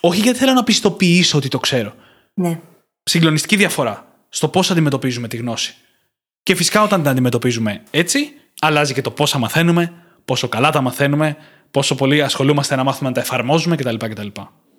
Όχι 0.00 0.20
γιατί 0.20 0.38
θέλω 0.38 0.52
να 0.52 0.64
πιστοποιήσω 0.64 1.38
ότι 1.38 1.48
το 1.48 1.58
ξέρω. 1.58 1.94
Ναι. 2.34 2.60
Συγκλονιστική 3.02 3.56
διαφορά 3.56 4.24
στο 4.28 4.48
πώς 4.48 4.70
αντιμετωπίζουμε 4.70 5.28
τη 5.28 5.36
γνώση. 5.36 5.74
Και 6.42 6.54
φυσικά 6.54 6.82
όταν 6.82 7.02
τα 7.02 7.10
αντιμετωπίζουμε 7.10 7.82
έτσι, 7.90 8.32
αλλάζει 8.60 8.94
και 8.94 9.02
το 9.02 9.10
πόσα 9.10 9.38
μαθαίνουμε, 9.38 9.92
πόσο 10.24 10.48
καλά 10.48 10.70
τα 10.70 10.80
μαθαίνουμε, 10.80 11.36
πόσο 11.70 11.94
πολύ 11.94 12.22
ασχολούμαστε 12.22 12.76
να 12.76 12.84
μάθουμε 12.84 13.08
να 13.08 13.14
τα 13.14 13.20
εφαρμόζουμε 13.20 13.76
κτλ. 13.76 13.96
κτλ. 13.96 14.26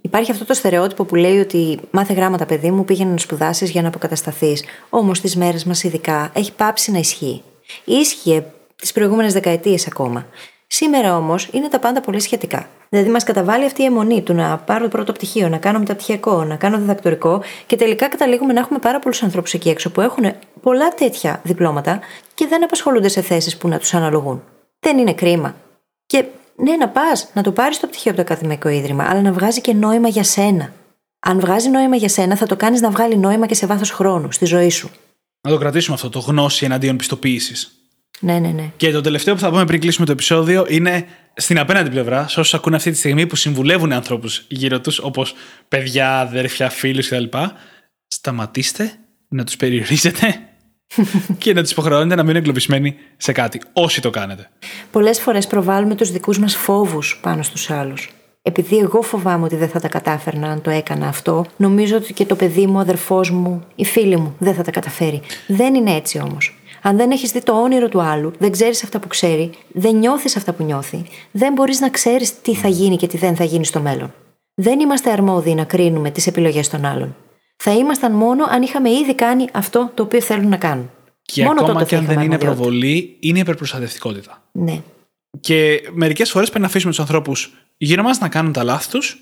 Υπάρχει 0.02 0.32
αυτό 0.32 0.46
το 0.46 0.54
στερεότυπο 0.54 1.04
που 1.04 1.16
λέει 1.16 1.40
ότι 1.40 1.80
μάθε 1.92 2.14
γράμματα, 2.14 2.46
παιδί 2.46 2.72
μου, 2.72 2.86
πήγαινε 2.86 3.12
να 3.12 3.18
σπουδάσεις 3.18 3.70
για 3.70 3.82
να 3.82 3.88
αποκατασταθείς. 3.88 4.64
Όμως 4.90 5.18
στι 5.18 5.38
μέρες 5.38 5.64
μας, 5.64 5.84
ειδικά, 5.84 6.32
έχει 6.34 6.54
πάψει 6.54 6.92
να 6.92 6.98
ισχύει. 6.98 7.42
Ίσχυε 7.86 8.46
τις 8.76 8.92
προηγούμενες 8.92 9.34
δεκαετίες 9.34 9.88
ακόμα. 9.88 10.26
Σήμερα 10.68 11.18
όμως 11.18 11.50
είναι 11.52 11.68
τα 11.68 11.80
πάντα 11.80 12.02
πολύ 12.02 12.20
σχετικά. 12.20 12.70
Δηλαδή, 12.90 13.10
μας 13.10 13.24
καταβάλει 13.24 13.66
αυτή 13.66 13.82
η 13.82 13.86
αιμονή 13.86 14.22
του 14.22 14.34
να 14.34 14.58
πάρω 14.58 14.84
το 14.84 14.90
πρώτο 14.90 15.12
πτυχίο, 15.12 15.50
να 15.50 15.58
κάνω 15.58 15.80
μεταπτυχιακό, 15.80 16.44
να 16.44 16.56
κάνω 16.56 16.78
διδακτορικό 16.78 17.42
και 17.66 17.76
τελικά 17.76 18.08
καταλήγουμε 18.08 18.54
να 18.54 18.60
έχουμε 18.60 18.80
πάρα 18.80 19.00
πολλούς 19.00 19.24
ανθρώπους 19.24 19.54
εκεί 19.54 19.70
έξω 19.70 19.92
που 19.92 20.02
έχουν 20.02 20.34
πολλά 20.62 20.90
τέτοια 20.90 21.40
διπλώματα 21.44 22.00
και 22.34 22.48
δεν 22.48 22.64
απασχολούνται 22.64 23.08
σε 23.08 23.22
θέσεις 23.22 23.58
που 23.58 23.68
να 23.68 23.78
τους 23.78 23.94
αναλογούν. 23.94 24.44
Δεν 24.80 24.98
είναι 24.98 25.14
κρίμα. 25.14 25.56
Και 26.06 26.26
ναι, 26.64 26.76
να 26.76 26.90
πας, 26.90 27.30
να 27.34 27.44
το 27.44 27.52
πάρεις 27.52 27.80
το 27.80 27.88
πτυχίο 27.88 28.12
από 28.12 28.24
το 28.24 28.32
Ακαδημαϊκό 28.32 28.70
Ίδρυμα, 28.70 29.06
αλλά 29.10 29.22
να 29.22 29.32
βγάζει 29.32 29.62
και 29.62 29.74
νόημα 29.74 30.08
για 30.08 30.24
σένα. 30.24 30.74
Αν 31.20 31.40
βγάζει 31.40 31.70
νόημα 31.70 31.96
για 31.96 32.10
σένα, 32.10 32.36
θα 32.36 32.46
το 32.46 32.56
κάνεις 32.56 32.82
να 32.82 32.90
βγάλει 32.90 33.18
νόημα 33.18 33.46
και 33.46 33.56
σε 33.56 33.66
βάθος 33.66 33.92
χρόνου, 33.92 34.32
στη 34.32 34.46
ζωή 34.46 34.70
σου. 34.70 34.90
Να 35.42 35.52
το 35.52 35.58
κρατήσουμε 35.58 35.96
αυτό, 35.96 36.10
το 36.10 36.20
γνώση 36.20 36.66
εναντίον 36.66 36.98
πιστοποίησης. 36.98 37.76
Ναι, 38.20 38.40
ναι, 38.40 38.48
ναι. 38.48 38.72
Και 38.78 38.92
το 38.92 39.02
τελευταίο 39.02 39.34
που 39.34 39.40
θα 39.40 39.50
πούμε 39.50 39.66
πριν 39.66 39.80
κλείσουμε 39.80 40.06
το 40.06 40.12
επεισόδιο 40.12 40.66
είναι 40.70 41.06
στην 41.36 41.60
απέναντι 41.60 41.90
πλευρά, 41.90 42.28
σε 42.28 42.40
όσους 42.40 42.54
ακούνε 42.54 42.76
αυτή 42.76 42.92
τη 42.92 42.98
στιγμή 42.98 43.28
που 43.28 43.36
συμβουλεύουν 43.36 43.92
ανθρώπους 43.92 44.46
γύρω 44.48 44.82
τους, 44.82 45.00
όπως 45.00 45.34
παιδιά, 45.68 46.20
αδέρφια, 46.20 46.70
φίλους 46.70 47.08
κτλ. 47.08 47.38
Σταματήστε 48.08 48.94
να 49.28 49.44
τους 49.44 49.56
περιορίζετε 49.56 50.51
και 51.38 51.54
να 51.54 51.62
τους 51.62 51.72
υποχρεώνετε 51.72 52.16
να 52.16 52.22
μείνουν 52.22 52.38
εγκλωβισμένοι 52.38 52.96
σε 53.18 53.32
κάτι, 53.32 53.62
όσοι 53.74 54.02
το 54.02 54.10
κάνετε. 54.10 54.50
Πολλές 54.92 55.20
φορές 55.20 55.48
προβάλλουμε 55.48 55.96
τους 55.96 56.12
δικούς 56.12 56.40
μας 56.40 56.56
φόβους 56.56 57.20
πάνω 57.22 57.44
στους 57.44 57.70
άλλους. 57.70 58.12
επειδή 58.42 58.78
εγώ 58.78 59.02
φοβάμαι 59.02 59.46
ότι 59.46 59.56
δεν 59.56 59.70
θα 59.70 59.80
τα 59.80 59.88
κατάφερνα 59.88 60.48
αν 60.48 60.62
το 60.62 60.70
έκανα 60.70 61.08
αυτό, 61.08 61.46
νομίζω 61.58 61.96
ότι 61.96 62.14
και 62.14 62.26
το 62.26 62.36
παιδί 62.36 62.68
μου, 62.68 62.76
ο 62.78 62.80
αδερφός 62.80 63.32
μου, 63.32 63.64
η 63.76 63.86
φίλη 63.86 64.18
μου 64.18 64.36
δεν 64.40 64.54
θα 64.54 64.64
τα 64.64 64.72
καταφέρει. 64.72 65.22
Δεν 65.48 65.76
είναι 65.76 65.96
έτσι 65.96 66.20
όμως. 66.20 66.56
Αν 66.82 66.98
δεν 66.98 67.12
έχεις 67.12 67.32
δει 67.32 67.44
το 67.44 67.62
όνειρο 67.62 67.90
του 67.90 68.02
άλλου, 68.02 68.32
δεν 68.38 68.52
ξέρεις 68.52 68.84
αυτά 68.84 69.00
που 69.00 69.08
ξέρει, 69.08 69.50
δεν 69.74 69.96
νιώθεις 69.96 70.36
αυτά 70.36 70.54
που 70.54 70.64
νιώθει, 70.64 71.04
δεν 71.32 71.54
μπορείς 71.54 71.80
να 71.80 71.90
ξέρεις 71.90 72.42
τι 72.42 72.56
θα 72.56 72.68
γίνει 72.68 72.98
και 72.98 73.08
τι 73.08 73.18
δεν 73.18 73.36
θα 73.36 73.44
γίνει 73.44 73.66
στο 73.66 73.80
μέλλον. 73.80 74.14
Δεν 74.56 74.80
είμαστε 74.80 75.12
αρμόδιοι 75.12 75.56
να 75.56 75.64
κρίνουμε 75.64 76.12
τις 76.12 76.28
επιλογές 76.28 76.70
των 76.70 76.86
άλλων. 76.86 77.16
Θα 77.64 77.72
ήμασταν 77.72 78.12
μόνο 78.12 78.46
αν 78.50 78.62
είχαμε 78.62 78.90
ήδη 78.92 79.16
κάνει 79.16 79.48
αυτό 79.54 79.92
το 79.94 80.04
οποίο 80.04 80.22
θέλουν 80.22 80.50
να 80.50 80.58
κάνουν. 80.58 80.90
Και 81.22 81.44
μόνο 81.44 81.60
ακόμα 81.62 81.74
τότε 81.74 81.86
και 81.86 81.96
θα 81.96 82.02
αν 82.02 82.06
δεν 82.08 82.12
είχαμε 82.16 82.26
είναι 82.26 82.36
αρμοδιότητα. 82.36 82.70
προβολή, 82.70 83.18
είναι 83.20 83.40
υπερπροστατευτικότητα. 83.40 84.44
Ναι. 84.52 84.82
Και 85.40 85.82
μερικές 85.94 86.30
φορές 86.32 86.48
πρέπει 86.48 86.62
να 86.62 86.68
αφήσουμε 86.68 86.92
τους 86.92 87.00
ανθρώπους 87.02 87.54
γύρω 87.78 88.04
μας 88.04 88.20
να 88.20 88.30
κάνουν 88.30 88.52
τα 88.52 88.64
λάθη 88.64 88.90
τους 88.90 89.18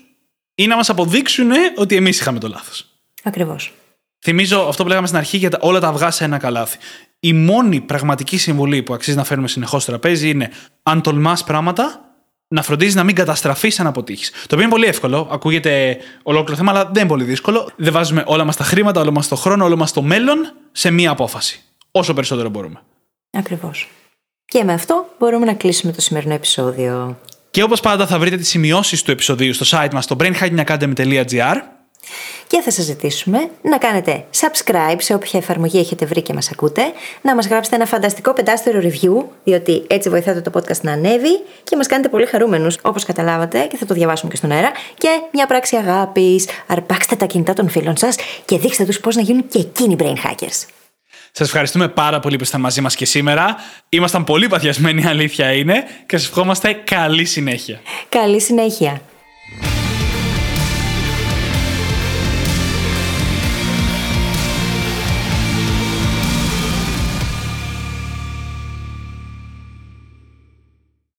ή 0.54 0.66
να 0.66 0.76
μας 0.76 0.90
αποδείξουν 0.90 1.50
ότι 1.76 1.96
εμείς 1.96 2.20
είχαμε 2.20 2.38
το 2.38 2.48
λάθος. 2.48 2.86
Ακριβώς. 3.22 3.72
Θυμίζω 4.18 4.60
αυτό 4.68 4.82
που 4.82 4.88
λέγαμε 4.88 5.06
στην 5.06 5.18
αρχή 5.18 5.36
για 5.36 5.50
τα- 5.50 5.58
όλα 5.60 5.80
τα 5.80 5.88
αυγά 5.88 6.10
σε 6.10 6.24
ένα 6.24 6.38
καλάθι. 6.38 6.78
Η 7.20 7.32
μόνη 7.32 7.80
πραγματική 7.80 8.36
συμβουλή 8.38 8.82
που 8.82 8.94
αξίζει 8.94 9.16
να 9.16 9.24
φέρουμε 9.24 9.48
συνεχώς 9.48 9.82
στο 9.82 9.90
τραπέζι 9.90 10.28
είναι 10.28 10.50
αν 10.82 11.02
τολμάς 11.02 11.44
πράγματα, 11.44 12.09
να 12.52 12.62
φροντίζεις 12.62 12.94
να 12.94 13.04
μην 13.04 13.14
καταστραφείς 13.14 13.80
αν 13.80 13.86
αποτύχεις. 13.86 14.30
Το 14.30 14.38
οποίο 14.44 14.60
είναι 14.60 14.68
πολύ 14.68 14.86
εύκολο, 14.86 15.28
ακούγεται 15.30 15.96
ολόκληρο 16.22 16.56
θέμα, 16.56 16.70
αλλά 16.70 16.84
δεν 16.84 17.02
είναι 17.02 17.06
πολύ 17.06 17.24
δύσκολο. 17.24 17.70
Δεν 17.76 17.92
βάζουμε 17.92 18.22
όλα 18.26 18.44
μας 18.44 18.56
τα 18.56 18.64
χρήματα, 18.64 19.00
όλο 19.00 19.12
μας 19.12 19.28
το 19.28 19.36
χρόνο, 19.36 19.64
όλο 19.64 19.76
μας 19.76 19.92
το 19.92 20.02
μέλλον 20.02 20.52
σε 20.72 20.90
μία 20.90 21.10
απόφαση. 21.10 21.62
Όσο 21.90 22.14
περισσότερο 22.14 22.48
μπορούμε. 22.48 22.80
Ακριβώς. 23.30 23.88
Και 24.44 24.64
με 24.64 24.72
αυτό 24.72 25.06
μπορούμε 25.18 25.46
να 25.46 25.54
κλείσουμε 25.54 25.92
το 25.92 26.00
σημερινό 26.00 26.34
επεισόδιο. 26.34 27.18
Και 27.50 27.62
όπως 27.62 27.80
πάντα 27.80 28.06
θα 28.06 28.18
βρείτε 28.18 28.36
τις 28.36 28.48
σημειώσεις 28.48 29.02
του 29.02 29.10
επεισοδίου 29.10 29.52
στο 29.54 29.78
site 29.78 29.92
μας 29.92 30.04
στο 30.04 30.16
brainhackingacademy.gr 30.18 31.56
Και 32.46 32.60
θα 32.60 32.70
σας 32.70 32.84
ζητήσουμε 32.84 33.50
να 33.62 33.78
κάνετε 33.78 34.24
subscribe 34.40 34.96
σε 34.98 35.14
όποια 35.14 35.40
εφαρμογή 35.40 35.78
έχετε 35.78 36.06
βρει 36.06 36.22
και 36.22 36.32
μας 36.32 36.50
ακούτε, 36.50 36.82
να 37.22 37.34
μας 37.34 37.46
γράψετε 37.46 37.76
ένα 37.76 37.86
φανταστικό 37.86 38.32
πεντάστερο 38.32 38.80
review, 38.82 39.24
διότι 39.44 39.84
έτσι 39.86 40.08
βοηθάτε 40.08 40.40
το 40.40 40.50
podcast 40.54 40.80
να 40.80 40.92
ανέβει 40.92 41.40
και 41.64 41.76
μας 41.76 41.86
κάνετε 41.86 42.08
πολύ 42.08 42.26
χαρούμενους, 42.26 42.78
όπως 42.82 43.04
καταλάβατε 43.04 43.66
και 43.70 43.76
θα 43.76 43.86
το 43.86 43.94
διαβάσουμε 43.94 44.30
και 44.30 44.36
στον 44.36 44.50
αέρα, 44.50 44.70
και 44.98 45.08
μια 45.32 45.46
πράξη 45.46 45.76
αγάπης, 45.76 46.46
αρπάξτε 46.66 47.16
τα 47.16 47.26
κινητά 47.26 47.52
των 47.52 47.68
φίλων 47.68 47.96
σας 47.96 48.16
και 48.44 48.58
δείξτε 48.58 48.84
τους 48.84 49.00
πώς 49.00 49.16
να 49.16 49.22
γίνουν 49.22 49.48
και 49.48 49.58
εκείνοι 49.58 49.96
brain 49.98 50.14
hackers. 50.28 50.66
Σας 51.32 51.46
ευχαριστούμε 51.46 51.88
πάρα 51.88 52.20
πολύ 52.20 52.36
που 52.36 52.42
ήσασταν 52.42 52.60
μαζί 52.60 52.80
μας 52.80 52.94
και 52.94 53.04
σήμερα. 53.04 53.56
Ήμασταν 53.88 54.24
πολύ 54.24 54.48
παθιασμένοι, 54.48 55.02
η 55.02 55.06
αλήθεια 55.06 55.52
είναι, 55.52 55.84
και 56.06 56.18
σας 56.18 56.28
ευχόμαστε 56.28 56.72
καλή 56.72 57.24
συνέχεια. 57.24 57.80
Καλή 58.08 58.40
συνέχεια! 58.40 59.00